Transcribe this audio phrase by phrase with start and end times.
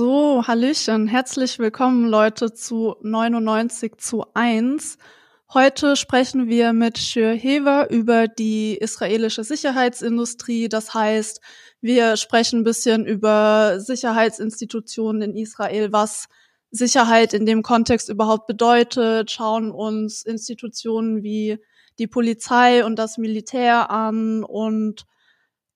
[0.00, 4.96] So, Hallöchen, herzlich willkommen Leute zu 99 zu 1.
[5.52, 10.70] Heute sprechen wir mit Shir Hever über die israelische Sicherheitsindustrie.
[10.70, 11.42] Das heißt,
[11.82, 16.28] wir sprechen ein bisschen über Sicherheitsinstitutionen in Israel, was
[16.70, 21.58] Sicherheit in dem Kontext überhaupt bedeutet, schauen uns Institutionen wie
[21.98, 25.04] die Polizei und das Militär an und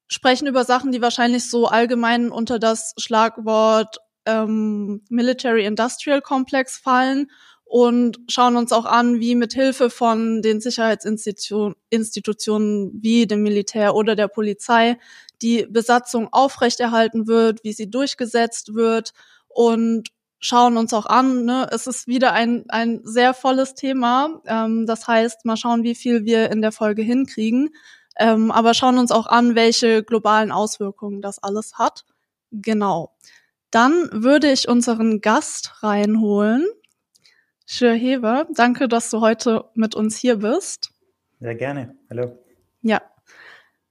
[0.07, 7.29] sprechen über Sachen, die wahrscheinlich so allgemein unter das Schlagwort ähm, Military Industrial Complex fallen
[7.65, 14.15] und schauen uns auch an, wie mit Hilfe von den Sicherheitsinstitutionen wie dem Militär oder
[14.15, 14.99] der Polizei
[15.43, 19.13] die Besatzung aufrechterhalten wird, wie sie durchgesetzt wird
[19.49, 21.45] und schauen uns auch an.
[21.45, 21.69] Ne?
[21.73, 24.41] Es ist wieder ein, ein sehr volles Thema.
[24.47, 27.71] Ähm, das heißt, mal schauen, wie viel wir in der Folge hinkriegen.
[28.17, 32.05] Ähm, aber schauen uns auch an, welche globalen Auswirkungen das alles hat.
[32.53, 33.11] Genau.
[33.75, 36.65] Dann würde ich unseren Gast reinholen.
[37.67, 40.91] Schir Heber, danke, dass du heute mit uns hier bist.
[41.41, 41.97] Sehr gerne.
[42.09, 42.39] Hallo.
[42.83, 43.03] Ja.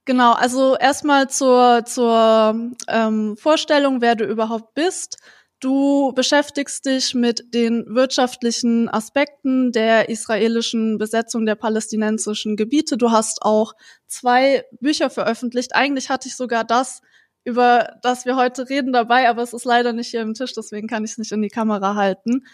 [0.05, 5.17] Genau, also erstmal zur, zur ähm, Vorstellung, wer du überhaupt bist.
[5.59, 12.95] Du beschäftigst dich mit den wirtschaftlichen Aspekten der israelischen Besetzung der palästinensischen Gebiete.
[12.95, 13.73] Du hast auch
[14.07, 15.75] zwei Bücher veröffentlicht.
[15.75, 17.01] Eigentlich hatte ich sogar das,
[17.43, 20.87] über das wir heute reden, dabei, aber es ist leider nicht hier im Tisch, deswegen
[20.87, 22.45] kann ich es nicht in die Kamera halten.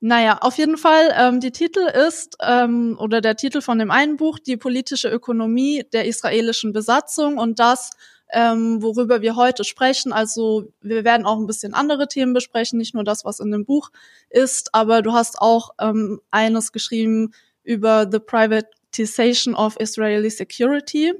[0.00, 4.16] Naja, auf jeden Fall, ähm, die Titel ist, ähm, oder der Titel von dem einen
[4.16, 7.90] Buch, die politische Ökonomie der israelischen Besatzung und das
[8.32, 10.12] ähm, worüber wir heute sprechen.
[10.12, 13.64] Also wir werden auch ein bisschen andere Themen besprechen, nicht nur das, was in dem
[13.64, 13.90] Buch
[14.30, 21.12] ist, aber du hast auch ähm, eines geschrieben über the privatization of Israeli security.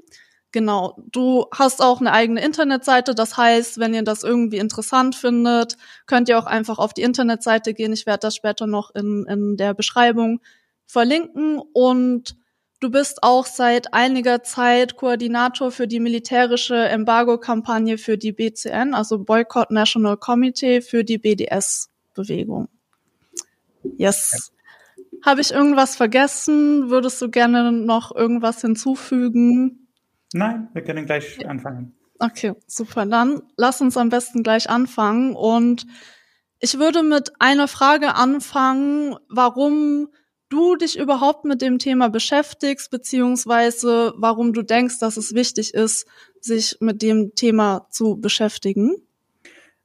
[0.53, 5.77] Genau, du hast auch eine eigene Internetseite, das heißt, wenn ihr das irgendwie interessant findet,
[6.05, 7.91] könnt ihr auch einfach auf die Internetseite gehen.
[7.91, 10.41] Ich werde das später noch in, in der Beschreibung
[10.85, 12.35] verlinken und
[12.79, 19.19] Du bist auch seit einiger Zeit Koordinator für die militärische Embargo-Kampagne für die BCN, also
[19.19, 22.67] Boycott National Committee für die BDS-Bewegung.
[23.95, 24.51] Yes.
[25.25, 26.89] Habe ich irgendwas vergessen?
[26.89, 29.82] Würdest du gerne noch irgendwas hinzufügen?
[30.33, 31.95] Nein, wir können gleich anfangen.
[32.19, 33.05] Okay, super.
[33.05, 35.35] Dann lass uns am besten gleich anfangen.
[35.35, 35.85] Und
[36.59, 40.09] ich würde mit einer Frage anfangen, warum
[40.49, 46.05] du dich überhaupt mit dem Thema beschäftigst, beziehungsweise warum du denkst, dass es wichtig ist,
[46.39, 48.95] sich mit dem Thema zu beschäftigen?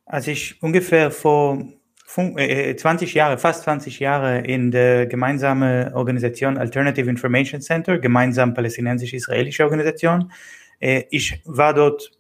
[0.05, 1.67] Als ich ungefähr vor
[2.09, 8.55] 20 äh, äh, Jahre, fast 20 Jahre in der gemeinsamen Organisation Alternative Information Center, gemeinsam
[8.55, 10.33] palästinensisch-israelische Organisation,
[10.81, 12.13] äh, ich war dort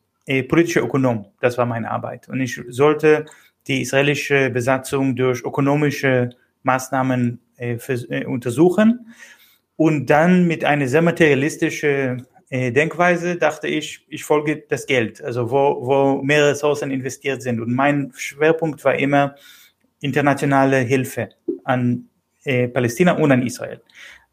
[0.48, 1.24] politischer Ökonom.
[1.40, 2.28] Das war meine Arbeit.
[2.28, 3.24] Und ich sollte
[3.66, 6.28] die israelische Besatzung durch ökonomische
[6.64, 7.40] Maßnahmen
[8.26, 9.14] untersuchen.
[9.76, 15.78] Und dann mit einer sehr materialistischen Denkweise dachte ich, ich folge das Geld, also wo,
[15.80, 17.58] wo mehr Ressourcen investiert sind.
[17.58, 19.34] Und mein Schwerpunkt war immer
[20.00, 21.30] internationale Hilfe
[21.64, 22.08] an
[22.44, 23.80] äh, Palästina und an Israel.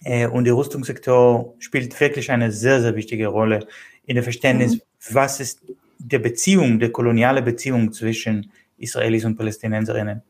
[0.05, 3.67] äh, und der Rüstungssektor spielt wirklich eine sehr, sehr wichtige Rolle
[4.05, 4.81] in der Verständnis, mhm.
[5.11, 5.61] was ist
[6.05, 10.23] der Beziehung, der koloniale Beziehung zwischen Israelis und Palästinenserinnen.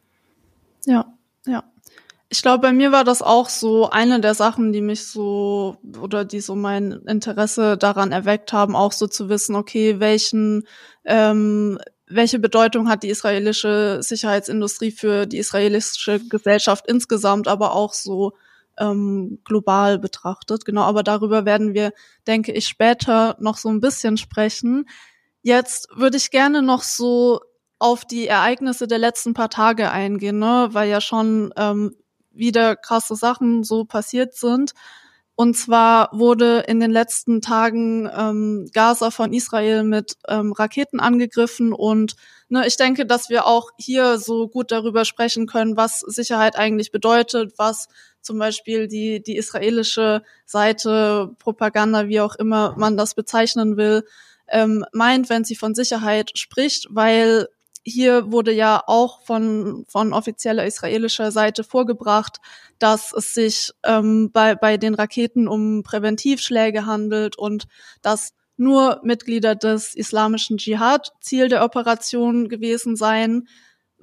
[0.86, 1.12] Ja,
[1.46, 1.64] ja.
[2.28, 6.24] Ich glaube, bei mir war das auch so eine der Sachen, die mich so oder
[6.24, 10.66] die so mein Interesse daran erweckt haben, auch so zu wissen, okay, welchen
[11.04, 11.78] ähm,
[12.14, 18.32] welche Bedeutung hat die israelische Sicherheitsindustrie für die israelische Gesellschaft insgesamt, aber auch so
[18.78, 20.64] ähm, global betrachtet.
[20.64, 21.92] Genau, aber darüber werden wir,
[22.26, 24.86] denke ich, später noch so ein bisschen sprechen.
[25.42, 27.40] Jetzt würde ich gerne noch so
[27.78, 30.68] auf die Ereignisse der letzten paar Tage eingehen, ne?
[30.70, 31.96] weil ja schon ähm,
[32.30, 34.72] wieder krasse Sachen so passiert sind.
[35.34, 41.72] Und zwar wurde in den letzten Tagen ähm, Gaza von Israel mit ähm, Raketen angegriffen.
[41.72, 42.14] Und
[42.48, 46.92] ne, ich denke, dass wir auch hier so gut darüber sprechen können, was Sicherheit eigentlich
[46.92, 47.88] bedeutet, was
[48.20, 54.04] zum Beispiel die, die israelische Seite, Propaganda, wie auch immer man das bezeichnen will,
[54.52, 57.48] ähm, meint, wenn sie von Sicherheit spricht, weil
[57.84, 62.38] hier wurde ja auch von, von offizieller israelischer Seite vorgebracht,
[62.78, 67.64] dass es sich ähm, bei, bei den Raketen um Präventivschläge handelt und
[68.00, 73.48] dass nur Mitglieder des islamischen Dschihad Ziel der Operation gewesen seien.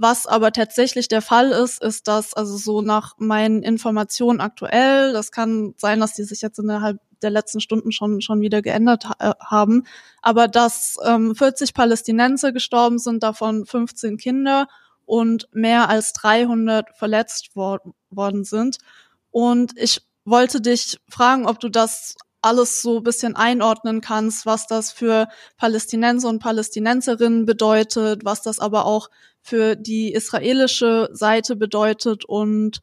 [0.01, 5.33] Was aber tatsächlich der Fall ist, ist, dass also so nach meinen Informationen aktuell, das
[5.33, 9.15] kann sein, dass die sich jetzt innerhalb der letzten Stunden schon schon wieder geändert ha
[9.19, 9.83] äh, haben,
[10.21, 14.69] aber dass ähm, 40 Palästinenser gestorben sind, davon 15 Kinder
[15.05, 18.77] und mehr als 300 verletzt wor worden sind.
[19.31, 24.91] Und ich wollte dich fragen, ob du das alles so bisschen einordnen kannst, was das
[24.91, 25.27] für
[25.57, 29.09] Palästinenser und Palästinenserinnen bedeutet, was das aber auch
[29.41, 32.81] für die israelische Seite bedeutet und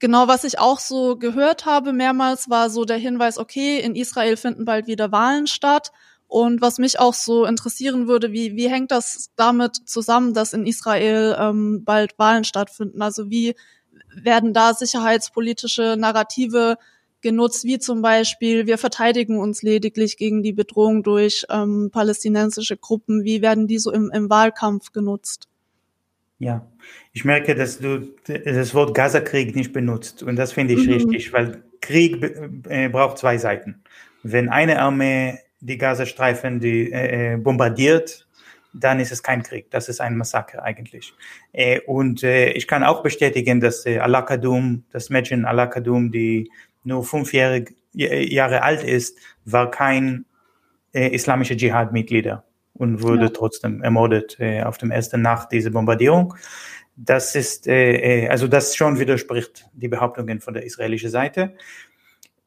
[0.00, 4.36] genau, was ich auch so gehört habe mehrmals, war so der Hinweis, okay, in Israel
[4.36, 5.92] finden bald wieder Wahlen statt.
[6.26, 10.64] Und was mich auch so interessieren würde, wie, wie hängt das damit zusammen, dass in
[10.64, 13.02] Israel ähm, bald Wahlen stattfinden?
[13.02, 13.56] Also wie
[14.14, 16.76] werden da sicherheitspolitische Narrative
[17.22, 23.24] genutzt, wie zum Beispiel, wir verteidigen uns lediglich gegen die Bedrohung durch ähm, palästinensische Gruppen.
[23.24, 25.48] Wie werden die so im, im Wahlkampf genutzt?
[26.38, 26.66] Ja,
[27.12, 30.94] ich merke, dass du das Wort Gaza-Krieg nicht benutzt und das finde ich mhm.
[30.94, 32.22] richtig, weil Krieg
[32.68, 33.82] äh, braucht zwei Seiten.
[34.22, 38.26] Wenn eine Armee die Gazastreifen die, äh, äh, bombardiert,
[38.72, 41.12] dann ist es kein Krieg, das ist ein Massaker eigentlich.
[41.52, 46.50] Äh, und äh, ich kann auch bestätigen, dass äh, Al-Kadum, das Mädchen Al-Kadum, die
[46.84, 50.24] nur fünf Jahre, Jahre alt ist, war kein
[50.92, 52.44] äh, islamischer Dschihad-Mitglieder
[52.74, 53.28] und wurde ja.
[53.28, 56.34] trotzdem ermordet äh, auf dem ersten Nacht dieser Bombardierung.
[56.96, 61.54] Das ist, äh, äh, also das schon widerspricht die Behauptungen von der israelischen Seite.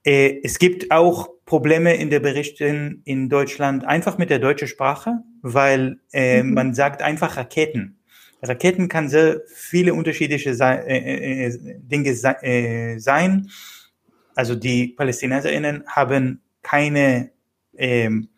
[0.03, 5.19] Äh, es gibt auch Probleme in der Berichten in Deutschland einfach mit der deutschen Sprache,
[5.41, 6.53] weil äh, mhm.
[6.53, 7.99] man sagt einfach Raketen.
[8.41, 13.49] Raketen kann sehr viele unterschiedliche äh, äh, Dinge äh, sein.
[14.35, 17.31] Also die Palästinenserinnen haben keine
[17.77, 18.29] ähm,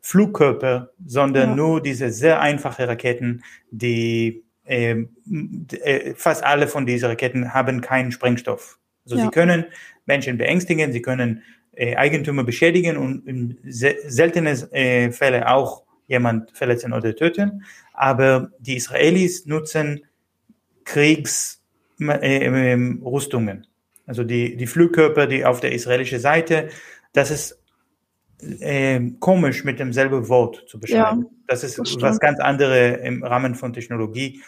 [0.00, 1.56] Flugkörper, sondern ja.
[1.56, 5.10] nur diese sehr einfache Raketen, die ähm,
[5.82, 8.78] äh, fast alle von diesen Raketen haben keinen Sprengstoff.
[9.04, 9.24] Also ja.
[9.24, 9.64] sie können
[10.06, 16.52] Menschen beängstigen, sie können äh, Eigentümer beschädigen und in se seltenen äh, Fällen auch jemand
[16.52, 17.64] verletzen oder töten.
[17.92, 20.04] Aber die Israelis nutzen
[20.84, 23.66] Kriegsrüstungen.
[24.06, 26.68] Also die, die Flugkörper, die auf der israelischen Seite,
[27.12, 27.62] das ist
[28.60, 31.22] äh, komisch mit demselben Wort zu beschreiben.
[31.22, 34.42] Ja, das ist das was ganz anderes im Rahmen von Technologie.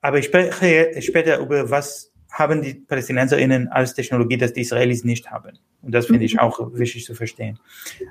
[0.00, 5.30] Aber ich spreche später über was haben die PalästinenserInnen als Technologie, das die Israelis nicht
[5.30, 5.58] haben.
[5.82, 6.40] Und das finde ich mhm.
[6.40, 7.58] auch wichtig zu verstehen.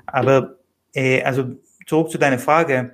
[0.06, 0.56] Aber
[0.92, 2.92] äh, also zurück zu deiner Frage.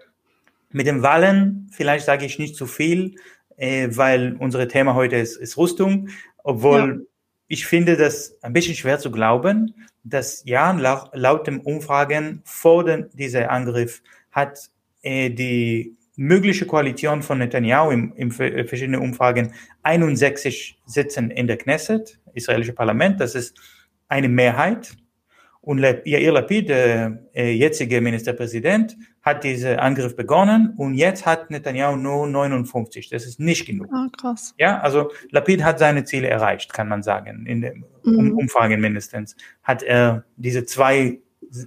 [0.71, 3.15] Mit den Wahlen, vielleicht sage ich nicht zu viel,
[3.57, 6.09] äh, weil unser Thema heute ist, ist Rüstung,
[6.43, 7.07] obwohl
[7.49, 12.85] ich finde das ein bisschen schwer zu glauben, dass ja, laut, laut dem Umfragen vor
[12.85, 14.71] den, dieser Angriff hat
[15.03, 21.57] äh, die mögliche Koalition von Netanyahu im, im äh, verschiedenen Umfragen 61 Sitzen in der
[21.57, 23.59] Knesset, israelische Parlament, das ist
[24.09, 24.95] eine Mehrheit.
[25.65, 31.97] Und Yair Lapid, der äh, jetzige Ministerpräsident, hat diesen Angriff begonnen und jetzt hat Netanyahu
[31.97, 33.09] nur 59.
[33.09, 33.89] Das ist nicht genug.
[33.91, 34.55] Ah, krass.
[34.59, 37.47] Ja, also Lapid hat seine Ziele erreicht, kann man sagen.
[37.47, 38.33] In den mhm.
[38.33, 41.21] Umfragen mindestens hat er diese zwei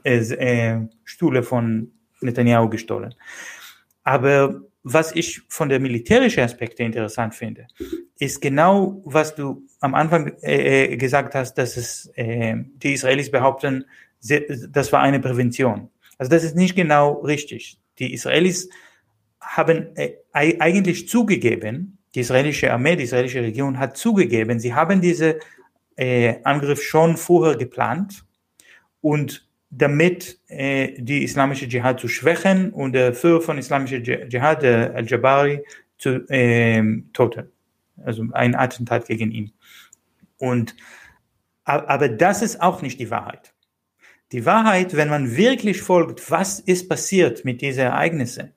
[0.03, 3.15] äh, äh, Stühle von Netanyahu gestohlen.
[4.03, 4.61] Aber
[4.93, 7.67] was ich von der militärischen Aspekte interessant finde,
[8.19, 13.29] ist genau, was du am Anfang äh, äh, gesagt hast, dass es äh, die Israelis
[13.29, 13.85] behaupten,
[14.69, 15.89] das war eine Prävention.
[16.17, 17.79] Also das ist nicht genau richtig.
[17.99, 18.69] Die Israelis
[19.41, 25.39] haben äh, eigentlich zugegeben, die israelische Armee, die israelische Regierung hat zugegeben, sie haben diese
[25.97, 28.23] äh, Angriff schon vorher geplant
[29.01, 34.95] und damit äh, die islamische Dschihad zu schwächen und der Führer von islamischer Dschihad, der
[34.95, 35.63] Al-Jabari,
[35.97, 36.83] zu äh,
[37.13, 37.51] toten.
[38.03, 39.51] Also ein Attentat gegen ihn.
[40.37, 40.75] Und
[41.63, 43.53] Aber das ist auch nicht die Wahrheit.
[44.31, 48.53] Die Wahrheit, wenn man wirklich folgt, was ist passiert mit diesen Ereignissen?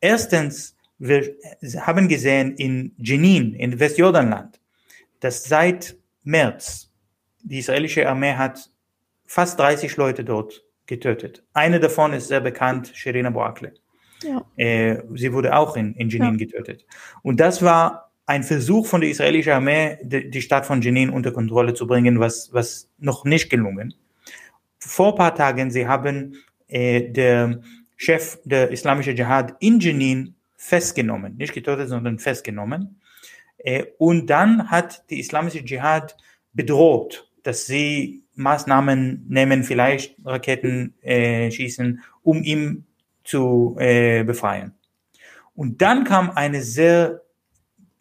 [0.00, 1.34] Erstens, wir
[1.80, 4.60] haben gesehen in Jenin, in Westjordanland,
[5.20, 6.90] dass seit März
[7.42, 8.70] die israelische Armee hat
[9.30, 11.44] fast 30 Leute dort getötet.
[11.52, 13.70] Eine davon ist sehr bekannt, Shirin Abu Akleh.
[14.24, 14.44] Ja.
[14.56, 16.46] Äh, sie wurde auch in, in Jenin ja.
[16.46, 16.84] getötet.
[17.22, 21.30] Und das war ein Versuch von der israelischen Armee, die, die Stadt von Jenin unter
[21.30, 23.94] Kontrolle zu bringen, was, was noch nicht gelungen.
[24.80, 26.34] Vor paar Tagen, sie haben
[26.66, 27.60] äh, der
[27.96, 33.00] Chef der islamischen Dschihad in Jenin festgenommen, nicht getötet, sondern festgenommen.
[33.58, 36.16] Äh, und dann hat die islamische Dschihad
[36.52, 42.86] bedroht, dass sie Maßnahmen nehmen, vielleicht Raketen äh, schießen, um ihn
[43.22, 44.72] zu äh, befreien.
[45.54, 47.22] Und dann kam eine sehr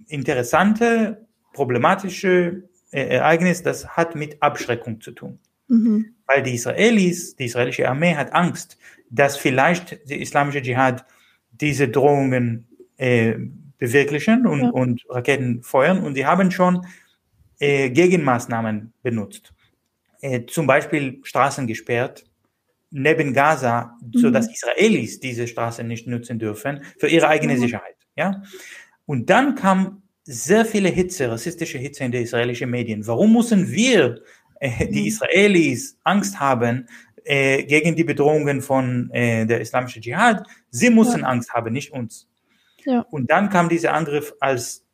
[0.08, 5.40] interessante, problematische äh, Ereignis, das hat mit Abschreckung zu tun.
[5.68, 6.16] Mhm.
[6.26, 8.78] Weil die Israelis, die israelische Armee hat Angst,
[9.10, 11.06] dass vielleicht die islamische Dschihad
[11.52, 12.68] diese Drohungen
[12.98, 13.36] äh,
[13.78, 14.70] bewirklichen und, ja.
[14.70, 16.00] und Raketen feuern.
[16.00, 16.86] Und sie haben schon
[17.60, 19.54] äh, Gegenmaßnahmen benutzt.
[20.22, 22.26] Äh, zum Beispiel Straßen gesperrt
[22.92, 24.20] neben Gaza, mhm.
[24.20, 27.60] so dass Israelis diese Straßen nicht nutzen dürfen für ihre eigene mhm.
[27.60, 27.96] Sicherheit.
[28.16, 28.42] Ja?
[29.06, 33.06] Und dann kam sehr viele Hitze, rassistische Hitze in die israelischen Medien.
[33.08, 34.22] Warum müssen wir,
[34.60, 35.08] äh, die mhm.
[35.08, 36.88] Israelis, Angst haben
[37.24, 40.46] äh, gegen die Bedrohungen von äh, der islamischen Dschihad?
[40.70, 41.28] Sie müssen ja.
[41.28, 42.28] Angst haben, nicht uns.
[42.86, 43.06] Ja.
[43.10, 44.86] Und dann kam dieser Angriff als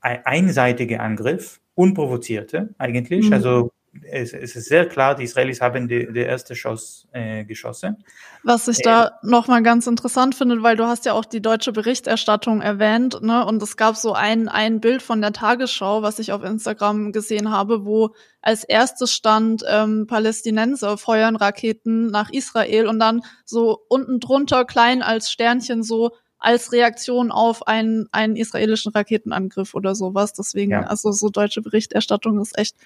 [0.00, 3.26] ein einseitiger Angriff, unprovozierte eigentlich.
[3.26, 3.32] Mhm.
[3.32, 8.04] Also es, es, ist sehr klar, die Israelis haben die, die erste Schuss äh, geschossen.
[8.42, 11.72] Was ich äh, da nochmal ganz interessant finde, weil du hast ja auch die deutsche
[11.72, 13.44] Berichterstattung erwähnt, ne?
[13.44, 17.50] Und es gab so ein, ein Bild von der Tagesschau, was ich auf Instagram gesehen
[17.50, 24.20] habe, wo als erstes stand, ähm, Palästinenser feuern Raketen nach Israel und dann so unten
[24.20, 30.32] drunter klein als Sternchen so als Reaktion auf einen, einen israelischen Raketenangriff oder sowas.
[30.32, 30.82] Deswegen, ja.
[30.82, 32.76] also so deutsche Berichterstattung ist echt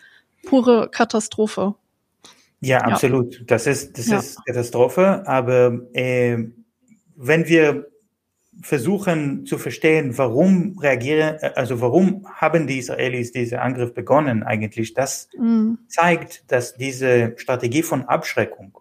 [0.44, 1.74] pure Katastrophe.
[2.60, 3.38] Ja, absolut.
[3.38, 3.44] Ja.
[3.46, 4.18] Das ist, das ja.
[4.18, 5.26] ist Katastrophe.
[5.26, 6.38] Aber äh,
[7.16, 7.86] wenn wir
[8.62, 15.28] versuchen zu verstehen, warum reagieren, also warum haben die Israelis diesen Angriff begonnen eigentlich, das
[15.38, 15.78] mhm.
[15.88, 18.78] zeigt, dass diese Strategie von Abschreckung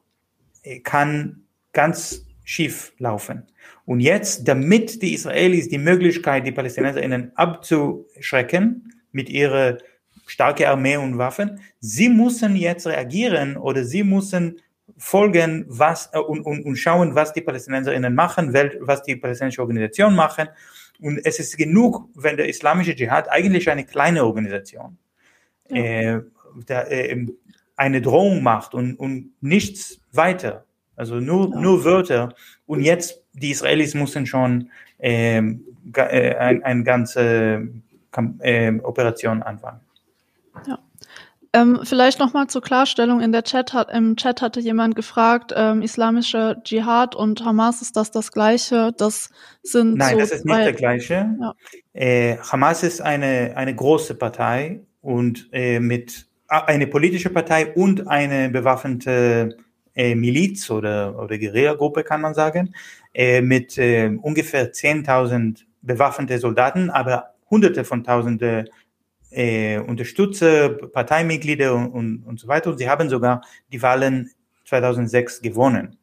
[0.64, 3.44] äh, kann ganz schief laufen.
[3.86, 9.78] Und jetzt, damit die Israelis die Möglichkeit, die PalästinenserInnen abzuschrecken mit ihrer
[10.30, 11.60] starke Armee und Waffen.
[11.80, 14.62] Sie müssen jetzt reagieren oder sie müssen
[14.98, 20.16] folgen was äh, und, und, und schauen, was die PalästinenserInnen machen, was die palästinensische Organisation
[20.16, 20.48] machen.
[21.02, 24.98] Und es ist genug, wenn der islamische Dschihad eigentlich eine kleine Organisation
[25.70, 25.78] ja.
[25.78, 26.22] äh,
[26.68, 27.26] der, äh,
[27.76, 30.66] eine Drohung macht und, und nichts weiter.
[30.96, 31.60] Also nur, ja.
[31.60, 32.36] nur Wörter.
[32.66, 34.70] Und jetzt, die Israelis müssen schon
[35.00, 35.64] ähm,
[35.96, 37.70] äh, eine ein ganze
[38.42, 39.80] äh, Operation anfangen.
[40.68, 40.80] Ja.
[41.52, 43.22] Ähm, vielleicht nochmal zur Klarstellung.
[43.22, 47.96] In der Chat hat, im Chat hatte jemand gefragt, ähm, islamischer Dschihad und Hamas, ist
[47.96, 48.94] das das Gleiche?
[48.98, 49.32] Das
[49.64, 51.36] sind Nein, so das ist nicht der gleiche.
[51.40, 51.56] Ja.
[51.94, 58.50] Äh, Hamas ist eine, eine große Partei und äh, mit eine politische Partei und eine
[58.50, 59.58] bewaffnete
[59.96, 62.74] äh, Miliz oder, oder Guerilla-Gruppe, kann man sagen,
[63.14, 68.66] äh, mit äh, ungefähr 10.000 bewaffnete Soldaten, aber Hunderte von Tausende
[69.32, 72.72] äh, unterstütze Parteimitglieder und, und, und so weiter.
[72.72, 74.32] Und sie haben sogar die Wahlen
[74.66, 75.98] 2006 gewonnen.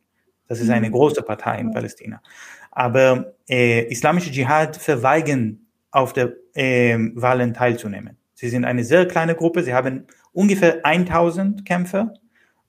[0.48, 0.92] Das ist eine mhm.
[0.92, 2.22] große Partei in Palästina.
[2.70, 8.18] Aber äh, islamische Dschihad verweigern, auf der äh, Wahlen teilzunehmen.
[8.34, 9.62] Sie sind eine sehr kleine Gruppe.
[9.62, 12.12] Sie haben ungefähr 1000 Kämpfer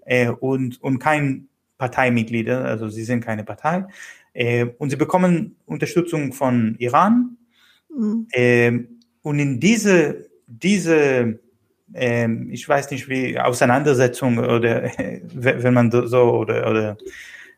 [0.06, 2.64] äh, und, und kein Parteimitglieder.
[2.64, 3.86] Also sie sind keine Partei.
[4.34, 7.38] Äh, und sie bekommen Unterstützung von Iran.
[7.94, 8.28] Mhm.
[8.32, 8.80] Äh,
[9.24, 11.40] und in diese diese,
[11.94, 14.84] ähm, ich weiß nicht wie, Auseinandersetzung oder
[15.34, 16.98] wenn man so oder, oder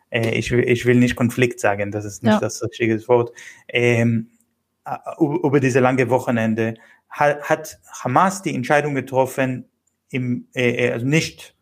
[0.09, 2.39] äh, ich, will, ich will nicht Konflikt sagen, das ist nicht ja.
[2.39, 3.31] das richtige Wort,
[3.67, 4.29] ähm,
[5.19, 6.75] über diese lange Wochenende
[7.09, 9.65] hat, hat Hamas die Entscheidung getroffen,
[10.09, 11.55] im, äh, äh, also nicht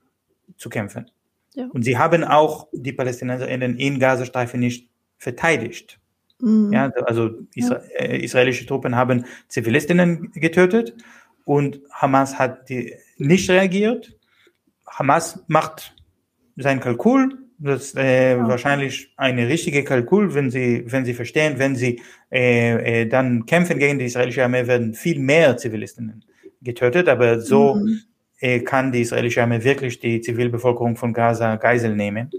[0.57, 1.11] zu kämpfen.
[1.55, 1.67] Ja.
[1.73, 5.99] Und sie haben auch die PalästinenserInnen in Gazastreifen nicht verteidigt.
[6.39, 6.71] Mhm.
[6.73, 8.05] Ja, also Isra ja.
[8.05, 10.95] Äh, israelische Truppen haben Zivilistinnen getötet
[11.45, 14.15] und Hamas hat die nicht reagiert.
[14.85, 15.95] Hamas macht
[16.55, 18.47] sein Kalkul, das ist äh, ja.
[18.47, 22.01] wahrscheinlich eine richtige Kalkul, wenn sie, wenn sie verstehen, wenn sie
[22.31, 26.23] äh, äh, dann kämpfen gegen die israelische Armee, werden viel mehr Zivilistinnen
[26.61, 28.01] getötet, aber so mhm.
[28.39, 32.29] äh, kann die israelische Armee wirklich die Zivilbevölkerung von Gaza Geisel nehmen.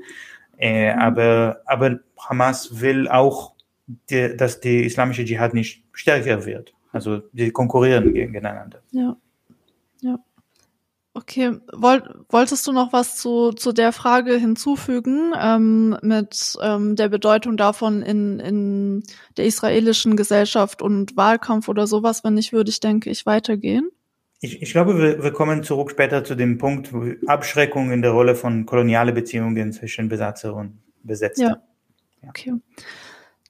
[0.56, 1.00] Äh, mhm.
[1.00, 3.54] aber, aber Hamas will auch,
[4.10, 6.74] die, dass die islamische Dschihad nicht stärker wird.
[6.92, 8.82] Also die konkurrieren gegeneinander.
[8.92, 9.16] Ja.
[10.00, 10.18] Ja.
[11.14, 17.08] Okay, Woll, wolltest du noch was zu, zu der Frage hinzufügen ähm, mit ähm, der
[17.08, 19.02] Bedeutung davon in, in
[19.36, 22.22] der israelischen Gesellschaft und Wahlkampf oder sowas?
[22.22, 23.90] Wenn nicht, würde ich, denke ich, weitergehen.
[24.40, 26.92] Ich, ich glaube, wir, wir kommen zurück später zu dem Punkt
[27.26, 31.62] Abschreckung in der Rolle von koloniale Beziehungen zwischen Besatzer und Besetzter.
[32.22, 32.32] Ja.
[32.44, 32.58] ja.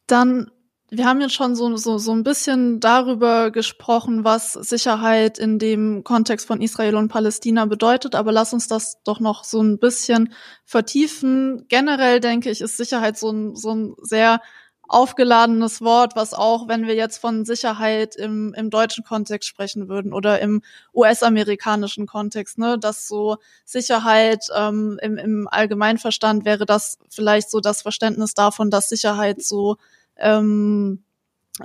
[0.09, 0.51] Dann
[0.91, 6.03] wir haben jetzt schon so, so, so ein bisschen darüber gesprochen, was Sicherheit in dem
[6.03, 10.33] Kontext von Israel und Palästina bedeutet, aber lass uns das doch noch so ein bisschen
[10.65, 11.67] vertiefen.
[11.69, 14.41] Generell denke ich, ist Sicherheit so ein, so ein sehr
[14.89, 20.13] aufgeladenes Wort, was auch, wenn wir jetzt von Sicherheit im, im deutschen Kontext sprechen würden
[20.13, 20.63] oder im
[20.95, 27.83] US-amerikanischen Kontext, ne, dass so Sicherheit ähm, im, im Allgemeinverstand wäre das vielleicht so das
[27.83, 29.77] Verständnis davon, dass Sicherheit so
[30.17, 31.05] ähm,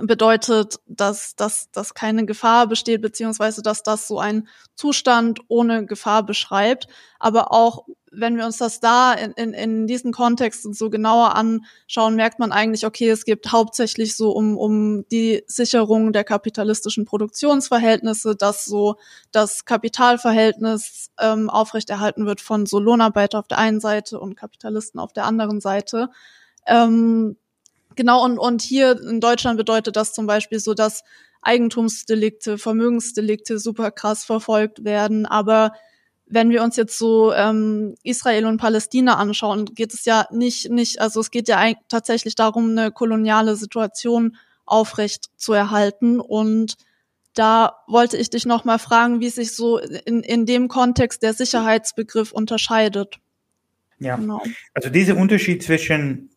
[0.01, 6.23] bedeutet, dass, dass, dass keine Gefahr besteht, beziehungsweise dass das so ein Zustand ohne Gefahr
[6.23, 6.87] beschreibt.
[7.19, 12.15] Aber auch wenn wir uns das da in, in, in diesen Kontexten so genauer anschauen,
[12.15, 18.35] merkt man eigentlich, okay, es geht hauptsächlich so um, um die Sicherung der kapitalistischen Produktionsverhältnisse,
[18.35, 18.95] dass so
[19.31, 25.13] das Kapitalverhältnis ähm, aufrechterhalten wird von so Lohnarbeiter auf der einen Seite und Kapitalisten auf
[25.13, 26.09] der anderen Seite.
[26.67, 27.37] Ähm,
[27.95, 31.03] Genau, und, und hier in Deutschland bedeutet das zum Beispiel so, dass
[31.41, 35.25] Eigentumsdelikte, Vermögensdelikte super krass verfolgt werden.
[35.25, 35.73] Aber
[36.33, 40.99] wenn wir uns jetzt so ähm, Israel und Palästina anschauen, geht es ja nicht, nicht,
[40.99, 44.35] also es geht ja tatsächlich darum, eine koloniale Situation
[44.65, 46.19] aufrecht zu erhalten.
[46.19, 46.75] Und
[47.35, 52.31] da wollte ich dich nochmal fragen, wie sich so in, in dem Kontext der Sicherheitsbegriff
[52.31, 53.19] unterscheidet.
[53.99, 54.41] Ja, genau.
[54.73, 56.29] also dieser Unterschied zwischen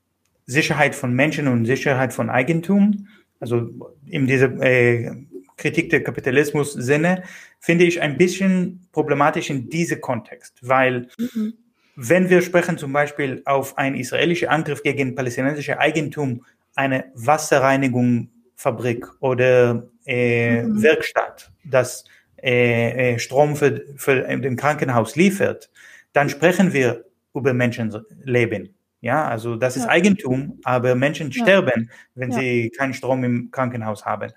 [0.47, 3.09] Sicherheit von Menschen und Sicherheit von Eigentum,
[3.41, 3.71] also
[4.07, 5.11] in dieser äh,
[5.57, 7.23] Kritik der Kapitalismus-Sinne,
[7.61, 11.55] finde ich ein bisschen problematisch in diesem Kontext, weil mhm.
[11.97, 19.89] wenn wir sprechen zum Beispiel auf einen israelischen Angriff gegen palästinensische Eigentum, eine Wasserreinigungsfabrik oder
[20.05, 20.83] äh, mhm.
[20.83, 22.05] Werkstatt, das
[22.43, 25.71] äh, äh Strom für, für den Krankenhaus liefert,
[26.13, 28.76] dann sprechen wir über Menschenleben.
[29.01, 29.91] Ja, also das ist ja.
[29.91, 31.43] Eigentum, aber Menschen ja.
[31.43, 32.39] sterben, wenn ja.
[32.39, 34.33] sie keinen Strom im Krankenhaus haben.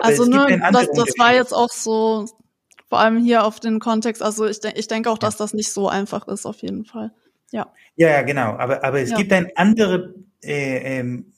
[0.00, 2.26] Also ne, das, das war jetzt auch so,
[2.88, 5.72] vor allem hier auf den Kontext, also ich, de ich denke auch, dass das nicht
[5.72, 7.12] so einfach ist, auf jeden Fall.
[7.50, 8.56] Ja, ja, genau.
[8.56, 11.32] Aber, aber es gibt einen anderen äh, ähm,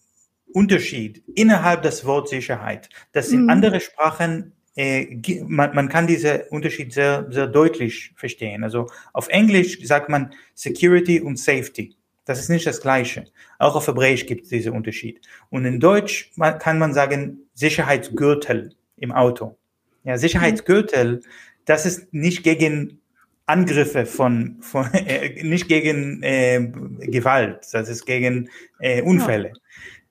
[0.53, 2.89] Unterschied innerhalb des Wort Sicherheit.
[3.13, 3.51] Das in mhm.
[3.51, 8.65] andere Sprachen äh, man, man kann diesen Unterschied sehr, sehr deutlich verstehen.
[8.65, 11.97] Also auf Englisch sagt man Security und Safety.
[12.31, 13.25] Das ist nicht das Gleiche.
[13.59, 15.21] Auch auf Hebräisch gibt es diesen Unterschied.
[15.49, 19.59] Und in Deutsch kann man sagen Sicherheitsgürtel im Auto.
[20.05, 21.23] Ja, Sicherheitsgürtel,
[21.65, 23.01] das ist nicht gegen
[23.47, 29.51] Angriffe von, von äh, nicht gegen äh, Gewalt, das ist gegen äh, Unfälle.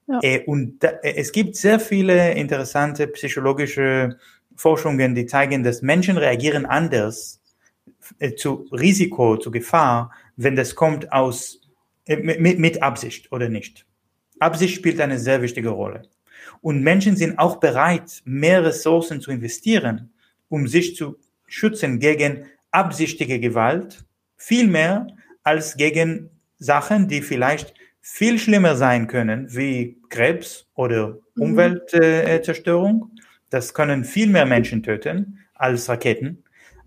[0.08, 0.19] Ja.
[0.21, 0.29] Ja.
[0.29, 4.17] Äh, und da, äh, es gibt sehr viele interessante psychologische
[4.58, 7.39] Forschungen, die zeigen, dass Menschen reagieren anders
[8.19, 11.59] äh, zu Risiko, zu Gefahr, wenn das kommt aus
[12.17, 13.86] mit, mit Absicht oder nicht.
[14.39, 16.04] Absicht spielt eine sehr wichtige Rolle.
[16.62, 20.12] Und Menschen sind auch bereit, mehr Ressourcen zu investieren,
[20.50, 24.04] um sich zu schützen gegen absichtige Gewalt,
[24.36, 25.08] viel mehr
[25.43, 31.43] als gegen Sachen, die vielleicht viel schlimmer sein können, wie Krebs oder mhm.
[31.43, 33.12] Umweltzerstörung.
[33.50, 36.43] Das können viel mehr Menschen töten als Raketen.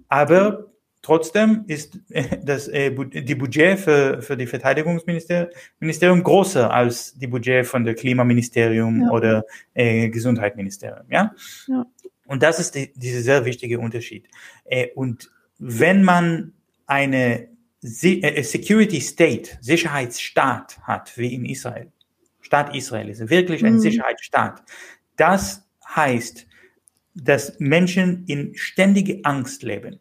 [0.08, 0.71] Aber
[1.02, 7.66] Trotzdem ist äh, das, äh, die Budget für, für die Verteidigungsministerium größer als die Budget
[7.66, 9.10] von der Klimaministerium ja.
[9.10, 11.06] oder äh, Gesundheitsministerium.
[11.10, 11.34] Ja?
[11.66, 11.84] ja?
[12.26, 14.28] Und das ist die, dieser sehr wichtige Unterschied.
[14.64, 16.52] Äh, und wenn man
[16.86, 17.48] eine
[17.82, 21.92] äh, Security State, Sicherheitsstaat hat, wie in Israel,
[22.40, 23.80] Staat Israel ist wirklich ein mhm.
[23.80, 24.62] Sicherheitsstaat,
[25.16, 26.46] das heißt,
[27.14, 29.98] dass Menschen in ständiger Angst leben.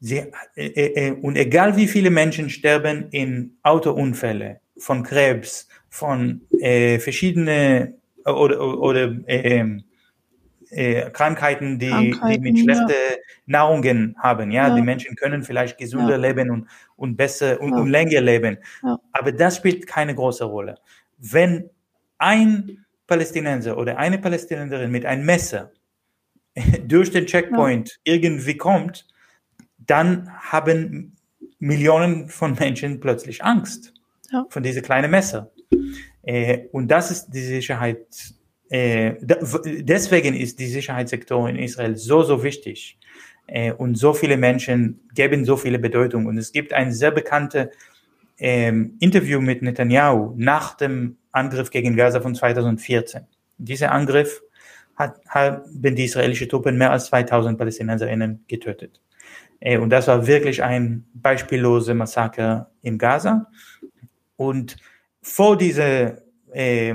[0.00, 6.40] Sie, äh, äh, äh, und egal wie viele Menschen sterben in Autounfälle, von Krebs, von
[6.58, 9.64] äh, verschiedene oder, oder äh,
[10.70, 13.16] äh, Krankheiten, die, Krankheiten, die mit schlechten ja.
[13.46, 14.50] Nahrungen haben.
[14.50, 14.68] Ja?
[14.68, 14.74] ja?
[14.74, 16.16] die Menschen können vielleicht gesünder ja.
[16.16, 18.58] leben und, und besser und, und länger leben.
[19.12, 20.76] Aber das spielt keine große Rolle.
[21.18, 21.68] Wenn
[22.18, 25.72] ein Palästinenser oder eine Palästinenserin mit einem Messer
[26.86, 29.06] durch den Checkpoint irgendwie kommt,
[29.90, 31.16] dann haben
[31.58, 33.92] Millionen von Menschen plötzlich Angst
[34.32, 34.46] ja.
[34.48, 35.50] von diese kleinen Messer.
[36.22, 38.06] Äh, und das ist die Sicherheit.
[38.68, 42.98] Äh, deswegen ist die Sicherheitssektor in Israel so, so wichtig.
[43.46, 46.26] Äh, und so viele Menschen geben so viele Bedeutung.
[46.26, 47.68] Und es gibt ein sehr bekanntes
[48.38, 53.22] ähm, Interview mit Netanyahu nach dem Angriff gegen Gaza von 2014.
[53.58, 54.40] Dieser Angriff
[54.96, 59.00] hat, haben die israelischen Truppen mehr als 2000 Palästinenserinnen getötet.
[59.60, 63.46] Äh, und das war wirklich ein beispielloses Massaker in Gaza.
[64.36, 64.76] Und
[65.22, 66.94] vor diese, äh,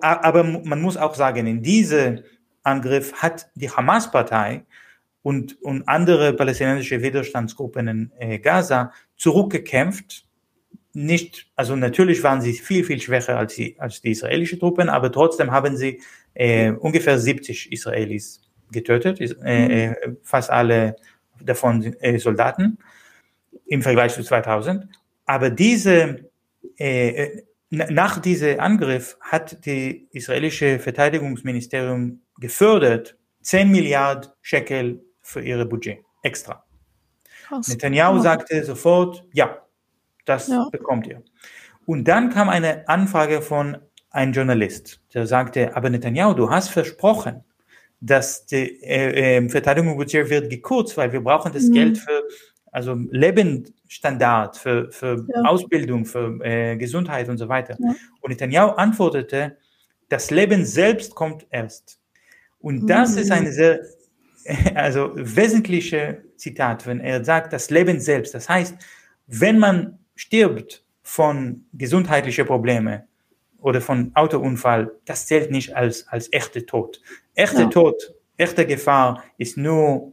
[0.00, 2.24] aber man muss auch sagen, in diese
[2.62, 4.64] Angriff hat die Hamas-Partei
[5.22, 10.24] und, und andere palästinensische Widerstandsgruppen in äh, Gaza zurückgekämpft.
[10.92, 15.12] Nicht, also natürlich waren sie viel, viel schwächer als die, als die israelischen Truppen, aber
[15.12, 16.00] trotzdem haben sie
[16.34, 18.40] äh, ungefähr 70 Israelis
[18.70, 20.96] getötet, äh, äh, fast alle
[21.42, 22.78] davon äh, Soldaten
[23.66, 24.86] im Vergleich zu 2000.
[25.24, 26.30] Aber diese,
[26.76, 35.98] äh, nach diesem Angriff hat die israelische Verteidigungsministerium gefördert 10 Milliarden Shekel für ihre Budget
[36.22, 36.64] extra.
[37.46, 37.68] Krass.
[37.68, 39.62] Netanyahu sagte sofort, ja,
[40.24, 40.68] das ja.
[40.70, 41.22] bekommt ihr.
[41.86, 43.78] Und dann kam eine Anfrage von
[44.10, 47.44] einem Journalist, der sagte, aber Netanyahu, du hast versprochen,
[48.00, 51.72] dass die äh, äh, Verteidigungsbudget wird gekürzt, weil wir brauchen das mhm.
[51.72, 52.22] Geld für
[52.72, 55.42] also Lebensstandard, für, für ja.
[55.44, 57.74] Ausbildung, für äh, Gesundheit und so weiter.
[57.78, 57.94] Ja.
[58.20, 59.56] Und Netanyahu antwortete,
[60.10, 61.98] das Leben selbst kommt erst.
[62.58, 63.18] Und das mhm.
[63.18, 63.80] ist eine sehr
[64.74, 68.34] also wesentliche Zitat, wenn er sagt, das Leben selbst.
[68.34, 68.76] Das heißt,
[69.26, 73.02] wenn man stirbt von gesundheitlichen Problemen
[73.66, 77.00] oder von Autounfall, das zählt nicht als, als echte Tod.
[77.34, 77.66] Echte ja.
[77.66, 80.12] Tod, echte Gefahr ist nur,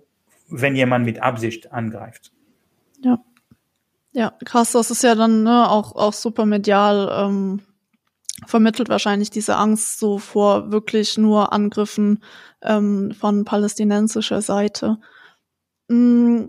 [0.49, 2.31] wenn jemand mit Absicht angreift.
[3.03, 3.23] Ja.
[4.11, 7.61] Ja, krass, das ist ja dann ne, auch, auch super medial ähm,
[8.47, 12.23] vermittelt wahrscheinlich diese Angst so vor wirklich nur Angriffen
[12.63, 14.97] ähm, von palästinensischer Seite.
[15.89, 16.45] Mm,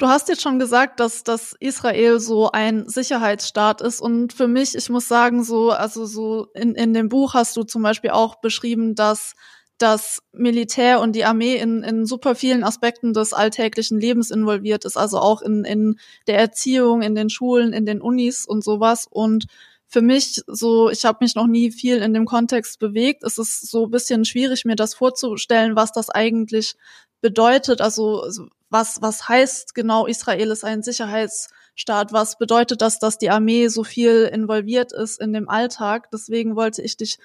[0.00, 4.00] Du hast jetzt schon gesagt, dass, dass Israel so ein Sicherheitsstaat ist.
[4.00, 7.64] Und für mich, ich muss sagen, so, also so in, in dem Buch hast du
[7.64, 9.34] zum Beispiel auch beschrieben, dass
[9.76, 14.96] das Militär und die Armee in, in super vielen Aspekten des alltäglichen Lebens involviert ist,
[14.96, 19.06] also auch in, in der Erziehung, in den Schulen, in den Unis und sowas.
[19.10, 19.48] Und
[19.86, 23.22] für mich so, ich habe mich noch nie viel in dem Kontext bewegt.
[23.22, 26.74] Es ist so ein bisschen schwierig, mir das vorzustellen, was das eigentlich
[27.20, 27.82] bedeutet.
[27.82, 28.24] Also
[28.70, 32.12] was, was heißt genau, Israel ist ein Sicherheitsstaat?
[32.12, 36.10] Was bedeutet das, dass die Armee so viel involviert ist in dem Alltag?
[36.12, 37.18] Deswegen wollte ich dich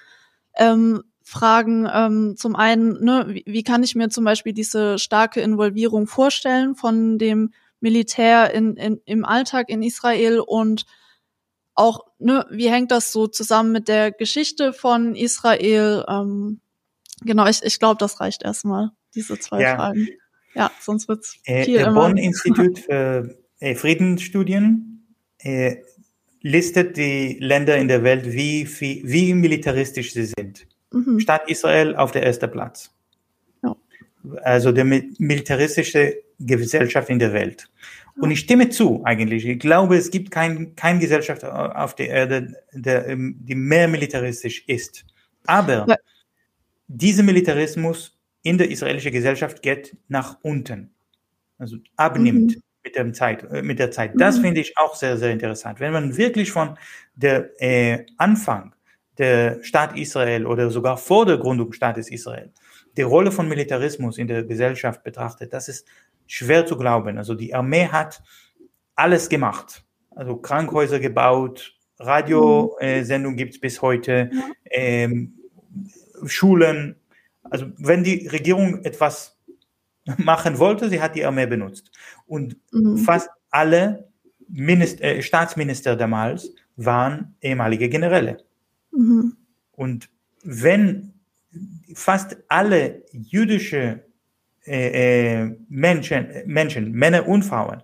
[0.56, 5.40] ähm, fragen, ähm, zum einen, ne, wie, wie kann ich mir zum Beispiel diese starke
[5.40, 10.84] Involvierung vorstellen von dem Militär in, in, im Alltag in Israel und
[11.74, 16.04] auch, ne, wie hängt das so zusammen mit der Geschichte von Israel?
[16.08, 16.60] Ähm,
[17.20, 19.76] genau, ich, ich glaube, das reicht erstmal, diese zwei ja.
[19.76, 20.08] Fragen.
[20.56, 25.06] Ja, sonst wird's äh, viel äh, Bonn-Institut für äh, Friedensstudien
[25.38, 25.76] äh,
[26.40, 30.66] listet die Länder in der Welt, wie, wie, wie militaristisch sie sind.
[30.92, 31.20] Mhm.
[31.20, 32.90] Statt Israel auf der ersten Platz.
[33.62, 33.76] Ja.
[34.42, 37.68] Also der militaristische Gesellschaft in der Welt.
[38.18, 39.44] Und ich stimme zu, eigentlich.
[39.46, 44.64] Ich glaube, es gibt kein, keine Gesellschaft auf der Erde, der, ähm, die mehr militaristisch
[44.66, 45.04] ist.
[45.46, 45.96] Aber ja.
[46.88, 48.15] dieser Militarismus
[48.46, 50.94] in der israelischen Gesellschaft geht nach unten.
[51.58, 52.62] Also abnimmt mhm.
[52.84, 54.12] mit, der Zeit, äh, mit der Zeit.
[54.14, 54.42] Das mhm.
[54.42, 55.80] finde ich auch sehr, sehr interessant.
[55.80, 56.78] Wenn man wirklich von
[57.16, 58.72] der äh, Anfang
[59.18, 62.52] der Staat Israel oder sogar vor der Gründung Staates Israel
[62.96, 65.86] die Rolle von Militarismus in der Gesellschaft betrachtet, das ist
[66.28, 67.18] schwer zu glauben.
[67.18, 68.22] Also die Armee hat
[68.94, 69.84] alles gemacht.
[70.10, 73.38] Also Krankenhäuser gebaut, Radiosendungen mhm.
[73.38, 74.30] äh, gibt es bis heute,
[74.70, 75.34] ähm,
[76.26, 76.96] Schulen.
[77.50, 79.36] Also wenn die Regierung etwas
[80.18, 81.90] machen wollte, sie hat die Armee benutzt.
[82.26, 82.98] Und mhm.
[82.98, 84.08] fast alle
[84.48, 88.38] Minister, äh, Staatsminister damals waren ehemalige Generäle.
[88.92, 89.36] Mhm.
[89.72, 90.08] Und
[90.42, 91.12] wenn
[91.94, 94.04] fast alle jüdische
[94.66, 97.82] äh, äh, Menschen, Menschen, Männer und Frauen,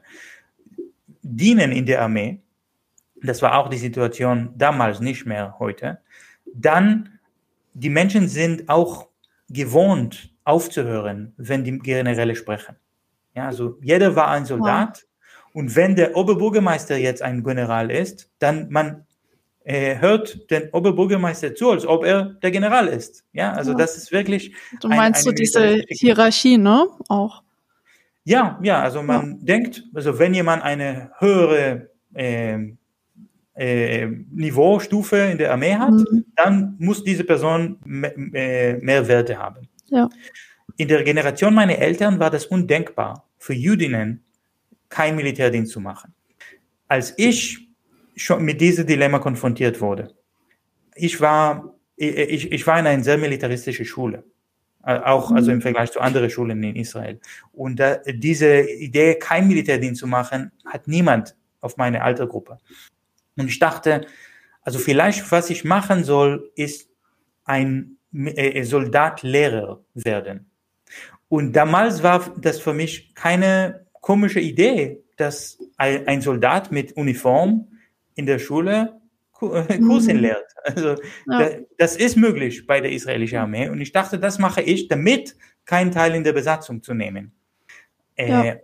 [1.22, 2.40] dienen in der Armee,
[3.22, 6.00] das war auch die Situation damals, nicht mehr heute,
[6.54, 7.18] dann
[7.74, 9.08] die Menschen sind auch
[9.52, 12.76] gewohnt aufzuhören, wenn die Generäle sprechen.
[13.34, 15.54] Ja, also jeder war ein Soldat wow.
[15.54, 19.06] und wenn der Oberbürgermeister jetzt ein General ist, dann man
[19.64, 23.24] äh, hört den Oberbürgermeister zu, als ob er der General ist.
[23.32, 23.78] Ja, also ja.
[23.78, 24.54] das ist wirklich.
[24.80, 26.88] Du meinst ein, so diese Hierarchie, ne?
[27.08, 27.42] Auch.
[28.24, 29.36] Ja, ja, also man ja.
[29.40, 32.58] denkt, also wenn jemand eine höhere äh,
[33.54, 36.24] äh, Niveaustufe in der Armee hat, mhm.
[36.36, 39.68] dann muss diese Person mehr, äh, mehr Werte haben.
[39.88, 40.08] Ja.
[40.76, 44.24] In der Generation meiner Eltern war das undenkbar, für Jüdinnen
[44.88, 46.14] kein Militärdienst zu machen.
[46.88, 47.68] Als ich
[48.16, 50.14] schon mit diesem Dilemma konfrontiert wurde,
[50.94, 54.24] ich war, ich, ich war in einer sehr militaristischen Schule.
[54.84, 55.62] Äh, auch also im mhm.
[55.62, 57.20] Vergleich zu anderen Schulen in Israel.
[57.52, 62.58] Und da, diese Idee, kein Militärdienst zu machen, hat niemand auf meine Altergruppe.
[63.36, 64.06] Und ich dachte,
[64.62, 66.88] also vielleicht, was ich machen soll, ist
[67.44, 70.50] ein äh, Soldat-Lehrer werden.
[71.28, 77.68] Und damals war das für mich keine komische Idee, dass ein Soldat mit Uniform
[78.14, 79.00] in der Schule
[79.32, 80.22] Kursen mhm.
[80.22, 80.52] lehrt.
[80.64, 80.94] Also
[81.28, 81.50] ja.
[81.76, 85.90] das ist möglich bei der israelischen Armee und ich dachte, das mache ich, damit keinen
[85.90, 87.32] Teil in der Besatzung zu nehmen.
[88.14, 88.56] Äh, ja.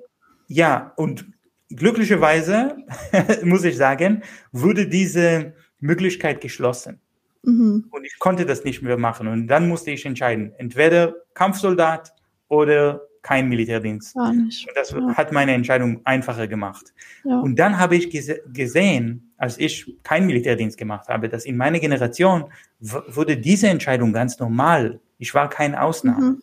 [0.46, 1.26] ja, und
[1.70, 2.76] glücklicherweise,
[3.44, 7.00] muss ich sagen, wurde diese Möglichkeit geschlossen.
[7.42, 7.87] Mhm.
[7.90, 9.28] Und ich konnte das nicht mehr machen.
[9.28, 12.12] Und dann musste ich entscheiden, entweder Kampfsoldat
[12.48, 14.16] oder kein Militärdienst.
[14.16, 15.14] Und das ja.
[15.14, 16.94] hat meine Entscheidung einfacher gemacht.
[17.24, 17.40] Ja.
[17.40, 21.78] Und dann habe ich gese gesehen, als ich keinen Militärdienst gemacht habe, dass in meiner
[21.78, 22.44] Generation
[22.81, 25.00] wurde diese Entscheidung ganz normal.
[25.18, 26.31] Ich war keine Ausnahme.
[26.31, 26.42] Mhm.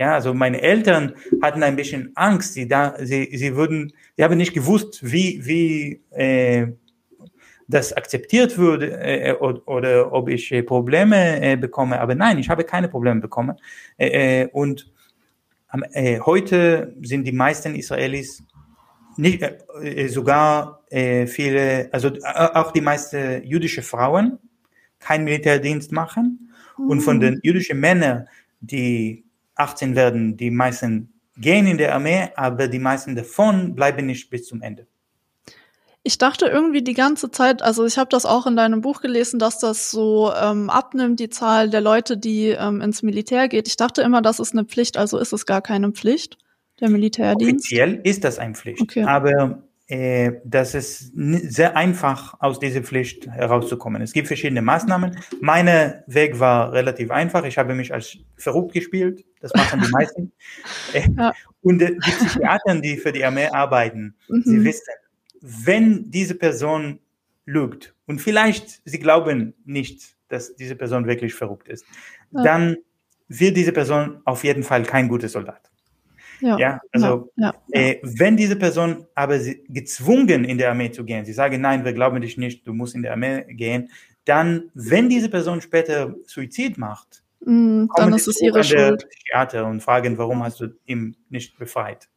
[0.00, 2.54] Ja, also meine Eltern hatten ein bisschen Angst.
[2.54, 6.68] Sie da, sie, sie würden, sie haben nicht gewusst, wie, wie äh,
[7.68, 12.00] das akzeptiert würde äh, oder, oder, ob ich äh, Probleme äh, bekomme.
[12.00, 13.56] Aber nein, ich habe keine Probleme bekommen.
[13.98, 14.90] Äh, äh, und
[16.24, 18.42] heute sind die meisten Israelis
[19.16, 19.44] nicht,
[20.08, 24.40] sogar viele, also auch die meisten jüdische Frauen
[24.98, 26.50] keinen Militärdienst machen.
[26.76, 26.88] Mhm.
[26.88, 27.20] Und von mhm.
[27.20, 28.26] den jüdischen Männern,
[28.60, 29.29] die
[29.60, 34.46] 18 werden, die meisten gehen in der Armee, aber die meisten davon bleiben nicht bis
[34.46, 34.86] zum Ende.
[36.02, 39.38] Ich dachte irgendwie die ganze Zeit, also ich habe das auch in deinem Buch gelesen,
[39.38, 43.68] dass das so ähm, abnimmt, die Zahl der Leute, die ähm, ins Militär geht.
[43.68, 46.38] Ich dachte immer, das ist eine Pflicht, also ist es gar keine Pflicht,
[46.80, 47.66] der Militärdienst.
[47.66, 49.04] Offiziell ist das eine Pflicht, okay.
[49.04, 54.00] aber äh, das ist sehr einfach, aus dieser Pflicht herauszukommen.
[54.02, 55.18] Es gibt verschiedene Maßnahmen.
[55.40, 55.66] Mein
[56.06, 57.44] Weg war relativ einfach.
[57.44, 59.24] Ich habe mich als verrückt gespielt.
[59.40, 60.32] Das machen die meisten.
[61.18, 61.32] ja.
[61.62, 64.42] Und die Psychiater, die für die Armee arbeiten, mhm.
[64.44, 64.94] sie wissen,
[65.40, 67.00] wenn diese Person
[67.44, 71.84] lügt und vielleicht sie glauben nicht, dass diese Person wirklich verrückt ist,
[72.30, 72.44] ja.
[72.44, 72.76] dann
[73.26, 75.69] wird diese Person auf jeden Fall kein guter Soldat.
[76.40, 81.04] Ja, ja also ja, ja, äh, wenn diese Person aber gezwungen in der Armee zu
[81.04, 83.90] gehen, sie sagen, nein, wir glauben dich nicht, du musst in der Armee gehen,
[84.24, 89.08] dann, wenn diese Person später Suizid macht, mm, dann ist es ihre Schuld.
[89.08, 92.08] Psychiater und fragen, warum hast du ihn nicht befreit?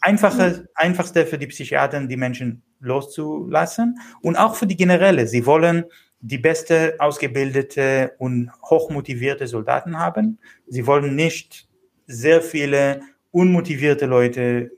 [0.00, 5.26] Einfache, einfachste für die Psychiater, die Menschen loszulassen und auch für die Generäle.
[5.26, 5.84] Sie wollen
[6.20, 10.38] die beste ausgebildete und hochmotivierte Soldaten haben.
[10.66, 11.68] Sie wollen nicht
[12.06, 13.00] sehr viele
[13.36, 14.70] unmotivierte Leute,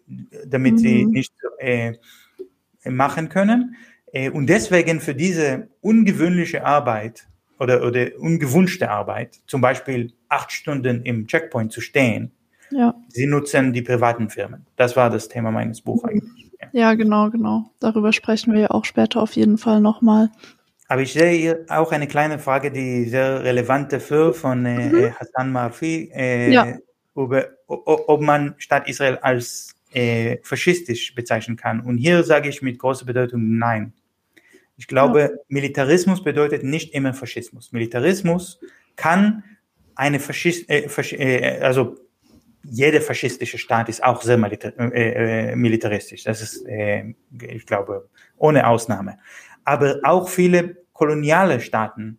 [0.47, 0.79] damit mhm.
[0.79, 1.93] sie nicht äh,
[2.85, 3.77] machen können.
[4.13, 7.29] Äh, und deswegen für diese ungewöhnliche Arbeit
[7.61, 12.33] oder, oder ungewünschte Arbeit, zum Beispiel acht Stunden im Checkpoint zu stehen,
[12.71, 12.95] ja.
[13.09, 14.67] Sie nutzen die privaten Firmen.
[14.77, 16.51] Das war das Thema meines Buches eigentlich.
[16.61, 16.69] Ja.
[16.73, 17.71] ja, genau, genau.
[17.81, 20.31] Darüber sprechen wir ja auch später auf jeden Fall nochmal.
[20.87, 25.15] Aber ich sehe hier auch eine kleine Frage, die sehr relevant dafür von äh, mhm.
[25.19, 26.77] Hassan Marfi, äh, ja.
[27.25, 31.81] Über, ob man Staat Israel als äh, faschistisch bezeichnen kann.
[31.81, 33.93] Und hier sage ich mit großer Bedeutung nein.
[34.77, 35.31] Ich glaube, ja.
[35.49, 37.73] Militarismus bedeutet nicht immer Faschismus.
[37.73, 38.61] Militarismus
[38.97, 39.43] kann
[39.95, 41.97] eine Faschist, äh, Fasch, äh, also
[42.63, 46.25] jeder faschistische Staat ist auch sehr äh, äh, militaristisch.
[46.25, 49.19] Das ist, äh, ich glaube, ohne Ausnahme.
[49.65, 52.19] Aber auch viele koloniale Staaten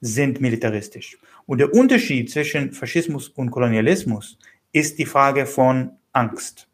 [0.00, 1.18] sind militaristisch.
[1.46, 4.38] Und der Unterschied zwischen Faschismus und Kolonialismus
[4.72, 6.68] ist die Frage von Angst.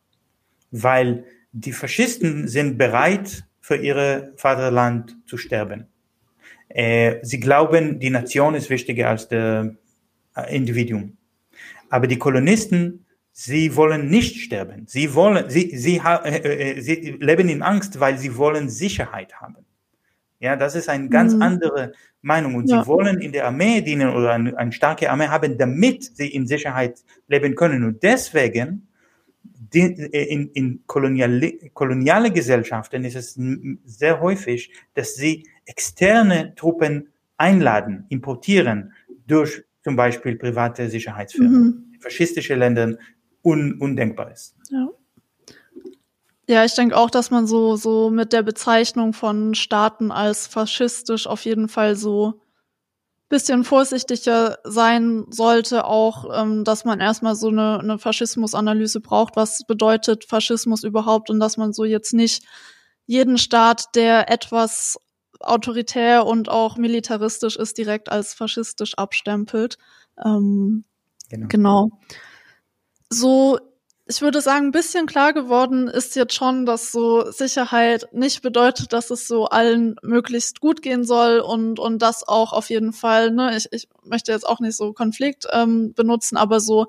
[0.70, 5.86] Weil die Faschisten sind bereit, für ihr Vaterland zu sterben.
[6.68, 9.68] sie glauben, die Nation ist wichtiger als das
[10.48, 11.16] Individuum.
[11.88, 14.86] Aber die Kolonisten, sie wollen nicht sterben.
[14.86, 19.64] Sie wollen, sie, sie, äh, äh, sie leben in Angst, weil sie wollen Sicherheit haben.
[20.42, 21.42] Ja, das ist eine ganz mhm.
[21.42, 22.56] andere Meinung.
[22.56, 22.82] Und ja.
[22.82, 26.48] sie wollen in der Armee dienen oder eine, eine, starke Armee haben, damit sie in
[26.48, 27.84] Sicherheit leben können.
[27.84, 28.88] Und deswegen,
[29.72, 33.38] in, in koloniale, koloniale Gesellschaften ist es
[33.84, 38.94] sehr häufig, dass sie externe Truppen einladen, importieren
[39.28, 41.62] durch zum Beispiel private Sicherheitsfirmen.
[41.62, 41.84] Mhm.
[41.94, 42.98] In faschistischen Ländern
[43.44, 44.56] un, undenkbar ist.
[44.70, 44.88] Ja.
[46.48, 51.26] Ja, ich denke auch, dass man so, so mit der Bezeichnung von Staaten als faschistisch
[51.26, 52.40] auf jeden Fall so
[53.32, 59.64] bisschen vorsichtiger sein sollte, auch, ähm, dass man erstmal so eine, eine Faschismusanalyse braucht, was
[59.66, 62.44] bedeutet Faschismus überhaupt und dass man so jetzt nicht
[63.06, 64.98] jeden Staat, der etwas
[65.40, 69.78] autoritär und auch militaristisch ist, direkt als faschistisch abstempelt.
[70.22, 70.84] Ähm,
[71.30, 71.46] genau.
[71.48, 71.90] genau.
[73.08, 73.58] So
[74.12, 78.92] ich würde sagen, ein bisschen klar geworden ist jetzt schon, dass so Sicherheit nicht bedeutet,
[78.92, 83.30] dass es so allen möglichst gut gehen soll und, und das auch auf jeden Fall,
[83.30, 86.88] ne, ich, ich möchte jetzt auch nicht so Konflikt ähm, benutzen, aber so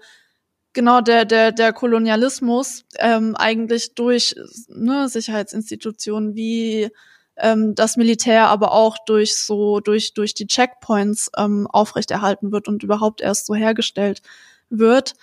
[0.73, 4.35] genau der, der, der Kolonialismus ähm, eigentlich durch
[4.67, 6.89] ne, Sicherheitsinstitutionen wie
[7.37, 12.83] ähm, das Militär, aber auch durch so, durch, durch die Checkpoints ähm, aufrechterhalten wird und
[12.83, 14.21] überhaupt erst so hergestellt
[14.69, 15.13] wird.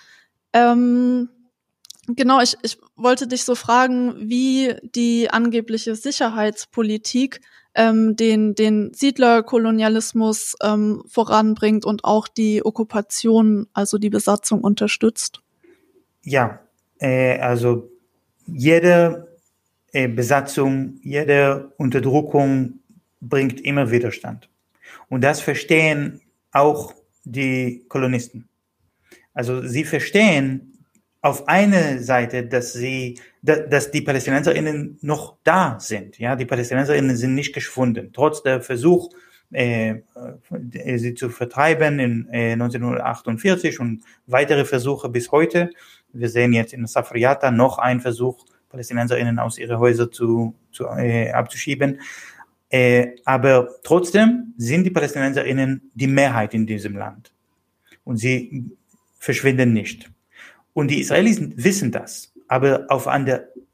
[0.51, 1.29] Ähm,
[2.15, 7.41] Genau, ich, ich wollte dich so fragen, wie die angebliche Sicherheitspolitik
[7.75, 15.41] ähm, den, den Siedlerkolonialismus ähm, voranbringt und auch die Okkupation, also die Besatzung unterstützt.
[16.23, 16.59] Ja,
[16.99, 17.89] äh, also
[18.45, 19.37] jede
[19.93, 22.79] äh, Besatzung, jede Unterdrückung
[23.21, 24.49] bringt immer Widerstand.
[25.09, 26.21] Und das verstehen
[26.51, 26.93] auch
[27.23, 28.49] die Kolonisten.
[29.33, 30.70] Also sie verstehen,
[31.21, 36.17] auf eine Seite, dass sie, dass die PalästinenserInnen noch da sind.
[36.17, 39.11] Ja, die PalästinenserInnen sind nicht geschwunden, trotz der Versuch,
[39.51, 40.01] äh,
[40.73, 45.69] äh, sie zu vertreiben in äh, 1948 und weitere Versuche bis heute.
[46.11, 51.31] Wir sehen jetzt in Safriata noch einen Versuch, PalästinenserInnen aus ihren Häusern zu, zu äh,
[51.31, 51.99] abzuschieben.
[52.69, 57.31] Äh, aber trotzdem sind die PalästinenserInnen die Mehrheit in diesem Land.
[58.05, 58.71] Und sie
[59.19, 60.09] verschwinden nicht.
[60.73, 63.27] Und die Israelis wissen das, aber auf ein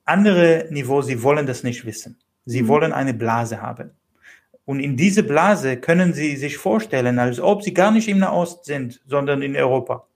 [0.05, 2.17] andere Niveau, sie wollen das nicht wissen.
[2.45, 2.67] Sie mhm.
[2.67, 3.91] wollen eine Blase haben.
[4.65, 8.65] Und in diese Blase können sie sich vorstellen, als ob sie gar nicht im Nahost
[8.65, 10.07] sind, sondern in Europa.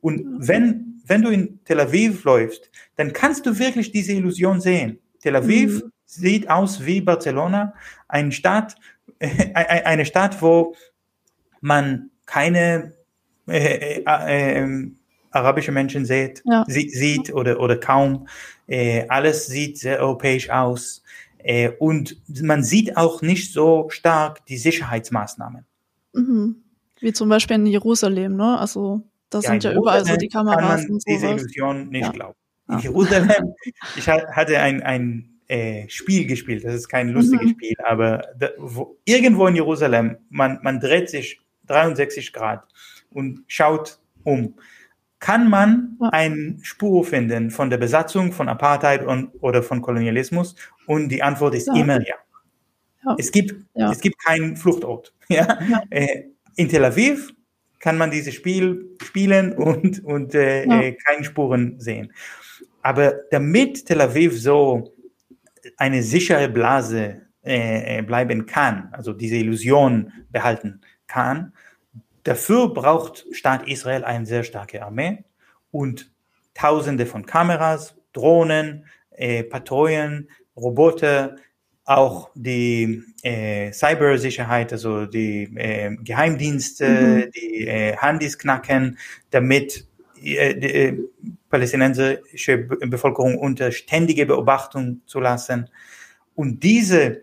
[0.00, 0.48] Und mhm.
[0.48, 4.98] wenn, wenn du in Tel Aviv läufst, dann kannst du wirklich diese Illusion sehen.
[5.20, 5.92] Tel Aviv mhm.
[6.04, 7.74] sieht aus wie Barcelona,
[8.08, 8.76] eine Stadt,
[9.18, 10.74] äh, eine Stadt, wo
[11.60, 12.94] man keine
[13.48, 14.90] äh, äh, äh,
[15.32, 16.64] arabische Menschen sieht, ja.
[16.68, 18.28] sie, sieht oder, oder kaum.
[18.66, 21.02] Äh, alles sieht sehr europäisch aus.
[21.38, 25.64] Äh, und man sieht auch nicht so stark die Sicherheitsmaßnahmen.
[26.12, 26.56] Mhm.
[27.00, 28.58] Wie zum Beispiel in Jerusalem, ne?
[28.58, 32.04] Also da ja, sind ja überall so die Kameras kann man und diese Illusion nicht
[32.04, 32.12] ja.
[32.12, 32.38] glauben.
[32.68, 33.54] In Jerusalem,
[33.96, 37.50] ich hatte ein, ein äh, Spiel gespielt, das ist kein lustiges mhm.
[37.50, 42.64] Spiel, aber da, wo, irgendwo in Jerusalem, man, man dreht sich 63 Grad
[43.10, 44.54] und schaut um
[45.22, 46.08] kann man ja.
[46.08, 50.56] eine Spur finden von der Besatzung, von Apartheid und, oder von Kolonialismus?
[50.86, 51.74] Und die Antwort ist ja.
[51.74, 52.16] immer ja.
[53.04, 53.14] ja.
[53.16, 55.14] Es, gibt, es gibt keinen Fluchtort.
[55.28, 55.60] Ja?
[55.88, 56.24] Äh,
[56.56, 57.32] in Tel Aviv
[57.78, 62.12] kann man dieses Spiel spielen und, und äh, äh, keine Spuren sehen.
[62.82, 64.92] Aber damit Tel Aviv so
[65.78, 71.52] eine sichere Blase äh, äh bleiben kann, also diese Illusion behalten kann,
[72.24, 75.24] Dafür braucht Staat Israel eine sehr starke Armee
[75.70, 76.10] und
[76.54, 81.36] Tausende von Kameras, Drohnen, äh, Patrouillen, Roboter,
[81.84, 87.30] auch die äh, Cybersicherheit, also die äh, Geheimdienste, mhm.
[87.32, 88.98] die äh, Handys knacken,
[89.30, 89.86] damit
[90.22, 90.98] äh, die äh,
[91.48, 95.68] palästinensische Bevölkerung unter ständige Beobachtung zu lassen.
[96.34, 97.22] Und diese,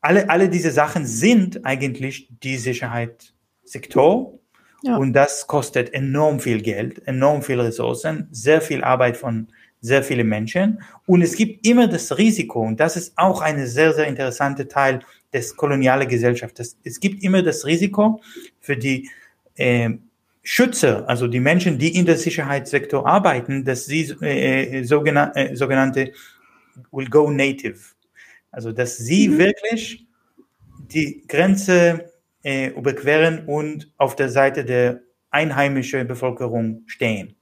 [0.00, 3.34] alle, alle diese Sachen sind eigentlich die Sicherheit
[3.70, 4.38] Sektor.
[4.82, 4.96] Ja.
[4.96, 9.48] Und das kostet enorm viel Geld, enorm viel Ressourcen, sehr viel Arbeit von
[9.80, 10.80] sehr vielen Menschen.
[11.06, 15.00] Und es gibt immer das Risiko, und das ist auch ein sehr, sehr interessanter Teil
[15.32, 16.76] des kolonialen Gesellschafts.
[16.84, 18.20] Es gibt immer das Risiko
[18.60, 19.08] für die
[19.56, 19.90] äh,
[20.42, 26.12] Schützer, also die Menschen, die in der Sicherheitssektor arbeiten, dass sie äh, sogenan äh, sogenannte
[26.90, 27.78] will go native.
[28.50, 29.38] Also, dass sie mhm.
[29.38, 30.06] wirklich
[30.90, 32.12] die Grenze
[32.42, 37.34] äh, überqueren und auf der Seite der einheimischen Bevölkerung stehen.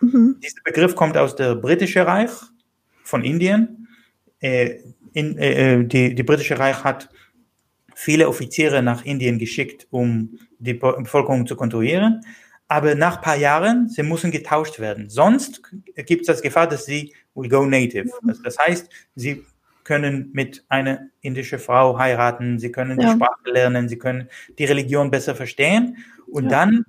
[0.00, 0.36] Mhm.
[0.42, 2.30] Dieser Begriff kommt aus der britischen Reich
[3.04, 3.88] von Indien.
[4.40, 4.78] Äh,
[5.12, 7.08] in, äh, äh die, die britische Reich hat
[7.94, 12.22] viele Offiziere nach Indien geschickt, um die Bevölkerung zu kontrollieren.
[12.68, 15.10] Aber nach ein paar Jahren, sie müssen getauscht werden.
[15.10, 15.60] Sonst
[15.96, 18.08] gibt es das Gefahr, dass sie will go native.
[18.22, 19.44] Das, das heißt, sie
[19.90, 23.08] können mit einer indischen Frau heiraten, sie können ja.
[23.08, 25.96] die Sprache lernen, sie können die Religion besser verstehen
[26.28, 26.50] und ja.
[26.50, 26.84] dann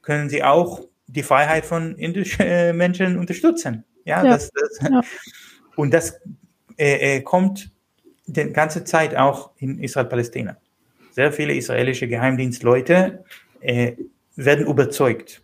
[0.00, 3.84] können sie auch die Freiheit von indischen Menschen unterstützen.
[4.06, 4.30] Ja, ja.
[4.30, 5.04] Das, das,
[5.76, 6.18] und das
[6.78, 7.70] äh, kommt
[8.24, 10.56] die ganze Zeit auch in Israel-Palästina.
[11.10, 13.22] Sehr viele israelische Geheimdienstleute
[13.60, 13.96] äh,
[14.34, 15.42] werden überzeugt.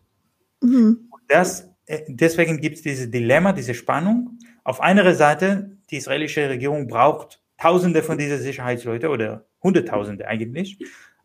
[0.62, 1.10] Mhm.
[1.28, 4.38] Das, äh, deswegen gibt es dieses Dilemma, diese Spannung.
[4.64, 10.78] Auf einer Seite, die israelische Regierung braucht Tausende von diesen Sicherheitsleuten oder Hunderttausende eigentlich.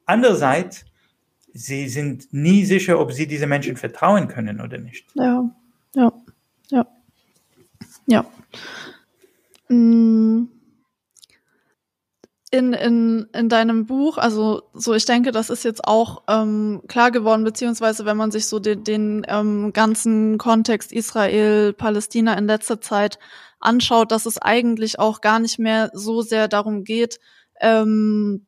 [0.05, 0.85] Andererseits,
[1.51, 5.07] sie sind nie sicher, ob sie diese Menschen vertrauen können oder nicht.
[5.15, 5.49] Ja,
[5.95, 6.13] ja,
[6.69, 6.85] ja,
[8.05, 8.25] ja.
[9.69, 10.49] Mm
[12.49, 17.11] in, in, in deinem Buch, also so ich denke, das ist jetzt auch ähm, klar
[17.11, 22.79] geworden, beziehungsweise wenn man sich so den, den ähm, ganzen Kontext Israel, Palästina in letzter
[22.79, 23.19] Zeit
[23.59, 27.19] anschaut, dass es eigentlich auch gar nicht mehr so sehr darum geht,
[27.59, 28.45] ähm,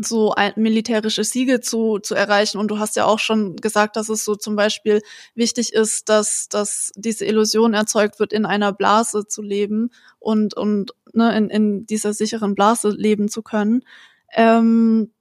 [0.00, 2.58] so ein militärische Siege zu, zu erreichen.
[2.58, 5.00] Und du hast ja auch schon gesagt, dass es so zum Beispiel
[5.34, 10.92] wichtig ist, dass, dass diese Illusion erzeugt wird, in einer Blase zu leben und, und
[11.12, 13.82] ne, in, in dieser sicheren Blase leben zu können.
[14.32, 15.12] Ähm,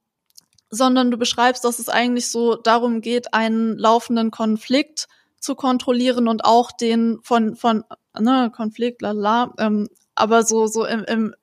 [0.71, 5.07] sondern du beschreibst, dass es eigentlich so darum geht, einen laufenden Konflikt
[5.39, 7.83] zu kontrollieren und auch den von, von
[8.19, 11.35] ne, Konflikt, lala, ähm, aber so, so im, im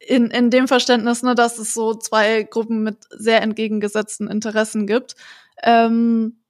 [0.00, 5.14] in, in dem Verständnis, ne, dass es so zwei Gruppen mit sehr entgegengesetzten Interessen gibt.
[5.62, 6.40] Ähm,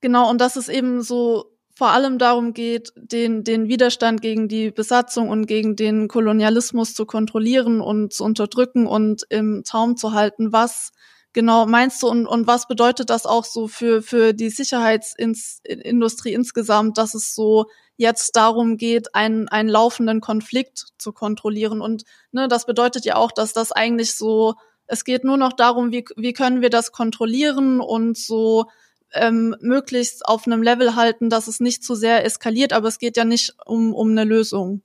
[0.00, 4.70] genau, und dass es eben so vor allem darum geht, den, den Widerstand gegen die
[4.70, 10.52] Besatzung und gegen den Kolonialismus zu kontrollieren und zu unterdrücken und im Zaum zu halten.
[10.52, 10.92] Was
[11.32, 16.96] genau meinst du und, und was bedeutet das auch so für, für die Sicherheitsindustrie insgesamt,
[16.96, 17.66] dass es so
[17.96, 21.80] jetzt darum geht, einen, einen laufenden Konflikt zu kontrollieren.
[21.80, 24.54] Und ne, das bedeutet ja auch, dass das eigentlich so,
[24.86, 28.66] es geht nur noch darum, wie, wie können wir das kontrollieren und so
[29.12, 33.16] ähm, möglichst auf einem Level halten, dass es nicht zu sehr eskaliert, aber es geht
[33.16, 34.82] ja nicht um, um eine Lösung.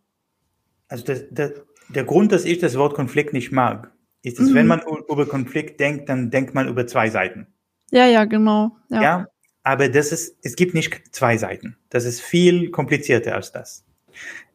[0.88, 1.52] Also das, das,
[1.90, 3.92] der Grund, dass ich das Wort Konflikt nicht mag,
[4.22, 4.56] ist, dass mhm.
[4.56, 7.48] wenn man über Konflikt denkt, dann denkt man über zwei Seiten.
[7.92, 8.78] Ja, ja, genau.
[8.90, 9.02] Ja.
[9.02, 9.28] ja,
[9.70, 11.78] aber das ist, es gibt nicht zwei Seiten.
[11.90, 13.86] Das ist viel komplizierter als das.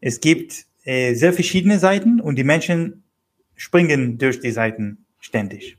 [0.01, 3.05] Es gibt äh, sehr verschiedene Seiten und die Menschen
[3.55, 5.79] springen durch die Seiten ständig.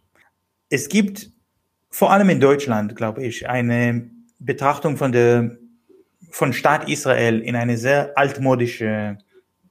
[0.69, 1.31] Es gibt
[1.89, 4.09] vor allem in Deutschland, glaube ich, eine
[4.39, 5.57] Betrachtung von der
[6.31, 9.17] von Staat Israel in eine sehr altmodische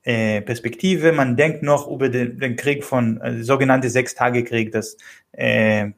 [0.03, 1.13] äh, Perspektive.
[1.13, 4.97] Man denkt noch über den, Krieg von äh, sogenannte Sechstagekrieg, dass
[5.33, 5.91] äh,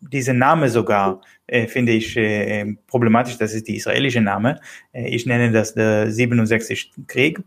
[0.00, 3.38] dieser Name sogar äh, finde ich äh, problematisch.
[3.38, 4.60] Das ist die israelische Name.
[4.92, 7.40] Äh, ich nenne das der 67 Krieg.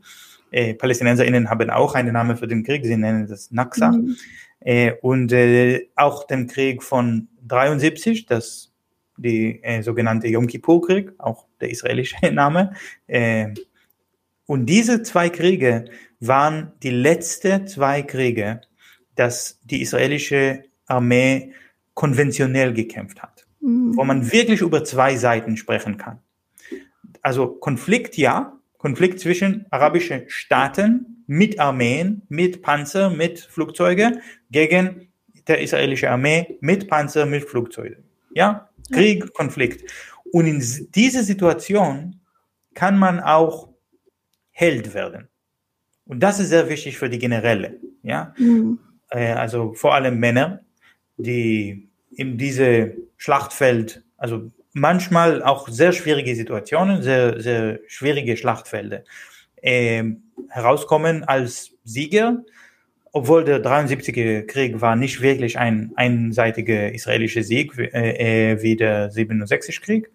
[0.51, 2.85] Äh, PalästinenserInnen haben auch einen Namen für den Krieg.
[2.85, 3.91] Sie nennen das Naksa.
[3.91, 4.17] Mhm.
[4.59, 8.73] Äh, und äh, auch den Krieg von 73, das
[9.17, 12.73] die äh, sogenannte Yom Kippur-Krieg, auch der israelische Name.
[13.07, 13.53] Äh,
[14.47, 15.85] und diese zwei Kriege
[16.19, 18.61] waren die letzten zwei Kriege,
[19.15, 21.53] dass die israelische Armee
[21.93, 23.95] konventionell gekämpft hat mhm.
[23.95, 26.19] wo man wirklich über zwei Seiten sprechen kann.
[27.21, 35.11] Also Konflikt ja, Konflikt zwischen arabischen Staaten mit Armeen, mit Panzer, mit Flugzeuge gegen
[35.47, 38.03] der israelische Armee mit Panzer, mit Flugzeugen.
[38.33, 39.29] Ja, Krieg, ja.
[39.33, 39.89] Konflikt.
[40.31, 40.63] Und in
[40.95, 42.21] dieser Situation
[42.73, 43.69] kann man auch
[44.51, 45.27] Held werden.
[46.05, 47.79] Und das ist sehr wichtig für die Generäle.
[48.03, 48.79] Ja, mhm.
[49.09, 50.61] Also vor allem Männer,
[51.17, 59.03] die in diese Schlachtfeld, also manchmal auch sehr schwierige Situationen, sehr, sehr schwierige Schlachtfelder,
[59.61, 60.03] äh,
[60.49, 62.43] herauskommen als Sieger,
[63.11, 69.11] obwohl der 73er Krieg war nicht wirklich ein einseitiger israelischer Sieg äh, äh wie der
[69.11, 70.09] 67 Krieg.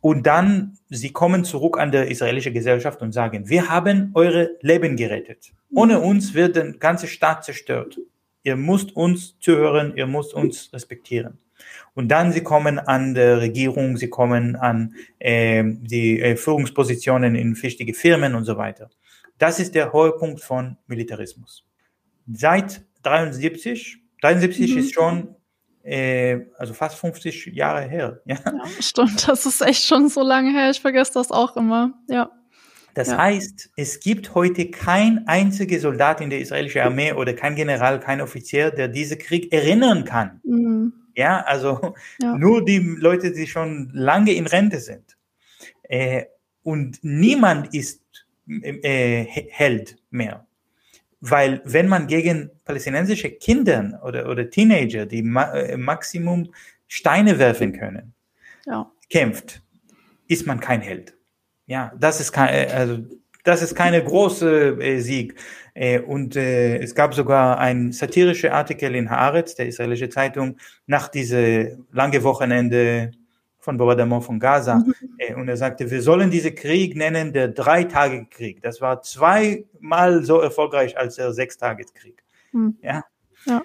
[0.00, 4.96] Und dann, sie kommen zurück an der israelische Gesellschaft und sagen, wir haben eure Leben
[4.96, 5.52] gerettet.
[5.74, 7.98] Ohne uns wird der ganze Staat zerstört.
[8.46, 11.38] Ihr müsst uns zuhören, ihr müsst uns respektieren.
[11.94, 17.60] Und dann sie kommen an der Regierung, sie kommen an äh, die äh, Führungspositionen in
[17.60, 18.88] wichtige Firmen und so weiter.
[19.38, 21.66] Das ist der hohe Punkt von Militarismus.
[22.32, 24.78] Seit 73, 73 mhm.
[24.78, 25.34] ist schon
[25.82, 28.20] äh, also fast 50 Jahre her.
[28.26, 28.38] Ja?
[28.44, 29.26] ja, stimmt.
[29.26, 30.70] Das ist echt schon so lange her.
[30.70, 31.94] Ich vergesse das auch immer.
[32.08, 32.30] Ja.
[32.96, 33.18] Das ja.
[33.18, 38.22] heißt, es gibt heute kein einziger Soldat in der israelischen Armee oder kein General, kein
[38.22, 40.40] Offizier, der diesen Krieg erinnern kann.
[40.44, 40.94] Mhm.
[41.14, 42.34] Ja, also ja.
[42.38, 45.18] nur die Leute, die schon lange in Rente sind.
[45.82, 46.24] Äh,
[46.62, 48.02] und niemand ist
[48.48, 50.46] äh, Held mehr.
[51.20, 56.50] Weil wenn man gegen palästinensische Kinder oder, oder Teenager, die ma äh, Maximum
[56.86, 58.14] Steine werfen können,
[58.64, 58.90] ja.
[59.10, 59.60] kämpft,
[60.28, 61.15] ist man kein Held.
[61.66, 62.98] Ja, das ist kein, äh, also
[63.44, 65.36] das ist keine große äh, Sieg.
[65.74, 70.56] Äh, und äh, es gab sogar ein satirischer Artikel in Haaretz, der israelische Zeitung,
[70.86, 73.12] nach diese lange Wochenende
[73.58, 74.76] von Bombardement von Gaza.
[74.76, 74.94] Mhm.
[75.18, 78.62] Äh, und er sagte, wir sollen diesen Krieg nennen der Drei-Tage-Krieg.
[78.62, 82.22] Das war zweimal so erfolgreich als der Sechstageskrieg.
[82.52, 82.76] Mhm.
[82.80, 83.04] Ja?
[83.44, 83.62] ja.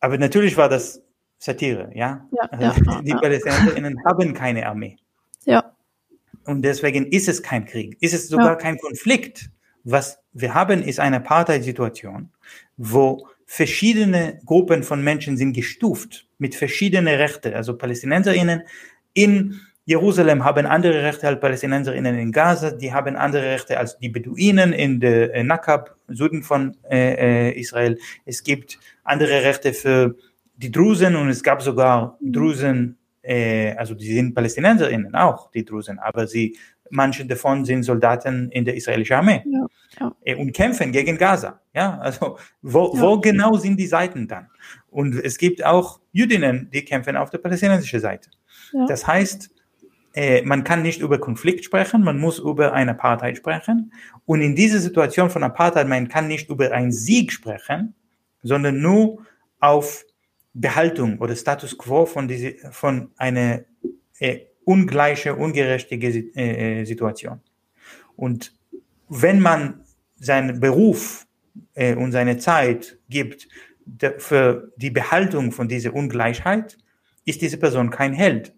[0.00, 1.02] Aber natürlich war das
[1.38, 2.26] Satire, ja.
[2.32, 3.18] ja, also ja die ja.
[3.18, 4.96] Palästinenserinnen haben keine Armee.
[5.44, 5.72] Ja.
[6.44, 7.96] Und deswegen ist es kein Krieg.
[8.00, 9.50] Ist es sogar kein Konflikt.
[9.84, 12.30] Was wir haben, ist eine Apartheid-Situation,
[12.76, 17.52] wo verschiedene Gruppen von Menschen sind gestuft mit verschiedenen Rechten.
[17.52, 18.62] Also Palästinenserinnen
[19.12, 24.08] in Jerusalem haben andere Rechte als Palästinenserinnen in Gaza, die haben andere Rechte als die
[24.08, 27.98] Beduinen in der äh, Nakab, Süden von äh, äh, Israel.
[28.24, 30.14] Es gibt andere Rechte für
[30.56, 35.98] die Drusen und es gab sogar Drusen, äh, also die sind Palästinenserinnen auch, die Drusen,
[35.98, 36.56] aber sie,
[36.90, 39.66] manche davon sind Soldaten in der israelischen Armee ja,
[40.00, 40.14] ja.
[40.24, 41.60] Äh, und kämpfen gegen Gaza.
[41.74, 43.00] Ja, also wo, ja.
[43.00, 44.48] wo genau sind die Seiten dann?
[44.90, 48.30] Und es gibt auch Jüdinnen, die kämpfen auf der palästinensischen Seite.
[48.88, 49.50] Das heißt,
[50.14, 53.92] äh, man kann nicht über Konflikt sprechen, man muss über eine Apartheid sprechen.
[54.26, 57.94] Und in dieser Situation von Apartheid, man kann nicht über einen Sieg sprechen,
[58.42, 59.24] sondern nur
[59.60, 60.04] auf
[60.54, 63.64] Behaltung oder Status quo von, diese, von einer
[64.18, 67.40] äh, ungleiche, ungerechte äh, Situation.
[68.16, 68.52] Und
[69.08, 69.84] wenn man
[70.16, 71.26] seinen Beruf
[71.74, 73.48] äh, und seine Zeit gibt
[74.18, 76.78] für die Behaltung von dieser Ungleichheit,
[77.24, 78.54] ist diese Person kein Held.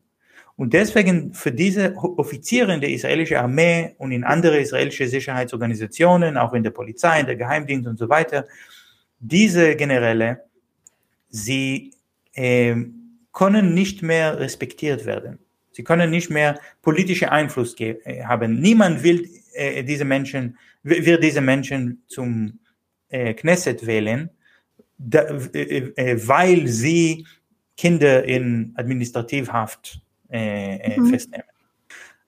[0.57, 6.53] Und deswegen für diese Offiziere in der israelischen Armee und in andere israelische Sicherheitsorganisationen, auch
[6.53, 8.47] in der Polizei, in der Geheimdienst und so weiter,
[9.19, 10.45] diese Generäle,
[11.35, 11.93] sie
[12.35, 12.77] äh,
[13.33, 15.41] können nicht mehr respektiert werden.
[15.73, 18.61] Sie können nicht mehr politische Einfluss äh, haben.
[18.61, 22.61] Niemand will äh, diese Menschen, wird diese Menschen zum
[23.09, 24.31] äh, Knesset wählen,
[24.97, 25.23] da,
[25.53, 27.27] äh, äh, weil sie
[27.77, 31.07] Kinder in Administrativhaft äh, mhm.
[31.09, 31.47] festnehmen.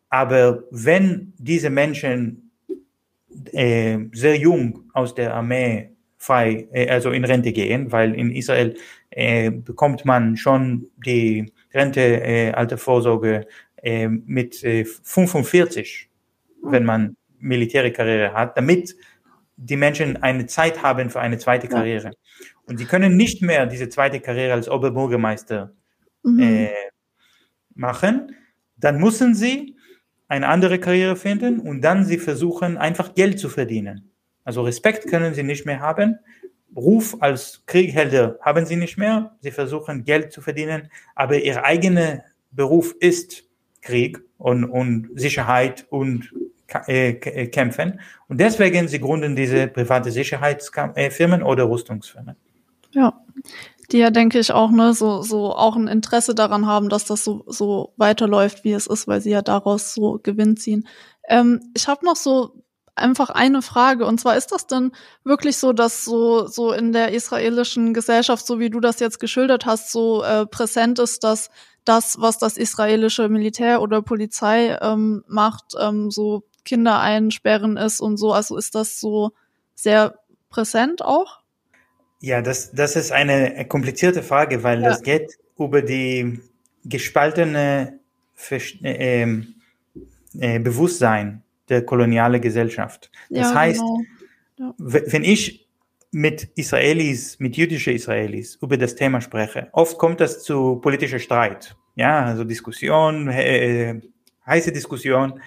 [0.08, 2.42] Aber wenn diese Menschen
[3.52, 5.95] sehr jung aus der Armee
[6.26, 8.74] frei, äh, also in Rente gehen, weil in Israel
[9.10, 13.46] äh, bekommt man schon die Rente, äh, Altersvorsorge
[13.82, 16.08] äh, mit äh, 45,
[16.62, 16.72] mhm.
[16.72, 18.96] wenn man Militärkarriere hat, damit
[19.56, 22.10] die Menschen eine Zeit haben für eine zweite Karriere.
[22.66, 25.72] Und sie können nicht mehr diese zweite Karriere als Oberbürgermeister
[26.22, 26.40] mhm.
[26.40, 26.70] äh,
[27.74, 28.34] machen,
[28.76, 29.76] dann müssen sie
[30.28, 34.10] eine andere Karriere finden und dann sie versuchen, einfach Geld zu verdienen.
[34.46, 36.18] Also Respekt können sie nicht mehr haben.
[36.74, 39.36] Ruf als Krieghelder haben sie nicht mehr.
[39.40, 43.44] Sie versuchen Geld zu verdienen, aber ihr eigener Beruf ist
[43.82, 46.32] Krieg und, und Sicherheit und
[46.88, 48.00] äh, äh, Kämpfen.
[48.28, 52.36] Und deswegen sie gründen diese private Sicherheitsfirmen oder Rüstungsfirmen.
[52.92, 53.12] Ja
[53.92, 57.24] die ja, denke ich, auch, ne, so, so auch ein Interesse daran haben, dass das
[57.24, 60.88] so, so weiterläuft, wie es ist, weil sie ja daraus so Gewinn ziehen.
[61.28, 62.62] Ähm, ich habe noch so
[62.96, 64.92] einfach eine Frage, und zwar ist das denn
[65.24, 69.66] wirklich so, dass so, so in der israelischen Gesellschaft, so wie du das jetzt geschildert
[69.66, 71.50] hast, so äh, präsent ist, dass
[71.84, 78.16] das, was das israelische Militär oder Polizei ähm, macht, ähm, so Kinder einsperren ist und
[78.16, 79.32] so, also ist das so
[79.74, 80.18] sehr
[80.50, 81.40] präsent auch?
[82.20, 84.88] Ja, das, das ist eine komplizierte Frage, weil ja.
[84.88, 86.40] das geht über die
[86.84, 88.00] gespaltene
[88.50, 89.54] äh, ähm,
[90.38, 93.10] äh, Bewusstsein der kolonialen Gesellschaft.
[93.30, 94.00] Das ja, heißt, genau.
[94.58, 94.74] ja.
[94.78, 95.66] wenn ich
[96.12, 101.76] mit Israelis, mit jüdischen Israelis über das Thema spreche, oft kommt das zu politischer Streit.
[101.94, 104.00] Ja, also Diskussion, äh,
[104.46, 105.40] heiße Diskussion.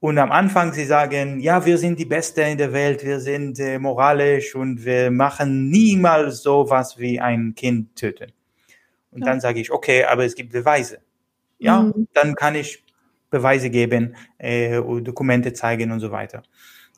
[0.00, 3.60] Und am Anfang sie sagen, ja, wir sind die Beste in der Welt, wir sind
[3.60, 8.32] äh, moralisch und wir machen niemals sowas wie ein Kind töten.
[9.12, 9.26] Und ja.
[9.26, 10.98] dann sage ich, okay, aber es gibt Beweise.
[11.58, 12.08] Ja, mhm.
[12.14, 12.82] dann kann ich
[13.32, 16.44] Beweise geben, äh, Dokumente zeigen und so weiter.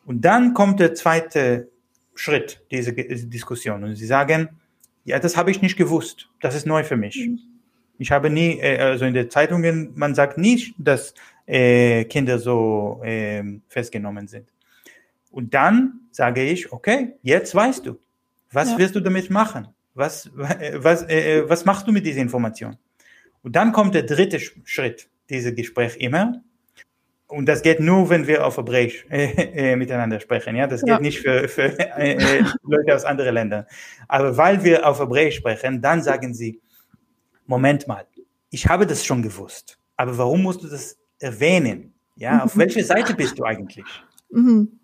[0.05, 1.68] Und dann kommt der zweite
[2.14, 3.85] Schritt dieser Diskussion.
[3.85, 4.51] Und sie sagen,
[5.05, 6.28] ja, das habe ich nicht gewusst.
[6.41, 7.16] Das ist neu für mich.
[7.16, 7.39] Mhm.
[7.99, 11.14] Ich habe nie, äh, also in den Zeitungen, man sagt nicht, dass
[11.47, 14.49] äh, Kinder so äh, festgenommen sind.
[15.30, 17.99] Und dann sage ich, okay, jetzt weißt du,
[18.53, 18.78] was ja.
[18.78, 19.68] wirst du damit machen?
[19.95, 22.76] Was, was, äh, was machst du mit dieser Information?
[23.43, 26.43] Und dann kommt der dritte Schritt, dieses Gespräch immer.
[27.27, 30.57] Und das geht nur, wenn wir auf Hebräisch äh, äh, miteinander sprechen.
[30.57, 30.95] Ja, das ja.
[30.95, 33.66] geht nicht für, für äh, äh, Leute aus anderen Ländern.
[34.09, 36.61] Aber weil wir auf Hebräisch sprechen, dann sagen sie,
[37.47, 38.07] Moment mal,
[38.51, 39.79] ich habe das schon gewusst.
[39.97, 41.95] Aber warum musst du das erwähnen.
[42.16, 42.41] Ja, mhm.
[42.43, 43.85] auf welche Seite bist du eigentlich?
[44.31, 44.79] Mhm.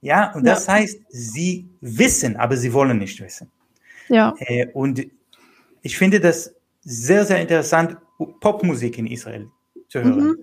[0.00, 0.74] Ja, und das ja.
[0.74, 3.50] heißt, sie wissen, aber sie wollen nicht wissen.
[4.08, 4.34] Ja.
[4.38, 5.06] Äh, und
[5.82, 7.96] ich finde das sehr, sehr interessant,
[8.40, 9.48] Popmusik in Israel
[9.94, 10.26] zu hören.
[10.28, 10.38] Mhm.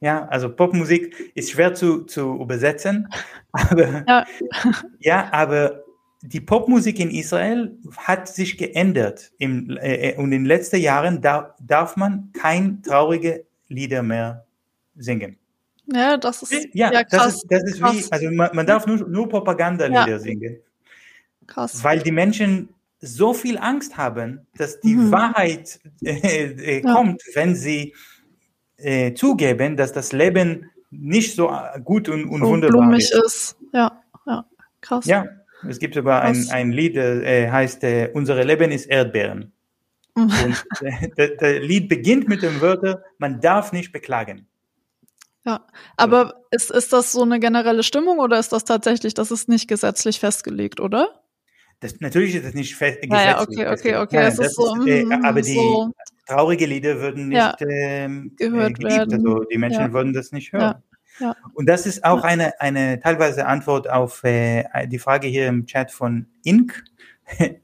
[0.00, 3.08] Ja, also Popmusik ist schwer zu, zu übersetzen,
[3.52, 4.26] aber, ja.
[5.00, 5.84] ja, aber
[6.22, 9.32] die Popmusik in Israel hat sich geändert.
[9.38, 14.46] Im, äh, und in den letzten Jahren da, darf man kein traurige Lieder mehr
[14.96, 15.36] singen.
[15.86, 17.44] Ja, das ist ja, ja krass.
[17.48, 20.18] Das ist, das ist wie, also man, man darf nur, nur Propagandalieder ja.
[20.18, 20.58] singen.
[21.46, 21.82] Krass.
[21.82, 22.68] Weil die Menschen
[23.00, 25.12] so viel Angst haben, dass die mhm.
[25.12, 27.94] Wahrheit äh, äh, kommt, wenn sie
[28.78, 31.50] äh, zugeben, dass das Leben nicht so
[31.84, 33.14] gut und, und so wunderbar ist.
[33.14, 33.56] ist.
[33.72, 34.46] Ja, ja,
[34.80, 35.04] krass.
[35.06, 35.26] Ja,
[35.68, 39.52] es gibt sogar ein, ein Lied, äh, heißt äh, Unsere Leben ist Erdbeeren.
[40.14, 40.32] und
[40.80, 44.46] äh, das Lied beginnt mit dem Wörter, man darf nicht beklagen.
[45.44, 45.64] Ja,
[45.96, 49.68] aber ist, ist das so eine generelle Stimmung oder ist das tatsächlich, das ist nicht
[49.68, 51.22] gesetzlich festgelegt, oder?
[51.80, 53.20] Das, natürlich ist das nicht fest, gesetzlich.
[53.20, 54.16] Ja, okay, okay, okay.
[54.16, 55.92] Nein, das ist so, ist, äh, mm, aber die so.
[56.26, 59.26] traurige Lieder würden nicht ja, ähm, gehört äh, werden.
[59.26, 59.92] Also die Menschen ja.
[59.92, 60.82] würden das nicht hören.
[61.20, 61.36] Ja.
[61.54, 65.90] Und das ist auch eine, eine teilweise Antwort auf äh, die Frage hier im Chat
[65.90, 66.82] von INC,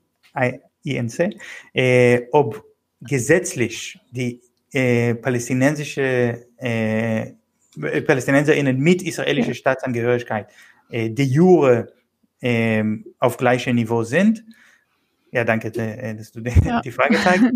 [0.84, 1.36] INC,
[1.72, 2.64] äh, ob
[3.00, 4.40] gesetzlich die
[4.72, 7.32] äh, palästinensische äh,
[7.76, 9.54] PalästinenserInnen mit israelischer ja.
[9.54, 10.48] Staatsangehörigkeit
[10.90, 11.92] äh, de jure
[12.40, 12.84] äh,
[13.18, 14.44] auf gleichem Niveau sind.
[15.32, 16.80] Ja, danke, äh, dass du ja.
[16.80, 17.46] die Frage zeigst.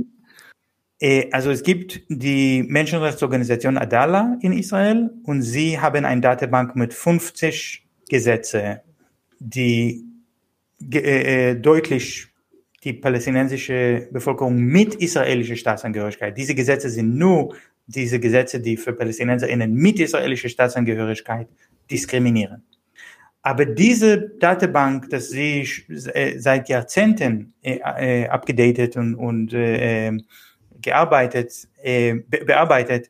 [1.01, 6.93] äh, also es gibt die Menschenrechtsorganisation Adala in Israel und sie haben eine Datenbank mit
[6.93, 8.83] 50 Gesetze,
[9.39, 10.05] die
[10.93, 12.29] äh, deutlich
[12.85, 16.37] die palästinensische Bevölkerung mit israelischer Staatsangehörigkeit.
[16.37, 17.55] Diese Gesetze sind nur
[17.87, 21.49] diese Gesetze, die für PalästinenserInnen mit israelischer Staatsangehörigkeit
[21.91, 22.63] diskriminieren.
[23.49, 30.13] Aber diese Datenbank, dass sie äh, seit Jahrzehnten äh, äh, abgedatet und, und äh,
[30.83, 33.09] gearbeitet, äh, be bearbeitet,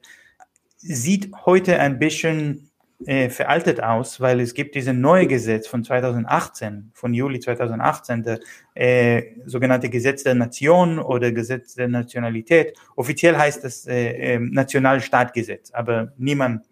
[0.76, 2.70] sieht heute ein bisschen
[3.05, 8.39] äh, veraltet aus, weil es gibt dieses neue Gesetz von 2018, von Juli 2018, der
[8.76, 12.78] äh, sogenannte Gesetz der Nation oder Gesetz der Nationalität.
[12.95, 16.62] Offiziell heißt das äh, äh, Nationalstaatgesetz, aber niemand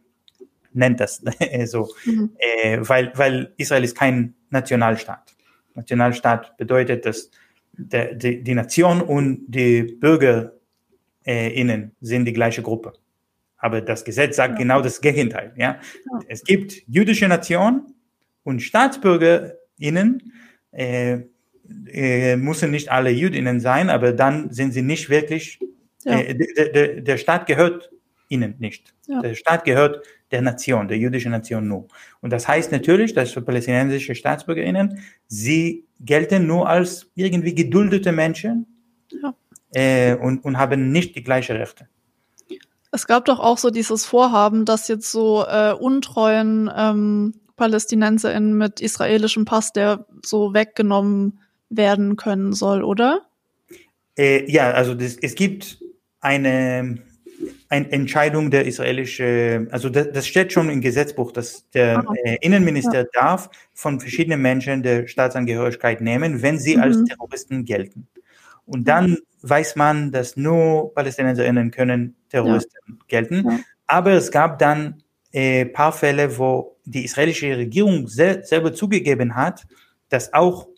[0.76, 1.22] nennt das
[1.64, 2.30] so, mhm.
[2.38, 5.34] äh, weil, weil Israel ist kein Nationalstaat.
[5.74, 7.30] Nationalstaat bedeutet, dass
[7.72, 10.52] der, die, die Nation und die BürgerInnen
[11.24, 12.94] äh, sind die gleiche Gruppe.
[13.58, 14.58] Aber das Gesetz sagt ja.
[14.58, 15.52] genau das Gegenteil.
[15.56, 15.80] Ja?
[16.12, 16.20] ja?
[16.28, 17.94] Es gibt jüdische Nation
[18.42, 20.32] und StaatsbürgerInnen,
[20.72, 21.20] äh,
[21.88, 25.58] äh, müssen nicht alle Jüdinnen sein, aber dann sind sie nicht wirklich,
[26.04, 26.20] ja.
[26.20, 27.90] äh, der Staat gehört
[28.28, 28.94] ihnen nicht.
[29.22, 31.88] Der Staat gehört der Nation, der jüdischen Nation nur.
[32.20, 38.66] Und das heißt natürlich, dass für palästinensische StaatsbürgerInnen, sie gelten nur als irgendwie geduldete Menschen
[39.72, 41.88] äh, und, und haben nicht die gleichen Rechte.
[42.92, 48.80] Es gab doch auch so dieses Vorhaben, dass jetzt so äh, untreuen ähm, PalästinenserInnen mit
[48.80, 53.22] israelischem Pass, der so weggenommen werden können soll, oder?
[54.16, 55.78] Äh, ja, also das, es gibt
[56.20, 57.02] eine,
[57.68, 62.36] eine Entscheidung der israelische, also das, das steht schon im Gesetzbuch, dass der ah, äh,
[62.40, 63.06] Innenminister ja.
[63.12, 66.82] darf von verschiedenen Menschen der Staatsangehörigkeit nehmen, wenn sie mhm.
[66.82, 68.06] als Terroristen gelten.
[68.64, 72.94] Und dann weiß man, dass nur PalästinenserInnen können Terroristen ja.
[73.08, 73.44] gelten.
[73.48, 73.60] Ja.
[73.86, 79.66] Aber es gab dann äh, paar Fälle, wo die israelische Regierung sel selber zugegeben hat,
[80.08, 80.68] dass auch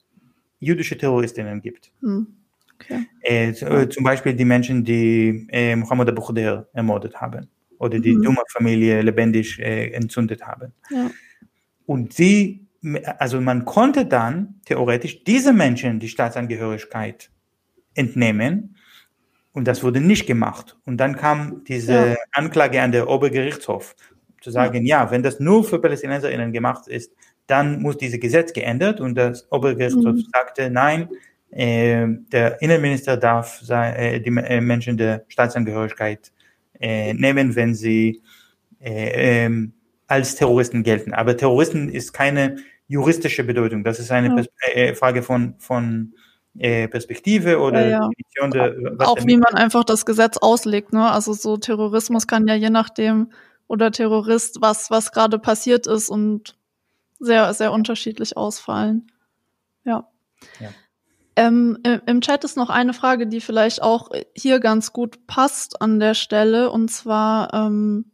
[0.58, 1.92] jüdische Terroristinnen gibt.
[2.00, 2.37] Hm.
[2.80, 3.06] Okay.
[3.22, 7.48] Äh, äh, zum Beispiel die Menschen, die äh, Mohammed Abu Khader ermordet haben
[7.78, 8.22] oder die mhm.
[8.22, 10.72] Duma-Familie lebendig äh, entzündet haben.
[10.90, 11.10] Ja.
[11.86, 12.66] Und sie,
[13.18, 17.30] also man konnte dann theoretisch diese Menschen die Staatsangehörigkeit
[17.94, 18.76] entnehmen.
[19.52, 20.76] Und das wurde nicht gemacht.
[20.84, 22.16] Und dann kam diese ja.
[22.32, 23.96] Anklage an der Obergerichtshof,
[24.40, 25.04] zu sagen, ja.
[25.04, 27.12] ja, wenn das nur für PalästinenserInnen gemacht ist,
[27.48, 29.00] dann muss dieses Gesetz geändert.
[29.00, 30.26] Und das Obergerichtshof mhm.
[30.32, 31.08] sagte, nein,
[31.50, 36.32] äh, der Innenminister darf äh, die äh, Menschen der Staatsangehörigkeit
[36.80, 38.22] nehmen, wenn sie
[38.78, 39.72] äh, ähm,
[40.06, 41.12] als Terroristen gelten.
[41.12, 43.82] Aber Terroristen ist keine juristische Bedeutung.
[43.82, 44.46] Das ist eine
[44.76, 44.94] ja.
[44.94, 46.14] Frage von, von
[46.56, 48.48] Perspektive oder ja, ja.
[48.48, 50.92] Der, auch wie man einfach das Gesetz auslegt.
[50.92, 51.10] Ne?
[51.10, 53.32] Also so Terrorismus kann ja je nachdem
[53.66, 56.56] oder Terrorist, was was gerade passiert ist und
[57.18, 59.10] sehr sehr unterschiedlich ausfallen.
[59.84, 60.08] Ja.
[60.60, 60.70] ja.
[61.38, 66.00] Ähm, Im Chat ist noch eine Frage, die vielleicht auch hier ganz gut passt an
[66.00, 68.10] der Stelle und zwar ähm,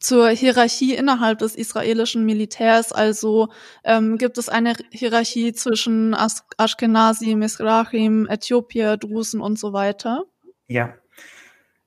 [0.00, 2.92] zur Hierarchie innerhalb des israelischen Militärs.
[2.92, 3.48] Also
[3.84, 10.24] ähm, gibt es eine Hierarchie zwischen As Ashkenazi, Mizrahim, Äthiopier, Drusen und so weiter?
[10.66, 10.92] Ja,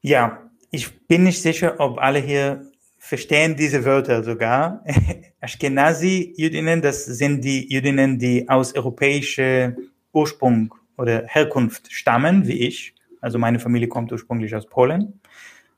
[0.02, 0.50] ja.
[0.72, 4.84] Ich bin nicht sicher, ob alle hier verstehen diese Wörter sogar.
[5.42, 9.76] Ashkenazi-Jüdinnen, das sind die Jüdinnen, die aus europäischer
[10.16, 12.96] Ursprung oder Herkunft stammen, wie ich.
[13.22, 15.20] Also meine Familie kommt ursprünglich aus Polen.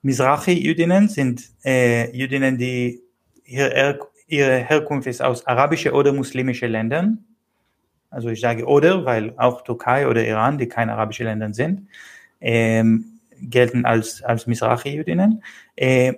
[0.02, 3.02] Mizrachi-Jüdinnen sind äh, Jüdinnen, die
[3.46, 7.26] ihre, ihre Herkunft ist aus arabischen oder muslimischen Ländern.
[8.10, 11.88] Also ich sage oder, weil auch Türkei oder Iran, die keine arabischen Länder sind,
[12.40, 15.44] ähm, gelten als, als Mizrachi-Jüdinnen.
[15.76, 16.14] Äh,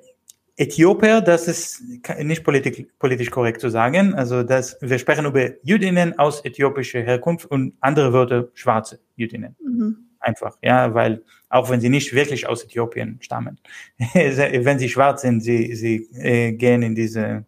[0.59, 1.81] Äthiopier, das ist
[2.21, 4.13] nicht politisch, politisch korrekt zu sagen.
[4.13, 9.55] Also das, wir sprechen über Jüdinnen aus äthiopischer Herkunft und andere Wörter schwarze Jüdinnen.
[9.63, 10.09] Mhm.
[10.19, 13.57] Einfach, ja, weil auch wenn sie nicht wirklich aus Äthiopien stammen,
[14.13, 17.45] wenn sie schwarz sind, sie, sie äh, gehen in diese,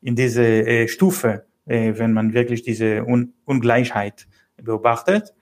[0.00, 4.28] in diese äh, Stufe, äh, wenn man wirklich diese Un Ungleichheit
[4.62, 5.34] beobachtet.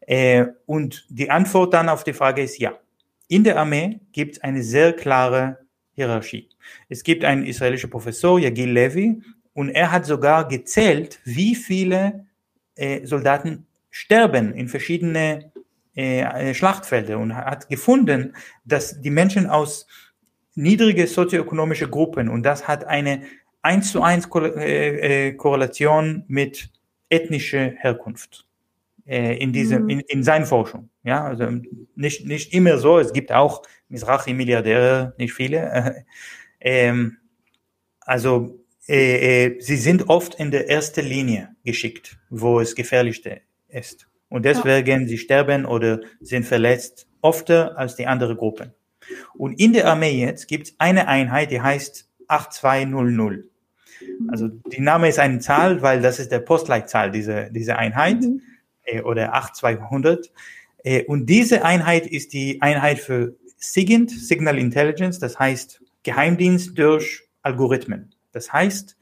[0.00, 2.72] Äh, und die Antwort dann auf die Frage ist ja.
[3.28, 5.65] In der Armee gibt es eine sehr klare
[5.96, 6.48] Hierarchie.
[6.88, 9.20] Es gibt einen israelischen Professor, Yagil Levi,
[9.54, 12.26] und er hat sogar gezählt, wie viele
[12.74, 15.50] äh, Soldaten sterben in verschiedene
[15.94, 18.36] äh, Schlachtfelder und hat gefunden,
[18.66, 19.86] dass die Menschen aus
[20.54, 23.22] niedrige sozioökonomische Gruppen und das hat eine
[23.62, 26.70] eins zu eins äh, äh, Korrelation mit
[27.08, 28.45] ethnischer Herkunft äh,
[29.06, 29.88] in diese mhm.
[29.88, 30.90] in, in seinen Forschung.
[31.04, 31.48] Ja, also
[31.94, 32.98] nicht nicht immer so.
[32.98, 36.04] Es gibt auch Mizrachi-Milliardäre, nicht viele.
[36.58, 37.18] Ähm,
[38.00, 44.08] also äh, äh, sie sind oft in der ersten Linie geschickt, wo es gefährlichste ist.
[44.28, 45.08] Und deswegen ja.
[45.08, 48.72] sie sterben oder sind verletzt öfter als die andere Gruppen.
[49.34, 53.44] Und in der Armee jetzt gibt es eine Einheit, die heißt 8200.
[54.28, 58.42] Also die Name ist eine Zahl, weil das ist der Postleitzahl dieser diese Einheit mhm.
[58.86, 60.32] Äh, oder 8200.
[60.84, 67.24] Äh, und diese Einheit ist die Einheit für SIGINT, Signal Intelligence, das heißt Geheimdienst durch
[67.42, 68.14] Algorithmen.
[68.32, 68.96] Das heißt,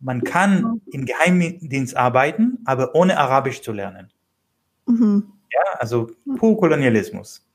[0.00, 4.10] man kann im Geheimdienst arbeiten, aber ohne Arabisch zu lernen.
[4.86, 5.32] Mhm.
[5.52, 7.46] Ja, also pur Kolonialismus.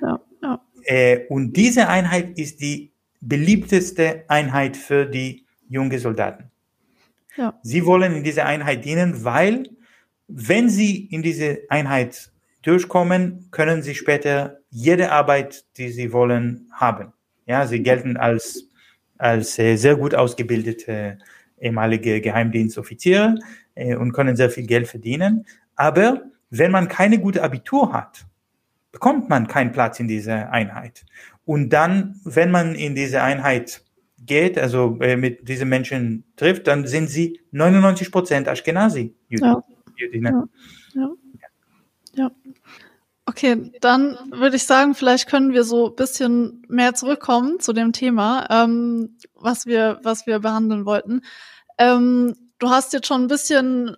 [0.00, 0.60] Ja, ja.
[0.84, 6.50] Äh, und diese Einheit ist die beliebteste Einheit für die jungen Soldaten.
[7.36, 7.58] Ja.
[7.62, 9.68] Sie wollen in dieser Einheit dienen, weil
[10.32, 12.30] wenn sie in diese Einheit
[12.62, 17.12] durchkommen, können sie später jede Arbeit, die sie wollen, haben.
[17.46, 18.68] Ja, sie gelten als,
[19.18, 21.18] als äh, sehr gut ausgebildete
[21.58, 23.36] ehemalige Geheimdienstoffiziere
[23.74, 25.46] äh, und können sehr viel Geld verdienen.
[25.76, 28.26] Aber wenn man keine gute Abitur hat,
[28.92, 31.04] bekommt man keinen Platz in dieser Einheit.
[31.44, 33.82] Und dann, wenn man in diese Einheit
[34.18, 39.14] geht, also äh, mit diesen Menschen trifft, dann sind sie 99 Prozent Ashkenazi.
[39.28, 39.62] Ja.
[40.94, 41.02] Ja.
[41.02, 41.10] ja.
[42.14, 42.30] ja.
[43.26, 48.46] Okay, dann würde ich sagen, vielleicht können wir so bisschen mehr zurückkommen zu dem Thema,
[48.50, 51.22] ähm, was wir, was wir behandeln wollten.
[51.78, 53.96] Ähm, du hast jetzt schon ein bisschen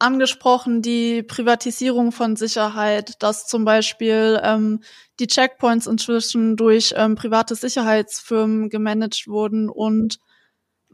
[0.00, 4.80] angesprochen, die Privatisierung von Sicherheit, dass zum Beispiel ähm,
[5.20, 10.18] die Checkpoints inzwischen durch ähm, private Sicherheitsfirmen gemanagt wurden und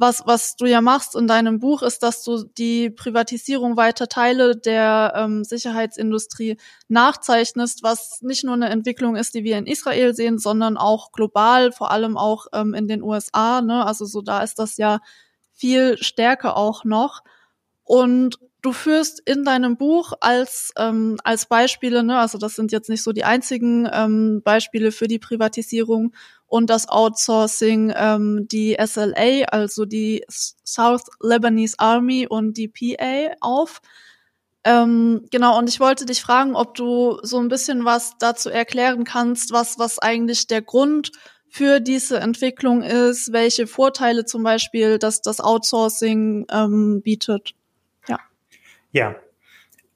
[0.00, 4.56] was, was du ja machst in deinem Buch, ist, dass du die Privatisierung weiter Teile
[4.56, 6.56] der ähm, Sicherheitsindustrie
[6.88, 11.70] nachzeichnest, was nicht nur eine Entwicklung ist, die wir in Israel sehen, sondern auch global,
[11.70, 13.60] vor allem auch ähm, in den USA.
[13.60, 13.84] Ne?
[13.84, 15.00] Also so da ist das ja
[15.52, 17.22] viel stärker auch noch.
[17.84, 22.88] Und du führst in deinem Buch als ähm, als Beispiele, ne, also das sind jetzt
[22.88, 26.14] nicht so die einzigen ähm, Beispiele für die Privatisierung
[26.50, 33.80] und das Outsourcing, ähm, die SLA, also die South Lebanese Army und die PA auf.
[34.64, 39.04] Ähm, genau, und ich wollte dich fragen, ob du so ein bisschen was dazu erklären
[39.04, 41.12] kannst, was was eigentlich der Grund
[41.48, 47.54] für diese Entwicklung ist, welche Vorteile zum Beispiel das das Outsourcing ähm, bietet.
[48.92, 49.14] Ja,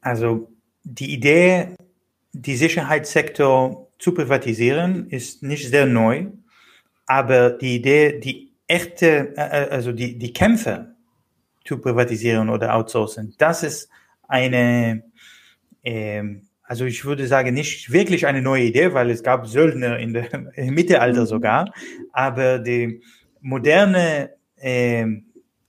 [0.01, 0.53] also
[0.85, 1.75] die Idee,
[2.33, 6.27] die Sicherheitssektor zu privatisieren, ist nicht sehr neu,
[7.07, 10.95] aber die Idee, die echte, äh, äh, also die, die Kämpfe
[11.65, 13.89] zu privatisieren oder outsourcen, das ist
[14.29, 15.05] eine,
[15.83, 20.13] ähm, also ich würde sagen, nicht wirklich eine neue Idee, weil es gab Söldner in
[20.13, 21.27] der im Mittelalter mhm.
[21.27, 21.73] sogar,
[22.13, 23.03] aber die
[23.41, 25.27] moderne ähm,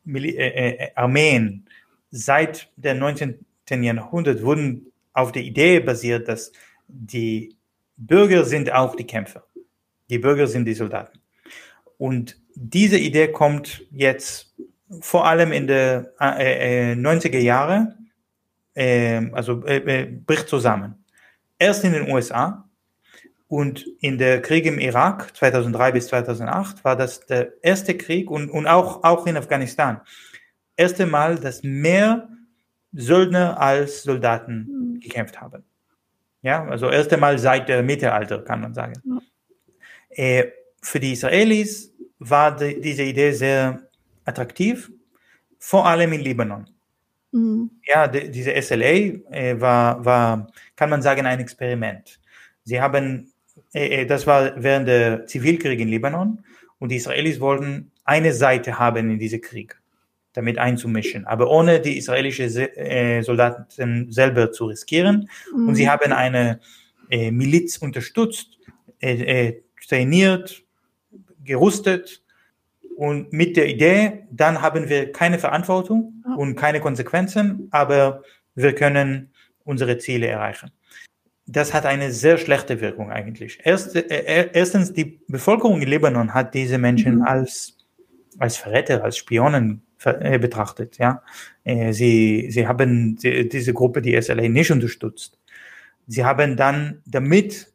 [0.07, 1.65] äh, äh, Armeen
[2.11, 3.45] seit dem 19.
[3.69, 6.51] Jahrhundert wurden auf der Idee basiert, dass
[6.87, 7.55] die
[7.97, 9.45] Bürger sind auch die Kämpfer.
[10.09, 11.19] Die Bürger sind die Soldaten.
[11.97, 14.55] Und diese Idee kommt jetzt
[15.01, 17.95] vor allem in den äh, äh, 90er Jahre,
[18.73, 21.05] äh, also äh, äh, bricht zusammen.
[21.57, 22.69] Erst in den USA
[23.47, 28.49] und in der Krieg im Irak 2003 bis 2008 war das der erste Krieg und,
[28.49, 30.01] und auch, auch in Afghanistan.
[30.75, 32.27] Erste Mal, dass mehr
[32.91, 34.99] Söldner als Soldaten mhm.
[34.99, 35.63] gekämpft haben.
[36.41, 38.93] Ja, also erste Mal seit dem Mittelalter, kann man sagen.
[40.15, 40.43] Ja.
[40.85, 43.81] Für die Israelis war die, diese Idee sehr
[44.23, 44.91] attraktiv,
[45.57, 46.69] vor allem in Libanon.
[47.31, 47.71] Mhm.
[47.87, 48.93] Ja, die, diese SLA
[49.31, 52.19] äh, war, war, kann man sagen, ein Experiment.
[52.63, 53.31] Sie haben,
[53.73, 56.43] äh, äh, das war während der Zivilkrieg in Libanon
[56.77, 59.75] und die Israelis wollten eine Seite haben in diesem Krieg,
[60.33, 65.29] damit einzumischen, aber ohne die israelischen äh, Soldaten selber zu riskieren.
[65.51, 65.69] Mhm.
[65.69, 65.89] Und sie mhm.
[65.89, 66.59] haben eine
[67.09, 68.59] äh, Miliz unterstützt,
[68.99, 69.53] äh,
[69.87, 70.64] trainiert,
[71.45, 72.21] gerüstet
[72.95, 78.23] und mit der Idee, dann haben wir keine Verantwortung und keine Konsequenzen, aber
[78.55, 79.31] wir können
[79.63, 80.71] unsere Ziele erreichen.
[81.47, 83.59] Das hat eine sehr schlechte Wirkung eigentlich.
[83.63, 87.23] Erst, äh, erstens, die Bevölkerung in Libanon hat diese Menschen mhm.
[87.23, 87.77] als,
[88.39, 90.97] als Verräter, als Spionen äh, betrachtet.
[90.97, 91.21] Ja,
[91.63, 95.37] äh, sie, sie haben die, diese Gruppe, die SLA, nicht unterstützt.
[96.07, 97.71] Sie haben dann damit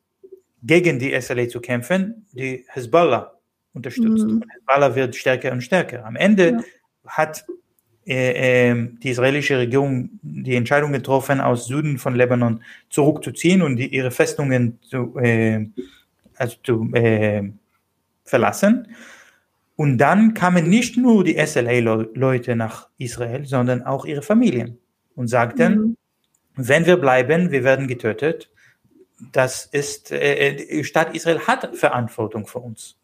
[0.63, 3.40] gegen die SLA zu kämpfen, die Hezbollah
[3.75, 4.25] unterstützt.
[4.25, 4.37] Mhm.
[4.37, 6.05] Und Hezbollah wird stärker und stärker.
[6.05, 6.63] Am Ende ja.
[7.07, 7.45] hat
[8.07, 13.95] äh, äh, die israelische Regierung die Entscheidung getroffen, aus Süden von Lebanon zurückzuziehen und die,
[13.95, 15.67] ihre Festungen zu, äh,
[16.37, 17.51] also zu äh,
[18.25, 18.89] verlassen.
[19.77, 24.79] Und dann kamen nicht nur die SLA-Leute nach Israel, sondern auch ihre Familien
[25.15, 25.97] und sagten, mhm.
[26.57, 28.51] wenn wir bleiben, wir werden getötet.
[29.33, 33.00] Das ist, äh, die Stadt Israel hat Verantwortung für uns.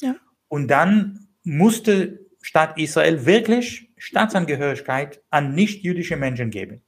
[0.00, 0.14] Ja.
[0.48, 6.82] Und dann musste Staat Israel wirklich Staatsangehörigkeit an nicht-jüdische Menschen geben.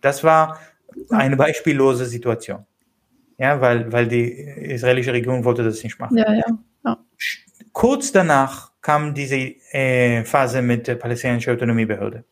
[0.00, 0.58] Das war
[1.10, 2.66] eine beispiellose Situation.
[3.38, 6.18] Ja, weil, weil die israelische Regierung wollte das nicht machen.
[6.18, 6.44] Ja, ja.
[6.84, 6.98] ja.
[7.72, 12.24] Kurz danach kam diese äh, Phase mit der palästinensischen Autonomiebehörde.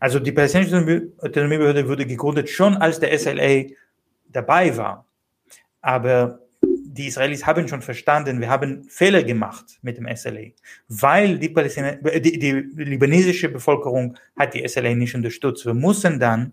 [0.00, 3.66] Also die palästinensische Autonomiebehörde wurde gegründet schon als der SLA
[4.28, 5.06] dabei war.
[5.80, 6.40] Aber
[6.96, 10.52] die Israelis haben schon verstanden, wir haben Fehler gemacht mit dem SLA,
[10.88, 15.66] weil die, die, die libanesische Bevölkerung hat die SLA nicht unterstützt.
[15.66, 16.52] Wir mussten dann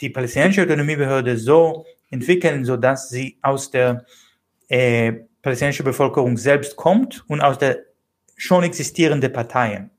[0.00, 4.04] die palästinensische Autonomiebehörde so entwickeln, so dass sie aus der
[4.68, 7.78] äh, palästinensischen Bevölkerung selbst kommt und aus der
[8.36, 9.90] schon existierenden Parteien,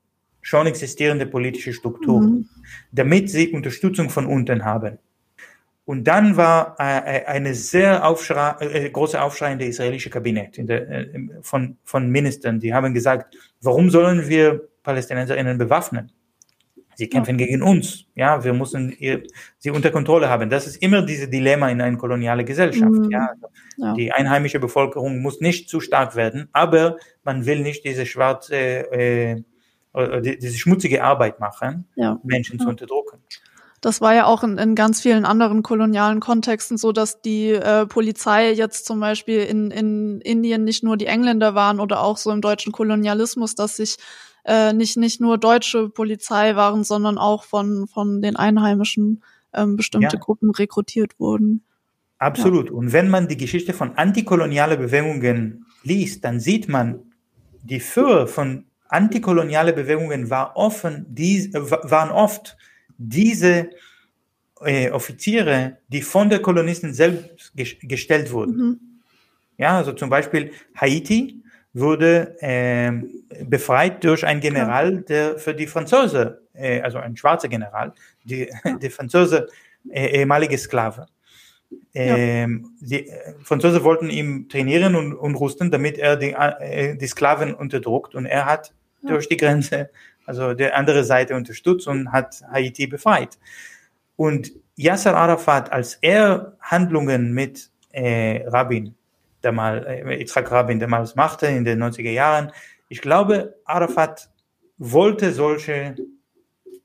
[0.42, 2.48] schon existierende politische Strukturen, mhm.
[2.92, 4.98] damit sie Unterstützung von unten haben.
[5.86, 10.58] Und dann war äh, äh eine sehr aufschrei, äh, große Aufschrei in der israelische Kabinett
[10.58, 11.08] in der, äh,
[11.42, 12.58] von, von Ministern.
[12.58, 16.10] Die haben gesagt, warum sollen wir PalästinenserInnen bewaffnen?
[16.96, 17.46] Sie kämpfen ja.
[17.46, 18.06] gegen uns.
[18.14, 19.22] Ja, wir müssen ihr,
[19.58, 20.50] sie unter Kontrolle haben.
[20.50, 22.90] Das ist immer dieses Dilemma in einer kolonialen Gesellschaft.
[22.90, 23.10] Mhm.
[23.10, 23.28] Ja.
[23.76, 23.94] ja.
[23.94, 29.42] Die einheimische Bevölkerung muss nicht zu stark werden, aber man will nicht diese schwarze, äh,
[29.92, 32.18] äh diese schmutzige Arbeit machen, ja.
[32.24, 33.18] Menschen zu unterdrücken.
[33.86, 37.86] Das war ja auch in, in ganz vielen anderen kolonialen Kontexten so, dass die äh,
[37.86, 42.32] Polizei jetzt zum Beispiel in, in Indien nicht nur die Engländer waren oder auch so
[42.32, 43.98] im deutschen Kolonialismus, dass sich
[44.44, 49.22] äh, nicht, nicht nur deutsche Polizei waren, sondern auch von, von den Einheimischen
[49.54, 50.20] ähm, bestimmte ja.
[50.20, 51.62] Gruppen rekrutiert wurden.
[52.18, 52.70] Absolut.
[52.70, 52.72] Ja.
[52.72, 57.12] Und wenn man die Geschichte von antikoloniale Bewegungen liest, dann sieht man,
[57.62, 62.56] die Führer von antikoloniale Bewegungen war offen, die, waren oft
[62.98, 63.70] diese
[64.60, 68.56] äh, Offiziere, die von der Kolonisten selbst gestellt wurden.
[68.56, 68.80] Mhm.
[69.58, 71.42] Ja, also zum Beispiel Haiti
[71.72, 72.92] wurde äh,
[73.44, 77.92] befreit durch einen General, der für die Franzose, äh, also ein schwarzer General,
[78.24, 78.50] die,
[78.82, 79.48] die Franzose
[79.90, 81.06] äh, ehemalige Sklave.
[81.94, 82.86] Ähm, ja.
[82.88, 87.54] Die äh, Franzosen wollten ihn trainieren und, und rüsten, damit er die, äh, die Sklaven
[87.54, 88.72] unterdrückt und er hat
[89.02, 89.10] ja.
[89.10, 89.90] durch die Grenze
[90.26, 93.38] also der andere Seite unterstützt und hat Haiti befreit.
[94.16, 98.94] Und Yasser Arafat, als er Handlungen mit äh, Rabin,
[99.40, 102.52] damals, äh, Yitzhak Rabin damals machte in den 90er Jahren,
[102.88, 104.28] ich glaube, Arafat
[104.78, 105.96] wollte solche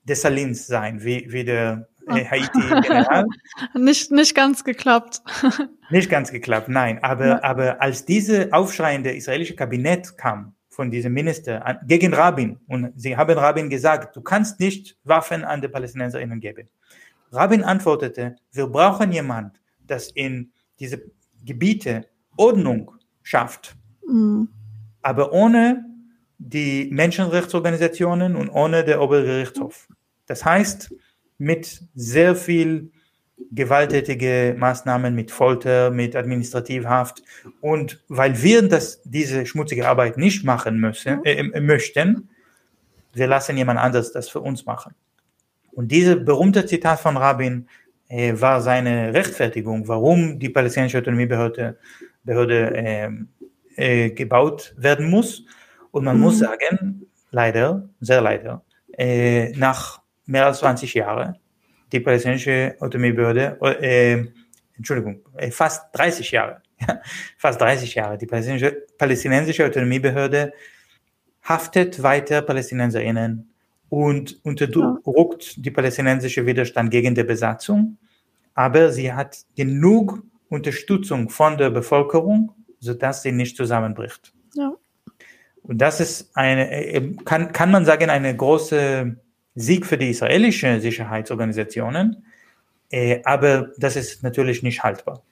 [0.04, 3.26] Dessalins sein, wie, wie der äh, Haiti-General.
[3.74, 5.22] nicht, nicht ganz geklappt.
[5.90, 7.02] nicht ganz geklappt, nein.
[7.02, 7.42] Aber, ja.
[7.42, 12.58] aber als diese aufschreiende israelische Kabinett kam, von diesem Minister gegen Rabin.
[12.66, 16.68] Und sie haben Rabin gesagt, du kannst nicht Waffen an die Palästinenserinnen geben.
[17.30, 20.50] Rabin antwortete, wir brauchen jemand, das in
[20.80, 21.02] diese
[21.44, 22.06] Gebiete
[22.36, 22.92] Ordnung
[23.22, 23.76] schafft.
[24.06, 24.48] Mhm.
[25.02, 25.84] aber ohne
[26.38, 29.88] die Menschenrechtsorganisationen und ohne der Obergerichtshof.
[30.26, 30.94] Das heißt,
[31.38, 32.90] mit sehr viel
[33.50, 37.22] gewalttätige Maßnahmen, mit Folter, mit Administrativhaft.
[37.60, 42.28] Und weil wir das, diese schmutzige Arbeit nicht machen müssen, äh, möchten,
[43.12, 44.94] wir lassen jemand anderes das für uns machen.
[45.72, 47.66] Und diese berühmte Zitat von Rabin
[48.08, 51.78] äh, war seine Rechtfertigung, warum die palästinensische Autonomiebehörde
[52.24, 53.10] Behörde, äh,
[53.76, 55.44] äh, gebaut werden muss.
[55.90, 56.22] Und man mhm.
[56.22, 58.64] muss sagen, leider, sehr leider,
[58.96, 61.36] äh, nach mehr als 20 Jahren,
[61.92, 64.24] die palästinensische Autonomiebehörde, äh,
[64.76, 66.62] Entschuldigung, äh, fast 30 Jahre,
[67.38, 70.52] fast 30 Jahre, die palästinensische, palästinensische Autonomiebehörde
[71.42, 73.50] haftet weiter PalästinenserInnen
[73.88, 77.98] und unterdrückt die palästinensische Widerstand gegen die Besatzung,
[78.54, 84.32] aber sie hat genug Unterstützung von der Bevölkerung, sodass sie nicht zusammenbricht.
[84.54, 84.72] Ja.
[85.62, 89.16] Und das ist eine, äh, kann, kann man sagen, eine große
[89.54, 92.24] Sieg für die israelischen Sicherheitsorganisationen,
[92.90, 95.22] äh, aber das ist natürlich nicht haltbar.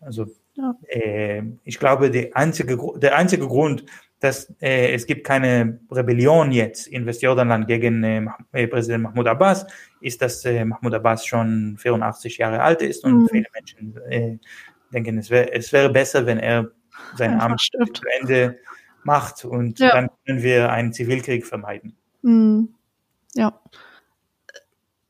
[0.00, 0.74] Also ja.
[0.88, 3.84] äh, ich glaube, einzige, der einzige Grund,
[4.20, 9.66] dass äh, es gibt keine Rebellion jetzt in Westjordanland gegen äh, äh, Präsident Mahmoud Abbas,
[10.00, 13.28] ist, dass äh, Mahmoud Abbas schon 84 Jahre alt ist und mhm.
[13.28, 14.38] viele Menschen äh,
[14.92, 16.70] denken, es, wär, es wäre besser, wenn er
[17.16, 18.58] sein Amt zu Ende
[19.02, 19.92] macht und ja.
[19.92, 21.94] dann können wir einen Zivilkrieg vermeiden.
[22.22, 22.70] Mhm.
[23.36, 23.52] Ja.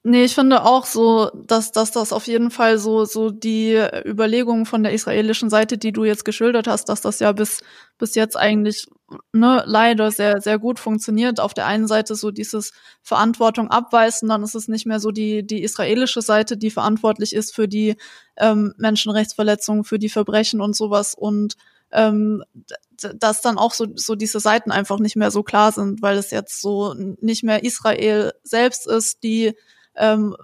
[0.08, 3.74] Nee, ich finde auch so, dass, dass das auf jeden Fall so, so die
[4.04, 7.60] Überlegungen von der israelischen Seite, die du jetzt geschildert hast, dass das ja bis,
[7.98, 8.86] bis jetzt eigentlich
[9.32, 11.40] ne, leider sehr, sehr gut funktioniert.
[11.40, 12.72] Auf der einen Seite so dieses
[13.02, 17.52] Verantwortung abweisen, dann ist es nicht mehr so die, die israelische Seite, die verantwortlich ist
[17.52, 17.96] für die
[18.36, 21.56] ähm, Menschenrechtsverletzungen, für die Verbrechen und sowas und
[21.90, 22.44] ähm,
[22.96, 26.30] dass dann auch so, so diese Seiten einfach nicht mehr so klar sind, weil es
[26.30, 29.54] jetzt so nicht mehr Israel selbst ist, die
[29.94, 30.36] ähm,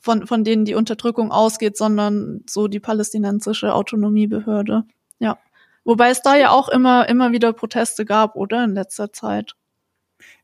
[0.00, 4.84] von, von denen die Unterdrückung ausgeht, sondern so die palästinensische Autonomiebehörde.
[5.18, 5.38] Ja.
[5.84, 8.64] Wobei es da ja auch immer, immer wieder Proteste gab, oder?
[8.64, 9.54] In letzter Zeit.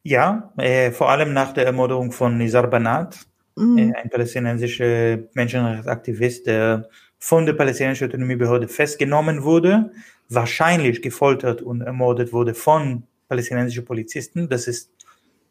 [0.03, 3.19] Ja, äh, vor allem nach der Ermordung von Nizar Banat,
[3.57, 3.79] mhm.
[3.79, 6.89] äh, ein palästinensischer Menschenrechtsaktivist, der
[7.27, 9.91] von der palästinensischen Autonomiebehörde festgenommen wurde,
[10.29, 14.49] wahrscheinlich gefoltert und ermordet wurde von palästinensischen Polizisten.
[14.49, 14.93] Das ist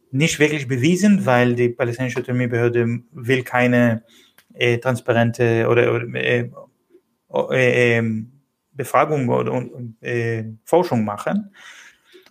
[0.09, 4.03] nicht wirklich bewiesen, weil die palästinensische Autonomiebehörde will keine
[4.53, 6.49] äh, transparente oder, oder äh,
[7.51, 8.31] äh, ähm,
[8.71, 9.65] Befragung oder
[9.99, 11.53] äh, Forschung machen.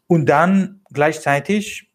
[0.06, 1.90] Und dann gleichzeitig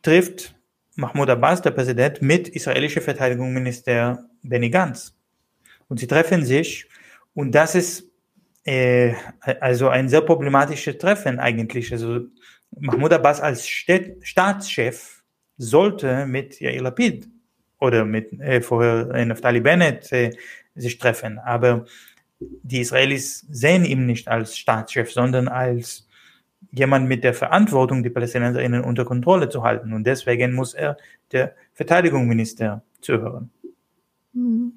[0.00, 0.54] trifft
[0.96, 5.14] Mahmoud Abbas, der Präsident, mit israelischer Verteidigungsminister Benny Gantz.
[5.88, 6.88] Und sie treffen sich
[7.34, 8.10] und das ist
[8.64, 9.14] äh,
[9.60, 11.92] also ein sehr problematisches Treffen eigentlich.
[11.92, 12.20] Also
[12.78, 15.22] Mahmoud Abbas als Städt Staatschef
[15.56, 17.28] sollte mit Yair Lapid
[17.78, 20.30] oder mit äh, vorher Naftali Bennett äh,
[20.74, 21.38] sich treffen.
[21.38, 21.84] Aber
[22.40, 26.08] die Israelis sehen ihn nicht als Staatschef, sondern als
[26.72, 29.92] jemand mit der Verantwortung, die Palästinenserinnen unter Kontrolle zu halten.
[29.92, 30.96] Und deswegen muss er
[31.30, 33.50] der Verteidigungsminister zuhören.
[34.32, 34.72] Mhm.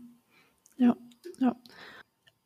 [0.78, 0.95] Ja,
[1.39, 1.55] ja.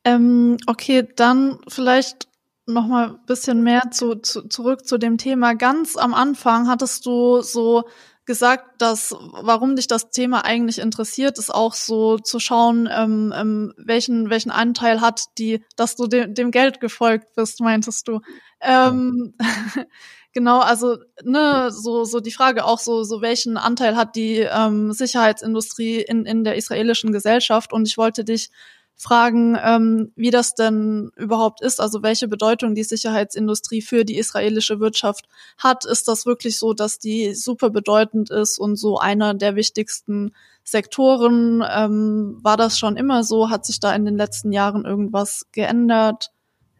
[0.03, 2.27] Ähm, okay, dann vielleicht
[2.65, 5.53] noch mal ein bisschen mehr zu, zu, zurück zu dem Thema.
[5.53, 7.83] Ganz am Anfang hattest du so
[8.25, 13.73] gesagt, dass warum dich das Thema eigentlich interessiert, ist auch so zu schauen, ähm, ähm,
[13.77, 18.21] welchen welchen Anteil hat die, dass du dem, dem Geld gefolgt bist, meintest du.
[18.61, 19.33] Ähm,
[20.33, 24.93] genau, also ne, so so die Frage auch so so welchen Anteil hat die ähm,
[24.93, 28.49] Sicherheitsindustrie in in der israelischen Gesellschaft und ich wollte dich
[28.95, 34.79] fragen, ähm, wie das denn überhaupt ist, also welche Bedeutung die Sicherheitsindustrie für die israelische
[34.79, 35.27] Wirtschaft
[35.57, 35.85] hat.
[35.85, 40.33] Ist das wirklich so, dass die super bedeutend ist und so einer der wichtigsten
[40.63, 41.63] Sektoren?
[41.67, 43.49] Ähm, war das schon immer so?
[43.49, 46.31] Hat sich da in den letzten Jahren irgendwas geändert?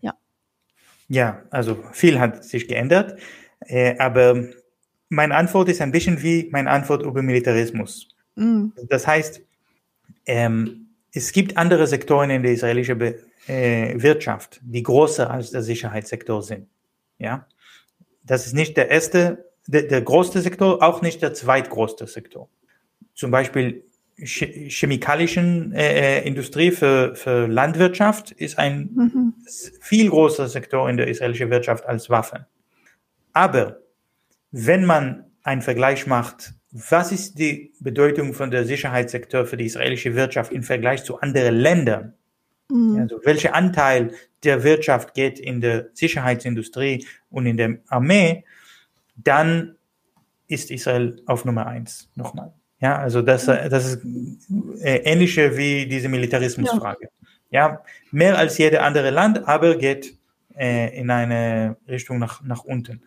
[0.01, 0.13] Ja.
[1.07, 3.19] Ja, also viel hat sich geändert,
[3.61, 4.45] äh, aber
[5.09, 8.07] meine Antwort ist ein bisschen wie meine Antwort über Militarismus.
[8.35, 8.67] Mm.
[8.87, 9.41] Das heißt,
[10.25, 10.80] ähm,
[11.13, 16.41] es gibt andere Sektoren in der israelischen Be äh, Wirtschaft, die größer als der Sicherheitssektor
[16.43, 16.67] sind.
[17.17, 17.47] Ja,
[18.23, 22.49] das ist nicht der erste, der, der größte Sektor, auch nicht der zweitgrößte Sektor.
[23.15, 23.83] Zum Beispiel
[24.23, 29.33] chemikalischen äh, äh, Industrie für, für Landwirtschaft ist ein mhm.
[29.81, 32.45] viel größer Sektor in der israelischen Wirtschaft als Waffen.
[33.33, 33.79] Aber
[34.51, 40.15] wenn man einen Vergleich macht was ist die Bedeutung von der Sicherheitssektor für die israelische
[40.15, 42.13] Wirtschaft im Vergleich zu anderen Ländern?
[42.69, 42.99] Mhm.
[42.99, 44.13] Also welcher Anteil
[44.43, 48.45] der Wirtschaft geht in der Sicherheitsindustrie und in der Armee,
[49.15, 49.75] dann
[50.47, 52.53] ist Israel auf Nummer eins nochmal.
[52.79, 54.05] Ja, also das, das ist
[54.81, 57.09] äh, ähnliche wie diese Militarismusfrage.
[57.51, 57.67] Ja.
[57.67, 60.17] ja, mehr als jede andere Land, aber geht
[60.55, 63.03] äh, in eine Richtung nach, nach unten.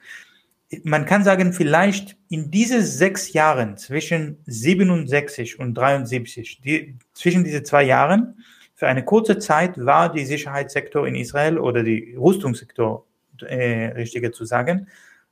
[0.83, 7.63] Man kann sagen, vielleicht in diese sechs Jahren zwischen 67 und 73, die, zwischen diese
[7.63, 8.43] zwei Jahren,
[8.75, 13.07] für eine kurze Zeit war die Sicherheitssektor in Israel oder die Rüstungssektor,
[13.43, 14.89] äh, richtiger zu sagen,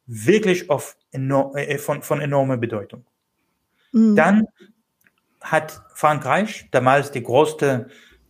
[0.06, 3.04] wirklich auf äh, von, von enormer Bedeutung.
[3.92, 4.16] Mhm.
[4.16, 4.46] Dann
[5.40, 7.88] hat Frankreich, damals die größte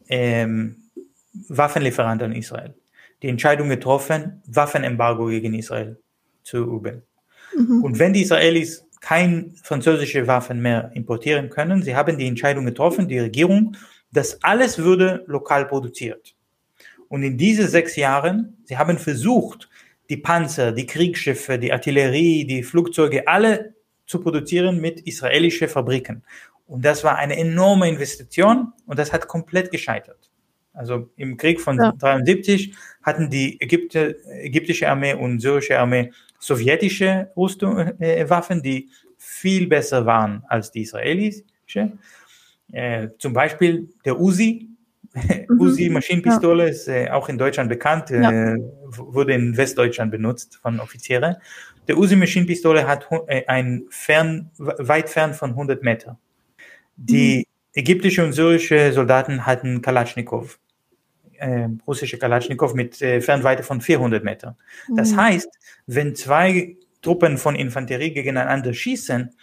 [0.08, 0.76] ähm,
[1.48, 2.74] Waffenlieferant an Israel,
[3.22, 6.01] die Entscheidung getroffen, Waffenembargo gegen Israel
[6.42, 7.02] zu üben.
[7.56, 7.84] Mhm.
[7.84, 13.08] Und wenn die Israelis kein französische Waffen mehr importieren können, sie haben die Entscheidung getroffen,
[13.08, 13.76] die Regierung,
[14.12, 16.34] dass alles würde lokal produziert.
[17.08, 19.68] Und in diese sechs Jahren, sie haben versucht,
[20.08, 23.74] die Panzer, die Kriegsschiffe, die Artillerie, die Flugzeuge, alle
[24.06, 26.22] zu produzieren mit israelischen Fabriken.
[26.66, 30.30] Und das war eine enorme Investition und das hat komplett gescheitert.
[30.74, 31.92] Also im Krieg von ja.
[31.92, 36.12] 73 hatten die Ägypte, ägyptische Armee und syrische Armee
[36.42, 41.92] sowjetische Rüstung, äh, Waffen, die viel besser waren als die israelische.
[42.72, 44.68] Äh, zum Beispiel der Uzi,
[45.14, 45.60] mhm.
[45.60, 46.70] Uzi Maschinenpistole ja.
[46.70, 48.56] ist äh, auch in Deutschland bekannt, äh, ja.
[48.88, 51.36] wurde in Westdeutschland benutzt von Offizieren.
[51.86, 56.18] Der Uzi Maschinenpistole hat äh, ein fern, weit fern von 100 Meter.
[56.96, 57.80] Die mhm.
[57.80, 60.58] ägyptische und syrische Soldaten hatten Kalaschnikow,
[61.42, 64.56] äh, russische Kalaschnikow mit äh, Fernweite von 400 Meter.
[64.88, 64.96] Mhm.
[64.96, 65.48] Das heißt,
[65.86, 69.34] wenn zwei Truppen von Infanterie gegeneinander schießen,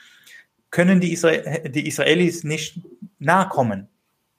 [0.71, 1.31] können die, Isra
[1.67, 2.79] die Israelis nicht
[3.19, 3.87] nahe kommen.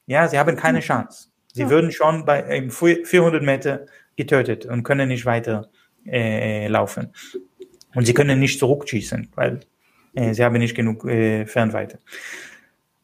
[0.06, 0.82] Ja, sie haben keine mhm.
[0.82, 1.28] Chance.
[1.52, 1.70] Sie ja.
[1.70, 3.86] würden schon bei 400 Meter
[4.16, 5.68] getötet und können nicht weiter
[6.06, 7.12] äh, laufen.
[7.94, 9.60] Und sie können nicht zurückschießen, weil
[10.14, 11.98] äh, sie haben nicht genug äh, Fernweite.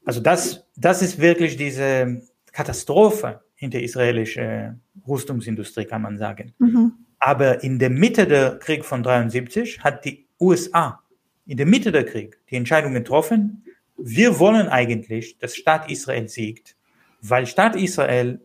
[0.04, 6.52] Also das, das ist wirklich diese Katastrophe in der israelischen Rüstungsindustrie, kann man sagen.
[6.59, 6.92] Mhm.
[7.18, 11.00] Aber in der Mitte der Krieg von 73 hat die USA
[11.46, 13.62] in der Mitte der Krieg die Entscheidung getroffen,
[13.96, 16.76] wir wollen eigentlich, dass Staat Israel siegt,
[17.22, 18.40] weil Staat Israel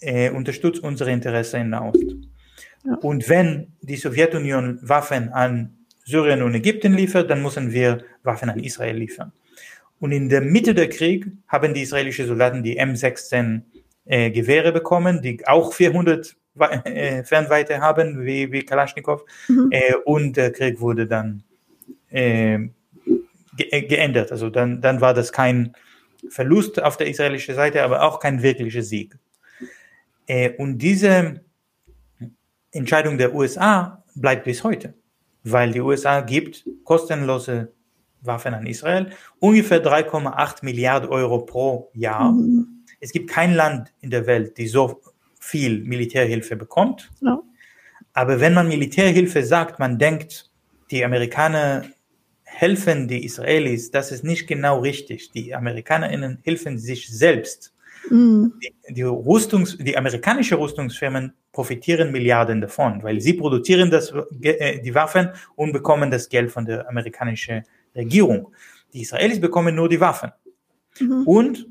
[0.00, 2.16] äh, unterstützt unsere Interessen in Nahost.
[2.84, 2.94] Ja.
[2.96, 8.60] Und wenn die Sowjetunion Waffen an Syrien und Ägypten liefert, dann müssen wir Waffen an
[8.60, 9.32] Israel liefern.
[9.98, 13.62] Und in der Mitte der Krieg haben die israelischen Soldaten die M16
[14.06, 19.24] äh, Gewehre bekommen, die auch 400 äh, Fernweite haben, wie, wie Kalaschnikow.
[19.48, 19.68] Mhm.
[19.70, 21.42] Äh, und der Krieg wurde dann
[22.10, 22.58] äh,
[23.56, 24.32] ge äh, geändert.
[24.32, 25.74] Also dann, dann war das kein
[26.30, 29.16] Verlust auf der israelischen Seite, aber auch kein wirklicher Sieg.
[30.58, 31.40] Und diese
[32.72, 34.94] Entscheidung der USA bleibt bis heute,
[35.44, 37.72] weil die USA gibt kostenlose
[38.22, 42.32] Waffen an Israel, ungefähr 3,8 Milliarden Euro pro Jahr.
[42.32, 42.75] Mhm.
[43.00, 45.00] Es gibt kein Land in der Welt, die so
[45.38, 47.10] viel Militärhilfe bekommt.
[47.20, 47.40] Ja.
[48.12, 50.50] Aber wenn man Militärhilfe sagt, man denkt,
[50.90, 51.84] die Amerikaner
[52.44, 55.30] helfen die Israelis, das ist nicht genau richtig.
[55.32, 57.74] Die AmerikanerInnen helfen sich selbst.
[58.08, 58.54] Mhm.
[58.62, 64.12] Die, die, Rüstungs-, die amerikanische Rüstungsfirmen profitieren Milliarden davon, weil sie produzieren das,
[64.42, 67.64] äh, die Waffen und bekommen das Geld von der amerikanischen
[67.94, 68.52] Regierung.
[68.92, 70.30] Die Israelis bekommen nur die Waffen.
[71.00, 71.22] Mhm.
[71.26, 71.66] Und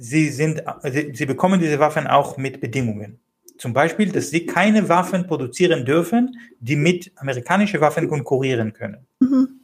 [0.00, 3.20] sie sind, sie, sie bekommen diese Waffen auch mit Bedingungen.
[3.58, 9.06] Zum Beispiel, dass sie keine Waffen produzieren dürfen, die mit amerikanischen Waffen konkurrieren können.
[9.20, 9.60] Mhm.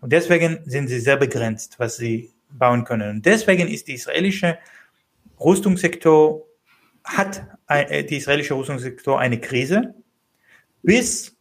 [0.00, 3.16] Und deswegen sind sie sehr begrenzt, was sie bauen können.
[3.16, 4.58] Und deswegen ist die israelische
[5.40, 6.46] Rüstungssektor,
[7.04, 9.94] hat äh, die israelische Rüstungssektor eine Krise
[10.82, 11.34] bis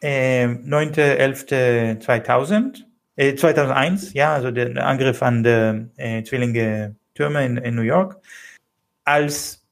[0.00, 2.82] äh, 9.11.2000,
[3.16, 8.16] äh, 2001, ja, also der Angriff an die äh, Zwillinge Türme in, in New York,
[9.04, 9.62] als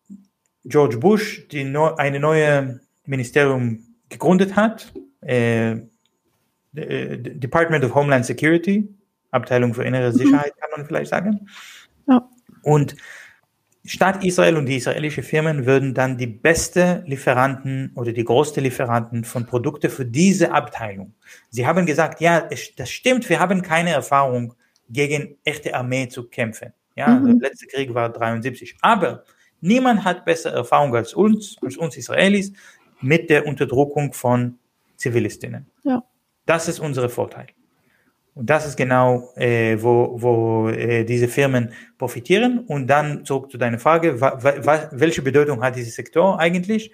[0.64, 4.92] George Bush die no, eine neue Ministerium gegründet hat,
[5.22, 5.72] äh,
[6.74, 8.86] äh, Department of Homeland Security,
[9.30, 10.16] Abteilung für innere mhm.
[10.16, 11.48] Sicherheit, kann man vielleicht sagen.
[12.06, 12.28] Ja.
[12.62, 12.96] Und
[13.86, 19.24] Staat Israel und die israelischen Firmen würden dann die beste Lieferanten oder die größte Lieferanten
[19.24, 21.14] von Produkten für diese Abteilung.
[21.48, 22.46] Sie haben gesagt, ja,
[22.76, 24.52] das stimmt, wir haben keine Erfahrung,
[24.88, 26.72] gegen echte Armee zu kämpfen.
[26.98, 27.38] Ja, mhm.
[27.38, 28.76] der letzte Krieg war 73.
[28.80, 29.22] Aber
[29.60, 32.52] niemand hat bessere Erfahrung als uns, als uns Israelis,
[33.00, 34.58] mit der Unterdrückung von
[34.96, 35.66] Zivilistinnen.
[35.84, 36.02] Ja.
[36.44, 37.46] Das ist unser Vorteil.
[38.34, 42.60] Und das ist genau, äh, wo, wo äh, diese Firmen profitieren.
[42.66, 46.92] Und dann zurück zu deiner Frage, wa, wa, welche Bedeutung hat dieser Sektor eigentlich?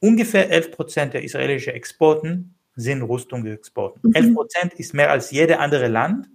[0.00, 4.10] Ungefähr 11 Prozent der israelischen Exporten sind Rüstungsexporten.
[4.10, 4.14] Mhm.
[4.14, 6.28] 11 Prozent ist mehr als jede andere Land,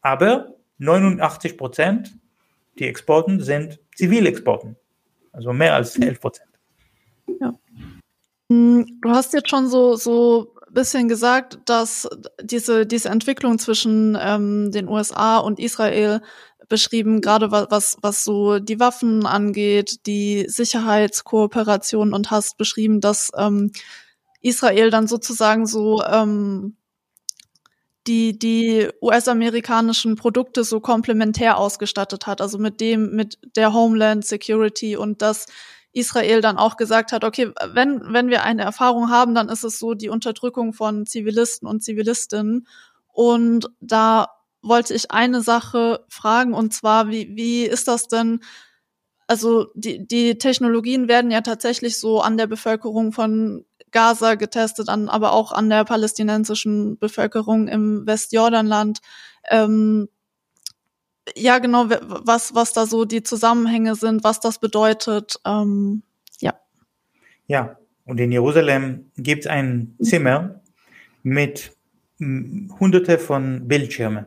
[0.00, 2.12] aber 89 Prozent
[2.78, 4.76] die Exporten sind Zivilexporten.
[5.32, 6.50] Also mehr als 11 Prozent.
[7.40, 7.54] Ja.
[8.50, 12.08] Hm, du hast jetzt schon so, so bisschen gesagt, dass
[12.42, 16.20] diese, diese Entwicklung zwischen ähm, den USA und Israel
[16.68, 23.30] beschrieben, gerade was, was, was so die Waffen angeht, die Sicherheitskooperation und hast beschrieben, dass
[23.36, 23.72] ähm,
[24.40, 26.76] Israel dann sozusagen so ähm,
[28.06, 34.96] die, die US-amerikanischen Produkte so komplementär ausgestattet hat, also mit dem, mit der Homeland Security
[34.96, 35.46] und dass
[35.92, 39.78] Israel dann auch gesagt hat, okay, wenn, wenn wir eine Erfahrung haben, dann ist es
[39.78, 42.66] so die Unterdrückung von Zivilisten und Zivilistinnen.
[43.12, 44.28] Und da
[44.62, 48.40] wollte ich eine Sache fragen, und zwar, wie, wie ist das denn?
[49.26, 55.08] Also die, die Technologien werden ja tatsächlich so an der Bevölkerung von Gaza getestet, an,
[55.08, 59.00] aber auch an der palästinensischen Bevölkerung im Westjordanland.
[59.50, 60.08] Ähm,
[61.36, 65.36] ja, genau, was, was da so die Zusammenhänge sind, was das bedeutet.
[65.46, 66.02] Ähm,
[66.40, 66.54] ja.
[67.46, 70.60] Ja, und in Jerusalem gibt es ein Zimmer
[71.22, 71.76] mit
[72.18, 74.26] hunderte von Bildschirmen,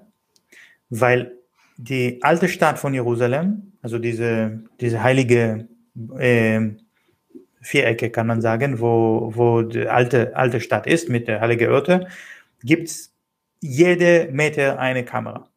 [0.90, 1.38] weil
[1.78, 5.68] die alte Stadt von Jerusalem, also diese, diese heilige
[6.18, 6.62] äh,
[7.66, 12.08] Vierecke, kann man sagen, wo, wo die alte, alte Stadt ist mit der heiligen Orte,
[12.64, 13.14] gibt es
[13.60, 15.50] jede Meter eine Kamera.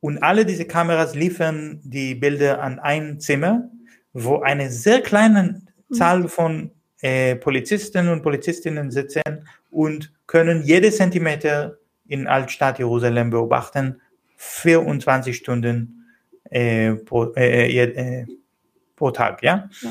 [0.00, 3.70] Und alle diese Kameras liefern die Bilder an ein Zimmer,
[4.12, 5.94] wo eine sehr kleine mhm.
[5.94, 14.00] Zahl von äh, Polizisten und Polizistinnen sitzen und können jede Zentimeter in Altstadt Jerusalem beobachten,
[14.36, 16.04] 24 Stunden
[16.50, 18.26] äh, pro, äh, äh,
[18.96, 19.42] pro Tag.
[19.42, 19.70] Ja?
[19.80, 19.90] ja?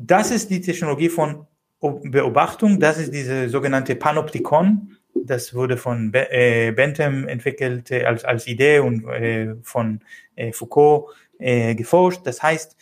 [0.00, 1.46] Das ist die Technologie von
[1.80, 4.96] Beobachtung, das ist diese sogenannte Panoptikon.
[5.14, 10.00] Das wurde von äh, Bentham entwickelt äh, als, als Idee und äh, von
[10.52, 12.20] Foucault geforscht.
[12.24, 12.76] Das heißt,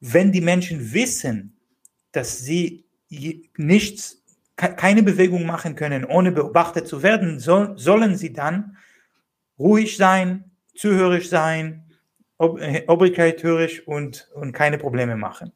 [0.00, 1.56] wenn die Menschen wissen,
[2.12, 2.84] dass sie
[3.56, 4.22] nichts,
[4.56, 8.76] keine Bewegung machen können, ohne beobachtet zu werden, soll, sollen sie dann
[9.58, 11.84] ruhig sein, zuhörig sein,
[12.38, 15.52] ob, obrigkeithörig und, und keine Probleme machen.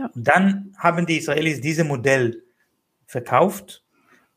[0.00, 0.10] Ja.
[0.14, 2.42] Dann haben die Israelis dieses Modell
[3.06, 3.84] verkauft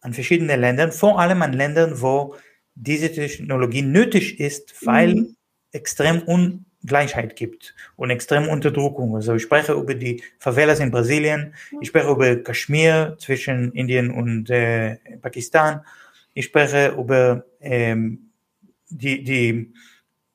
[0.02, 2.36] an verschiedene Ländern, vor allem an Ländern, wo
[2.76, 5.36] diese Technologie nötig ist, weil mhm.
[5.72, 9.16] extrem Ungleichheit gibt und extrem Unterdrückung.
[9.16, 14.50] Also ich spreche über die Favelas in Brasilien, ich spreche über Kaschmir zwischen Indien und
[14.50, 15.80] äh, Pakistan,
[16.34, 18.32] ich spreche über ähm,
[18.90, 19.74] die, die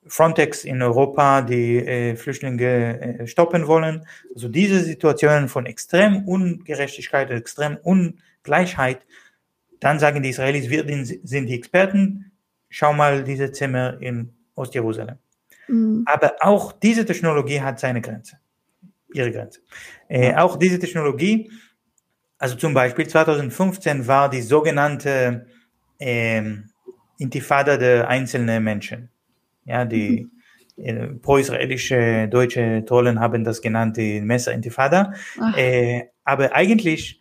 [0.08, 4.06] Frontex in Europa, die äh, Flüchtlinge äh, stoppen wollen.
[4.34, 9.06] Also diese Situationen von extrem Ungerechtigkeit, extrem Ungleichheit
[9.80, 12.32] dann sagen die Israelis, wir sind die Experten,
[12.68, 15.18] schau mal diese Zimmer in Ostjerusalem.
[15.68, 16.04] Mhm.
[16.06, 18.38] Aber auch diese Technologie hat seine Grenze,
[19.12, 19.60] ihre Grenze.
[20.08, 21.50] Äh, auch diese Technologie,
[22.38, 25.46] also zum Beispiel 2015 war die sogenannte
[25.98, 26.42] äh,
[27.18, 29.10] Intifada der einzelnen Menschen.
[29.68, 30.26] Ja, die
[30.76, 35.12] äh, pro-israelische deutsche Trollen haben das genannt, die Messer-Intifada.
[35.56, 37.20] Äh, aber eigentlich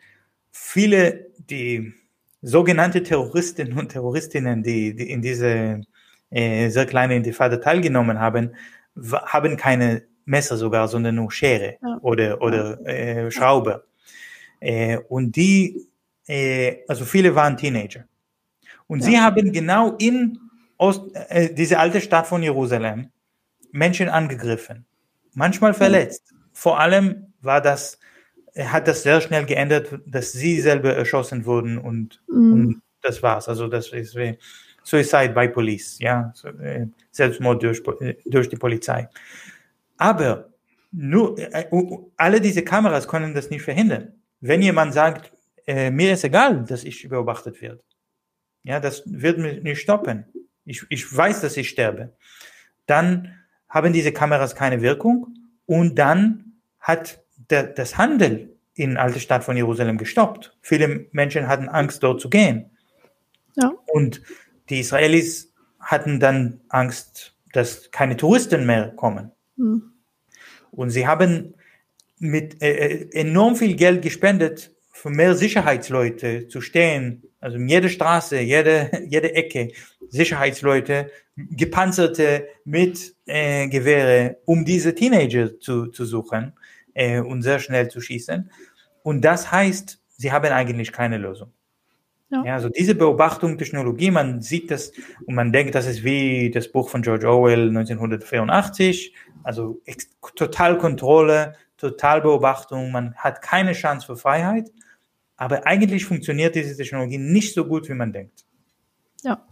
[0.51, 1.93] viele, die
[2.41, 5.81] sogenannte Terroristinnen und Terroristinnen, die, die in diese
[6.29, 8.55] äh, sehr kleine Intifada teilgenommen haben,
[9.25, 11.99] haben keine Messer sogar, sondern nur Schere ja.
[12.01, 13.85] oder, oder äh, Schraube.
[14.59, 15.87] Äh, und die,
[16.27, 18.05] äh, also viele waren Teenager.
[18.87, 19.05] Und ja.
[19.05, 20.39] sie haben genau in
[20.77, 23.09] Ost, äh, diese alte Stadt von Jerusalem
[23.71, 24.85] Menschen angegriffen,
[25.33, 26.33] manchmal verletzt.
[26.53, 27.99] Vor allem war das
[28.65, 32.53] hat das sehr schnell geändert, dass sie selber erschossen wurden und, mhm.
[32.53, 33.47] und das war's.
[33.47, 34.37] Also das ist wie
[34.83, 39.07] Suicide by Police, ja, äh, Selbstmord durch, äh, durch die Polizei.
[39.97, 40.49] Aber
[40.91, 41.65] nur, äh,
[42.15, 44.13] alle diese Kameras können das nicht verhindern.
[44.39, 45.31] Wenn jemand sagt,
[45.65, 47.81] äh, mir ist egal, dass ich beobachtet werde,
[48.63, 50.25] ja, das wird mich nicht stoppen.
[50.67, 52.13] Ich, ich weiß, dass ich sterbe.
[52.85, 53.33] Dann
[53.69, 55.33] haben diese Kameras keine Wirkung
[55.65, 60.55] und dann hat der, das Handel in alte Stadt von Jerusalem gestoppt.
[60.61, 62.69] Viele Menschen hatten Angst, dort zu gehen.
[63.55, 63.73] Ja.
[63.87, 64.21] Und
[64.69, 69.31] die Israelis hatten dann Angst, dass keine Touristen mehr kommen.
[69.55, 69.93] Mhm.
[70.71, 71.55] Und sie haben
[72.19, 77.87] mit äh, äh, enorm viel Geld gespendet für mehr Sicherheitsleute zu stehen, also in jeder
[77.87, 79.69] Straße, jede, jede Ecke,
[80.09, 86.53] Sicherheitsleute, gepanzerte mit äh, Gewehre, um diese Teenager zu, zu suchen
[86.95, 88.49] äh, und sehr schnell zu schießen.
[89.03, 91.53] Und das heißt, sie haben eigentlich keine Lösung.
[92.29, 92.43] Ja.
[92.43, 92.53] ja.
[92.55, 94.91] also diese Beobachtung Technologie, man sieht das
[95.27, 99.13] und man denkt, das ist wie das Buch von George Orwell 1984,
[99.43, 99.79] also
[100.35, 104.71] total Kontrolle, total Beobachtung, man hat keine Chance für Freiheit,
[105.37, 108.43] aber eigentlich funktioniert diese Technologie nicht so gut, wie man denkt.
[109.23, 109.47] Ja.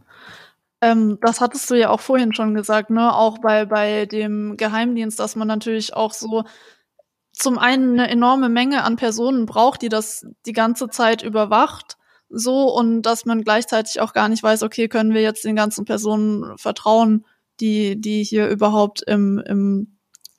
[0.81, 3.13] Ähm, das hattest du ja auch vorhin schon gesagt, ne?
[3.15, 6.43] Auch bei, bei dem Geheimdienst, dass man natürlich auch so
[7.31, 11.97] zum einen eine enorme Menge an Personen braucht, die das die ganze Zeit überwacht,
[12.29, 15.85] so und dass man gleichzeitig auch gar nicht weiß, okay, können wir jetzt den ganzen
[15.85, 17.25] Personen vertrauen,
[17.59, 19.97] die die hier überhaupt im, im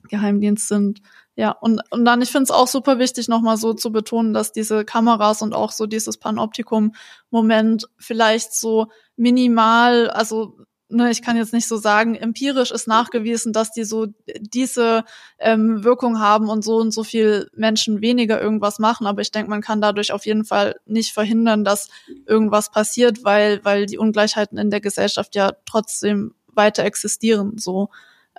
[0.09, 1.01] Geheimdienst sind.
[1.39, 4.53] Ja, und, und dann, ich finde es auch super wichtig, nochmal so zu betonen, dass
[4.53, 8.87] diese Kameras und auch so dieses Panoptikum-Moment vielleicht so
[9.17, 10.57] minimal, also
[10.89, 14.07] ne, ich kann jetzt nicht so sagen, empirisch ist nachgewiesen, dass die so
[14.39, 15.03] diese
[15.37, 19.05] ähm, Wirkung haben und so und so viel Menschen weniger irgendwas machen.
[19.05, 21.89] Aber ich denke, man kann dadurch auf jeden Fall nicht verhindern, dass
[22.25, 27.59] irgendwas passiert, weil, weil die Ungleichheiten in der Gesellschaft ja trotzdem weiter existieren.
[27.59, 27.89] So.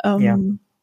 [0.02, 0.36] Ähm, ja.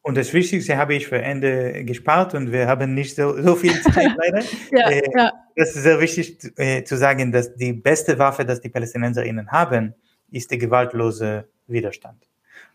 [0.06, 3.72] Und das Wichtigste habe ich für Ende gespart und wir haben nicht so, so viel
[3.82, 4.44] Zeit leider.
[4.70, 5.32] ja, äh, ja.
[5.56, 9.94] Das ist sehr wichtig äh, zu sagen, dass die beste Waffe, dass die PalästinenserInnen haben,
[10.30, 12.22] ist der gewaltlose Widerstand.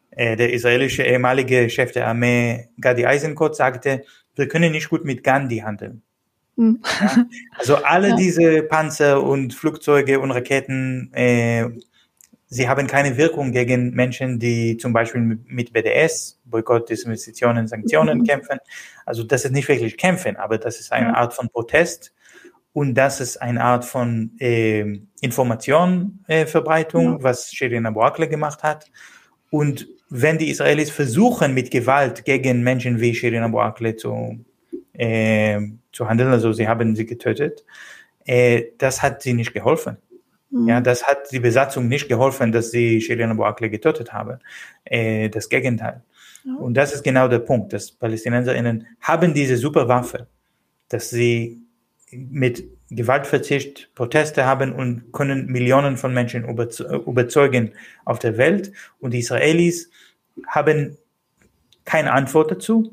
[0.09, 4.03] Äh, der israelische ehemalige Chef der Armee Gadi Eisenkot sagte,
[4.35, 6.01] wir können nicht gut mit Gandhi handeln.
[6.57, 6.81] Hm.
[6.99, 7.25] Ja?
[7.57, 8.15] Also alle ja.
[8.17, 11.63] diese Panzer und Flugzeuge und Raketen äh,
[12.51, 18.25] sie haben keine Wirkung gegen Menschen, die zum Beispiel mit BDS, Boykott, Disinvestitionen, Sanktionen mhm.
[18.25, 18.59] kämpfen.
[19.05, 22.13] Also das ist nicht wirklich kämpfen, aber das ist eine Art von Protest
[22.73, 28.91] und das ist eine Art von äh, Informationverbreitung, äh, was Shirin Abu Akleh gemacht hat.
[29.49, 34.43] Und wenn die Israelis versuchen, mit Gewalt gegen Menschen wie Shirin Abu Akleh zu,
[34.91, 35.61] äh,
[35.93, 37.63] zu handeln, also sie haben sie getötet,
[38.25, 39.95] äh, das hat sie nicht geholfen.
[40.51, 40.67] Mhm.
[40.67, 44.39] Ja, das hat die Besatzung nicht geholfen, dass sie Shirin Abu Akleh getötet haben.
[44.85, 46.03] Äh, das Gegenteil.
[46.43, 46.55] Ja.
[46.55, 50.27] Und das ist genau der Punkt, dass PalästinenserInnen haben diese super Waffe,
[50.89, 51.61] dass sie
[52.11, 57.71] mit Gewaltverzicht Proteste haben und können Millionen von Menschen überzeugen
[58.03, 58.73] auf der Welt.
[58.99, 59.89] Und die Israelis
[60.47, 60.97] haben
[61.85, 62.91] keine Antwort dazu.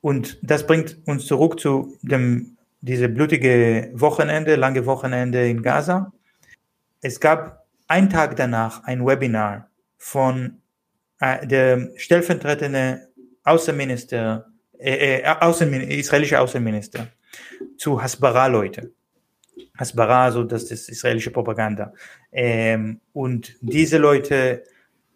[0.00, 6.12] Und das bringt uns zurück zu dem, diese blutige Wochenende, lange Wochenende in Gaza
[7.00, 10.60] es gab einen Tag danach ein Webinar von
[11.18, 13.08] äh, der stellvertretende
[13.44, 14.46] Außenminister,
[14.78, 17.08] äh, äh, Außenmin israelische Außenminister
[17.76, 18.92] zu Hasbara-Leute.
[19.76, 21.92] Hasbara, also das ist israelische Propaganda.
[22.32, 24.64] Ähm, und diese Leute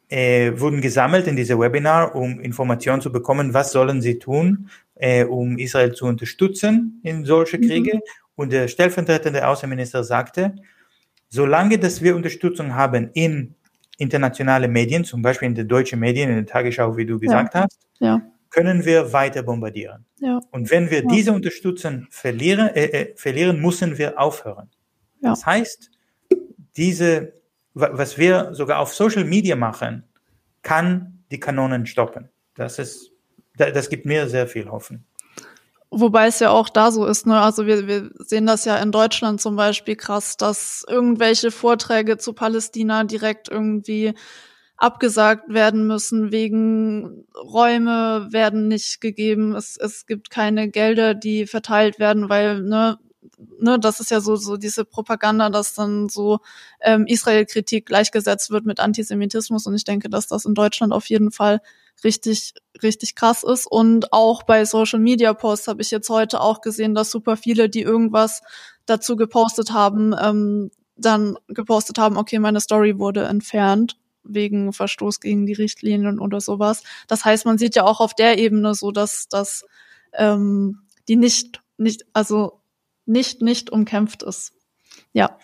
[0.09, 5.25] äh, wurden gesammelt in diese Webinar, um Informationen zu bekommen, was sollen sie tun, äh,
[5.25, 7.63] um Israel zu unterstützen in solche mhm.
[7.63, 7.97] Kriege.
[7.97, 8.03] Mhm.
[8.37, 10.57] Und der stellvertretende Außenminister sagte,
[11.35, 13.57] solange dass wir Unterstützung haben in
[13.99, 17.63] internationale Medien, zum Beispiel in den deutschen Medien, in der Tagesschau, wie du gesagt ja.
[17.63, 18.23] hast, ja.
[18.51, 20.05] können wir weiter bombardieren.
[20.21, 20.41] Ja.
[20.53, 24.71] Und wenn wir diese Unterstützung verlieren, äh, äh, verlieren, müssen wir aufhören.
[25.21, 25.91] Das heißt,
[26.77, 27.33] diese,
[27.73, 30.05] was wir sogar auf Social Media machen,
[30.63, 32.29] kann die Kanonen stoppen.
[32.55, 33.11] Das ist,
[33.57, 35.05] das gibt mir sehr viel Hoffen.
[35.97, 37.41] Wobei es ja auch da so ist, ne?
[37.41, 42.33] Also wir, wir sehen das ja in Deutschland zum Beispiel krass, dass irgendwelche Vorträge zu
[42.33, 44.15] Palästina direkt irgendwie
[44.77, 52.01] abgesagt werden müssen, wegen Räume werden nicht gegeben, es, es gibt keine Gelder, die verteilt
[52.01, 52.99] werden, weil, ne,
[53.61, 56.41] ne, das ist ja so, so diese Propaganda, dass dann so
[56.81, 59.67] ähm, Israel-Kritik gleichgesetzt wird mit Antisemitismus.
[59.67, 61.61] Und ich denke, dass das in Deutschland auf jeden Fall
[62.03, 63.67] richtig, richtig krass ist.
[63.67, 67.69] Und auch bei Social Media Posts habe ich jetzt heute auch gesehen, dass super viele,
[67.69, 68.43] die irgendwas
[68.87, 75.47] dazu gepostet haben, ähm, dann gepostet haben, okay, meine Story wurde entfernt wegen Verstoß gegen
[75.47, 76.83] die Richtlinien oder sowas.
[77.09, 79.65] Das heißt, man sieht ja auch auf der Ebene so, dass, dass
[80.13, 82.61] ähm, die nicht, nicht, also
[83.07, 84.53] nicht, nicht umkämpft ist.
[85.13, 85.39] Ja.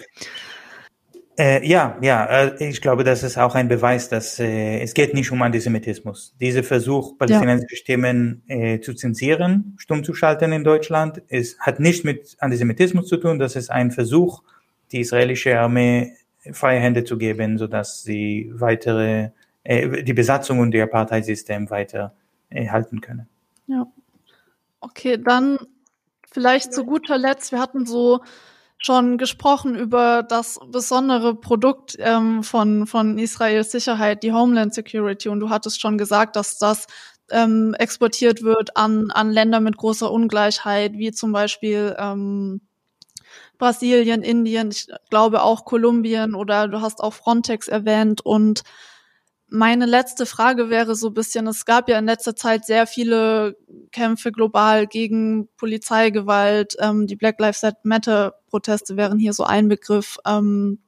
[1.38, 5.14] Äh, ja, ja, äh, ich glaube, das ist auch ein Beweis, dass äh, es geht
[5.14, 6.34] nicht um Antisemitismus.
[6.40, 7.80] Dieser Versuch, palästinensische ja.
[7.80, 13.16] Stimmen äh, zu zensieren, stumm zu schalten in Deutschland, es hat nicht mit Antisemitismus zu
[13.16, 13.38] tun.
[13.38, 14.42] Das ist ein Versuch,
[14.92, 16.12] die israelische Armee
[16.52, 19.30] freie Hände zu geben, sodass sie weitere
[19.62, 22.14] äh, die Besatzung und die Apartheid-System weiter
[22.52, 23.28] halten können.
[23.68, 23.86] Ja.
[24.80, 25.58] Okay, dann
[26.28, 27.52] vielleicht zu guter Letzt.
[27.52, 28.20] Wir hatten so
[28.80, 35.28] schon gesprochen über das besondere Produkt ähm, von, von Israels Sicherheit, die Homeland Security.
[35.28, 36.86] Und du hattest schon gesagt, dass das
[37.30, 42.62] ähm, exportiert wird an, an Länder mit großer Ungleichheit, wie zum Beispiel ähm,
[43.58, 48.62] Brasilien, Indien, ich glaube auch Kolumbien oder du hast auch Frontex erwähnt und
[49.50, 53.56] meine letzte Frage wäre so ein bisschen, es gab ja in letzter Zeit sehr viele
[53.92, 56.76] Kämpfe global gegen Polizeigewalt.
[56.78, 60.18] Ähm, die Black Lives Matter Proteste wären hier so ein Begriff.
[60.26, 60.78] Ähm,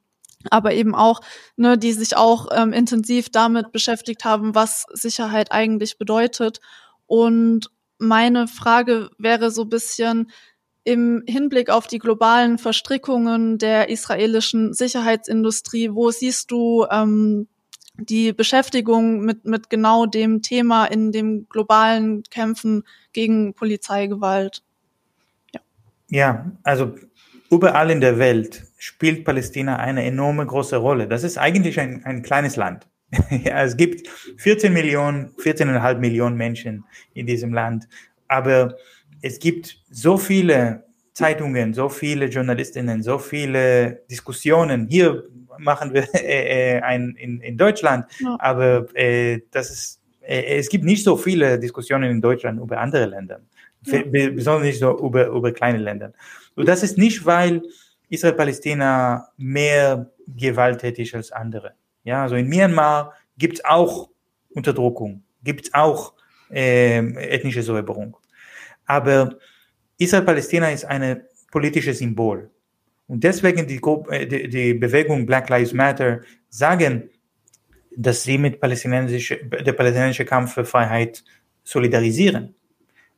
[0.51, 1.21] aber eben auch,
[1.57, 6.61] ne, die sich auch ähm, intensiv damit beschäftigt haben, was Sicherheit eigentlich bedeutet.
[7.07, 10.31] Und meine Frage wäre so ein bisschen
[10.85, 17.49] im Hinblick auf die globalen Verstrickungen der israelischen Sicherheitsindustrie, wo siehst du ähm,
[17.97, 24.63] die Beschäftigung mit, mit genau dem Thema in dem globalen Kämpfen gegen Polizeigewalt.
[25.53, 25.61] Ja,
[26.09, 26.95] ja also
[27.51, 31.07] überall in der Welt spielt Palästina eine enorme große Rolle.
[31.07, 32.87] Das ist eigentlich ein, ein kleines Land.
[33.31, 34.09] ja, es gibt
[34.39, 37.87] 14 Millionen, 14,5 Millionen Menschen in diesem Land,
[38.27, 38.77] aber
[39.21, 44.89] es gibt so viele Zeitungen, so viele Journalistinnen, so viele Diskussionen.
[44.89, 45.25] Hier
[45.59, 48.37] machen wir äh, äh, ein in, in Deutschland, ja.
[48.39, 53.07] aber äh, das ist, äh, es gibt nicht so viele Diskussionen in Deutschland über andere
[53.07, 53.41] Länder,
[53.87, 54.03] ja.
[54.03, 56.13] besonders nicht so über, über kleine Länder.
[56.55, 57.63] Und das ist nicht, weil
[58.09, 61.73] Israel-Palästina mehr gewalttätig als andere.
[62.05, 64.11] Ja, also in Myanmar gibt es auch
[64.51, 66.15] Unterdrückung, gibt es auch
[66.51, 68.17] äh, ethnische Säuberung.
[68.87, 69.39] Aber
[69.99, 72.51] Israel-Palästina ist ein politisches Symbol.
[73.13, 73.79] Und deswegen die,
[74.09, 77.11] äh, die, die Bewegung Black Lives Matter sagen,
[77.95, 81.23] dass sie mit palästinensische, der palästinensischen Kampf für Freiheit
[81.63, 82.55] solidarisieren.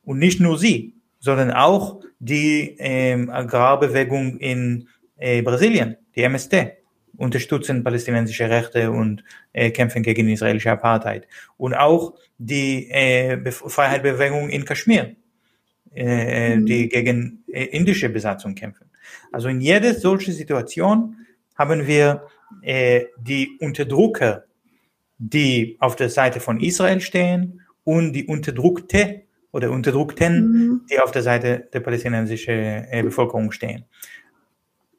[0.05, 6.73] Und nicht nur sie, sondern auch die ähm, Agrarbewegung in äh, Brasilien, die MST,
[7.17, 9.23] unterstützen palästinensische Rechte und
[9.53, 11.29] äh, kämpfen gegen israelische Apartheid.
[11.57, 15.15] Und auch die äh, Freiheitsbewegung in Kaschmir,
[15.95, 16.67] äh, mhm.
[16.67, 18.84] die gegen äh, indische Besatzung kämpfen.
[19.33, 21.17] Also in jeder solchen Situation
[21.55, 22.27] haben wir
[22.63, 24.45] äh, die Unterdrücker,
[25.19, 29.23] die auf der Seite von Israel stehen und die Unterdrückte
[29.53, 30.87] oder Unterdrückten, mhm.
[30.91, 33.85] die auf der Seite der palästinensischen äh, Bevölkerung stehen.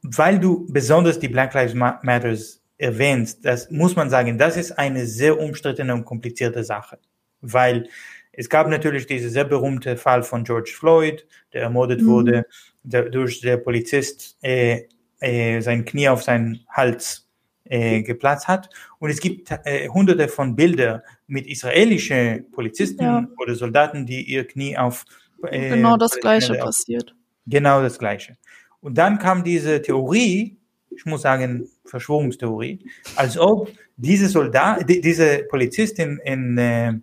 [0.01, 5.05] Weil du besonders die Black Lives Matters erwähnst, das muss man sagen, das ist eine
[5.05, 6.99] sehr umstrittene und komplizierte Sache,
[7.41, 7.89] weil
[8.31, 12.07] es gab natürlich diesen sehr berühmte Fall von George Floyd, der ermordet mhm.
[12.07, 12.45] wurde,
[12.85, 14.83] der, durch der Polizist äh,
[15.19, 17.27] äh, sein Knie auf seinen Hals
[17.65, 18.69] äh, geplatzt hat.
[18.99, 23.27] Und es gibt äh, hunderte von Bildern mit israelischen Polizisten ja.
[23.37, 25.05] oder Soldaten, die ihr Knie auf
[25.49, 27.15] äh, genau das Gleiche auf, passiert.
[27.47, 28.37] Genau das Gleiche.
[28.81, 30.57] Und dann kam diese Theorie,
[30.89, 32.85] ich muss sagen Verschwörungstheorie,
[33.15, 36.93] als ob diese Soldat, die, diese Polizistin in äh,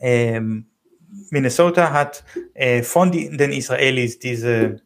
[0.00, 0.66] ähm,
[1.30, 2.24] Minnesota hat
[2.54, 4.80] äh, von die, den Israelis diese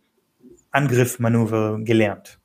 [0.71, 2.39] Angriffmanöver gelernt.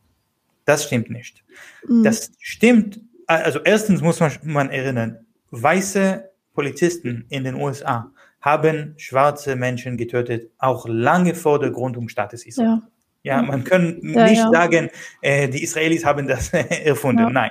[0.65, 1.43] Das stimmt nicht.
[1.88, 2.03] Mhm.
[2.03, 8.11] Das stimmt, also erstens muss man, man erinnern, weiße Polizisten in den USA
[8.41, 12.68] haben schwarze Menschen getötet, auch lange vor der Gründung Staates Israel.
[12.68, 12.88] Ja.
[13.26, 14.52] Ja, man kann ja, nicht ja.
[14.52, 14.91] sagen,
[15.23, 17.34] äh, die Israelis haben das erfunden.
[17.34, 17.49] Nein.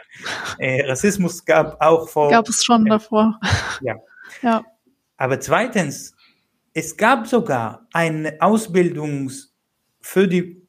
[0.59, 2.31] Äh, Rassismus gab auch vor.
[2.31, 3.41] Gab es schon äh, davor.
[3.81, 3.97] Ja.
[4.41, 4.65] ja.
[5.17, 6.15] Aber zweitens,
[6.75, 9.33] es gab sogar eine Ausbildung
[10.01, 10.64] für die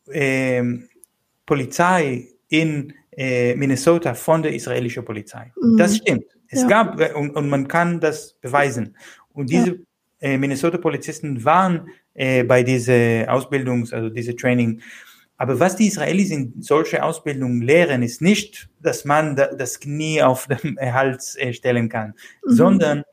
[1.46, 5.52] Polizei in äh, Minnesota von der israelischen Polizei.
[5.62, 5.78] Mhm.
[5.78, 6.26] Das stimmt.
[6.50, 6.68] Es ja.
[6.68, 8.96] gab, äh, und, und, man kann das beweisen.
[9.34, 9.76] Und diese ja.
[10.20, 14.82] äh, Minnesota-Polizisten waren äh, bei dieser Ausbildung, also diese Training.
[15.38, 20.22] Aber was die Israelis in solche Ausbildung lehren, ist nicht, dass man da, das Knie
[20.22, 22.14] auf dem Hals äh, stellen kann,
[22.46, 22.52] mhm.
[22.52, 23.04] sondern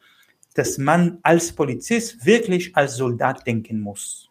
[0.54, 4.28] dass man als Polizist wirklich als Soldat denken muss.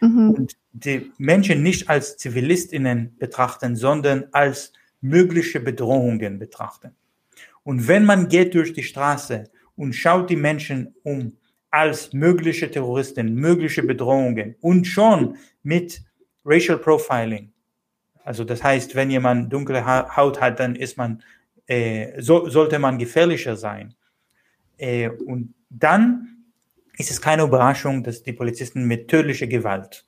[0.00, 0.30] Mhm.
[0.30, 6.94] Und die Menschen nicht als Zivilistinnen betrachten, sondern als mögliche Bedrohungen betrachten.
[7.62, 9.44] Und wenn man geht durch die Straße
[9.76, 11.32] und schaut die Menschen um
[11.70, 16.02] als mögliche Terroristen, mögliche Bedrohungen und schon mit
[16.44, 17.52] Racial Profiling,
[18.24, 21.22] also das heißt, wenn jemand dunkle Haut hat, dann ist man,
[21.66, 23.94] äh, so, sollte man gefährlicher sein.
[24.76, 26.44] Äh, und dann
[26.96, 30.07] ist es keine Überraschung, dass die Polizisten mit tödlicher Gewalt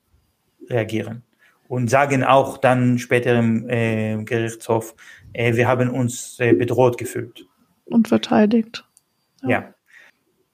[0.71, 1.23] reagieren
[1.69, 4.95] und sagen auch dann später im äh, Gerichtshof,
[5.33, 7.47] äh, wir haben uns äh, bedroht gefühlt.
[7.87, 8.85] Und verteidigt.
[9.43, 9.49] Ja.
[9.49, 9.75] ja.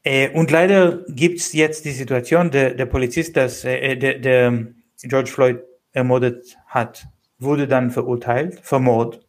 [0.02, 4.66] Äh, und leider gibt es jetzt die Situation, der, der Polizist, das, äh, der, der
[5.02, 5.58] George Floyd
[5.92, 7.06] ermordet hat,
[7.38, 9.20] wurde dann verurteilt, für Mord.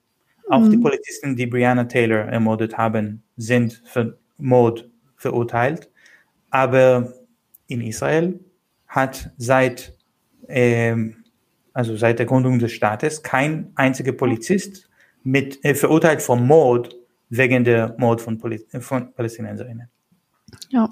[0.49, 0.72] Auch Mhm.
[0.72, 5.89] die Polizisten, die Breonna Taylor ermordet haben, sind für Mord verurteilt.
[6.51, 7.14] Aber
[7.68, 8.39] in Israel
[8.88, 9.97] hat seit,
[11.74, 14.90] also seit der Gründung des Staates kein einziger Polizist
[15.24, 16.95] mit, äh, verurteilt vom Mord
[17.30, 19.90] wegen der Mord von, Poli von Palästinenserinnen.
[20.69, 20.90] Ja.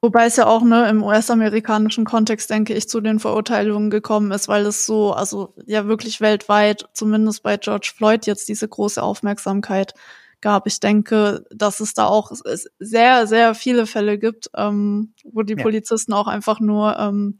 [0.00, 4.48] Wobei es ja auch ne, im US-amerikanischen Kontext, denke ich, zu den Verurteilungen gekommen ist,
[4.48, 9.94] weil es so, also ja wirklich weltweit, zumindest bei George Floyd, jetzt diese große Aufmerksamkeit
[10.44, 10.66] gab.
[10.68, 12.30] Ich denke, dass es da auch
[12.78, 15.62] sehr, sehr viele Fälle gibt, ähm, wo die Ja.
[15.62, 17.36] Polizisten auch einfach nur ähm,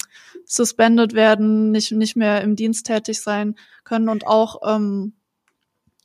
[0.46, 3.54] suspended werden, nicht, nicht mehr im Dienst tätig sein
[3.84, 5.12] können und auch ähm,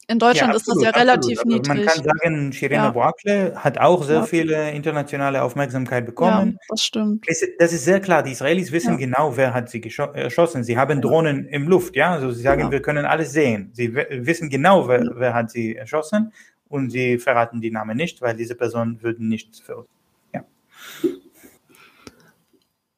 [0.08, 1.68] in Deutschland ist das ja absolut, relativ absolut.
[1.68, 1.86] Niedrig.
[1.86, 2.90] Man kann sagen, Shirena Ja.
[2.92, 4.24] Boakle hat auch sehr Ja.
[4.26, 6.58] viele internationale Aufmerksamkeit ja, bekommen.
[6.68, 7.26] das stimmt.
[7.28, 8.24] Es- Das ist sehr klar.
[8.24, 8.98] Die Israelis wissen Ja.
[8.98, 9.82] genau, wer hat sie
[10.16, 10.64] erschossen.
[10.64, 12.12] Sie haben Drohnen im Luft, ja.
[12.14, 12.72] Also sie sagen, Ja.
[12.72, 13.70] wir können alles sehen.
[13.74, 15.12] Sie wissen genau, wer, Ja.
[15.16, 16.34] wer hat sie erschossen
[16.70, 19.90] und sie verraten die Namen nicht, weil diese Personen würden nicht verurteilt.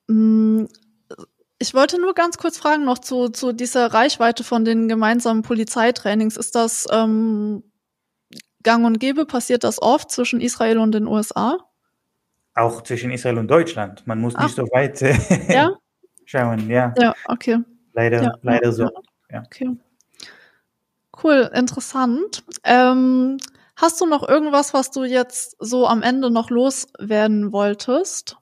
[0.08, 0.66] Mm,
[1.60, 6.36] Ich wollte nur ganz kurz fragen noch zu, zu dieser Reichweite von den gemeinsamen Polizeitrainings.
[6.38, 7.64] Ist das ähm,
[8.64, 9.26] gang und gäbe?
[9.26, 11.58] Passiert das oft zwischen Israel und den USA?
[12.56, 14.06] Auch zwischen Israel und Deutschland.
[14.08, 14.44] Man muss Ach.
[14.44, 15.16] nicht so weit äh,
[15.54, 15.72] Ja?
[16.26, 16.68] schauen.
[16.70, 17.60] Ja, Ja, okay.
[17.94, 18.90] leider, Ja, leider ja, so.
[19.32, 19.78] Okay.
[21.24, 22.44] Cool, interessant.
[22.64, 23.38] Ähm,
[23.82, 28.38] hast du noch irgendwas, was du jetzt so am Ende noch loswerden wolltest?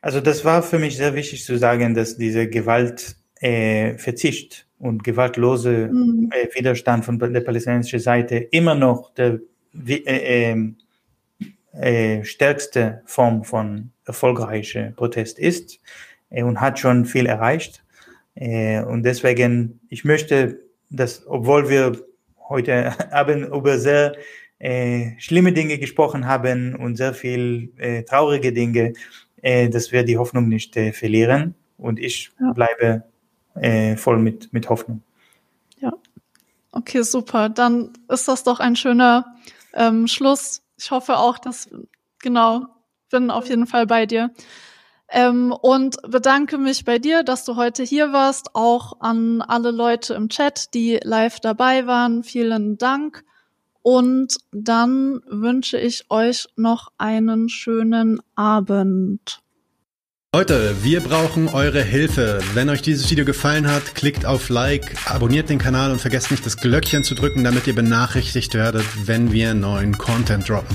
[0.00, 5.04] Also das war für mich sehr wichtig zu sagen, dass diese Gewalt äh, Verzicht und
[5.04, 6.30] gewaltlose Mhm.
[6.32, 9.40] äh, Widerstand von der palästinensischen Seite immer noch der
[9.86, 10.76] äh, ähm,
[11.72, 15.80] äh, stärkste Form von erfolgreicher Protest ist
[16.30, 17.82] äh, und hat schon viel erreicht.
[18.34, 20.60] Äh, und deswegen, ich möchte,
[20.90, 22.00] dass, obwohl wir
[22.48, 24.14] heute Abend über sehr
[24.58, 28.94] äh, schlimme Dinge gesprochen haben und sehr viel äh, traurige Dinge,
[29.42, 31.54] äh, dass wir die Hoffnung nicht äh, verlieren.
[31.76, 32.52] Und ich Ja.
[32.52, 33.04] bleibe
[33.54, 35.02] äh, voll mit, mit Hoffnung.
[36.76, 37.48] Okay, super.
[37.50, 39.36] Dann ist das doch ein schöner
[39.74, 40.62] ähm, Schluss.
[40.76, 41.70] Ich hoffe auch, dass,
[42.18, 42.66] genau,
[43.10, 44.32] bin auf jeden Fall bei dir.
[45.08, 50.14] Ähm, und bedanke mich bei dir, dass du heute hier warst, auch an alle Leute
[50.14, 52.24] im Chat, die live dabei waren.
[52.24, 53.24] Vielen Dank.
[53.86, 59.42] Und dann wünsche ich euch noch einen schönen Abend.
[60.34, 62.40] Leute, wir brauchen eure Hilfe.
[62.54, 66.46] Wenn euch dieses Video gefallen hat, klickt auf Like, abonniert den Kanal und vergesst nicht
[66.46, 70.74] das Glöckchen zu drücken, damit ihr benachrichtigt werdet, wenn wir neuen Content droppen.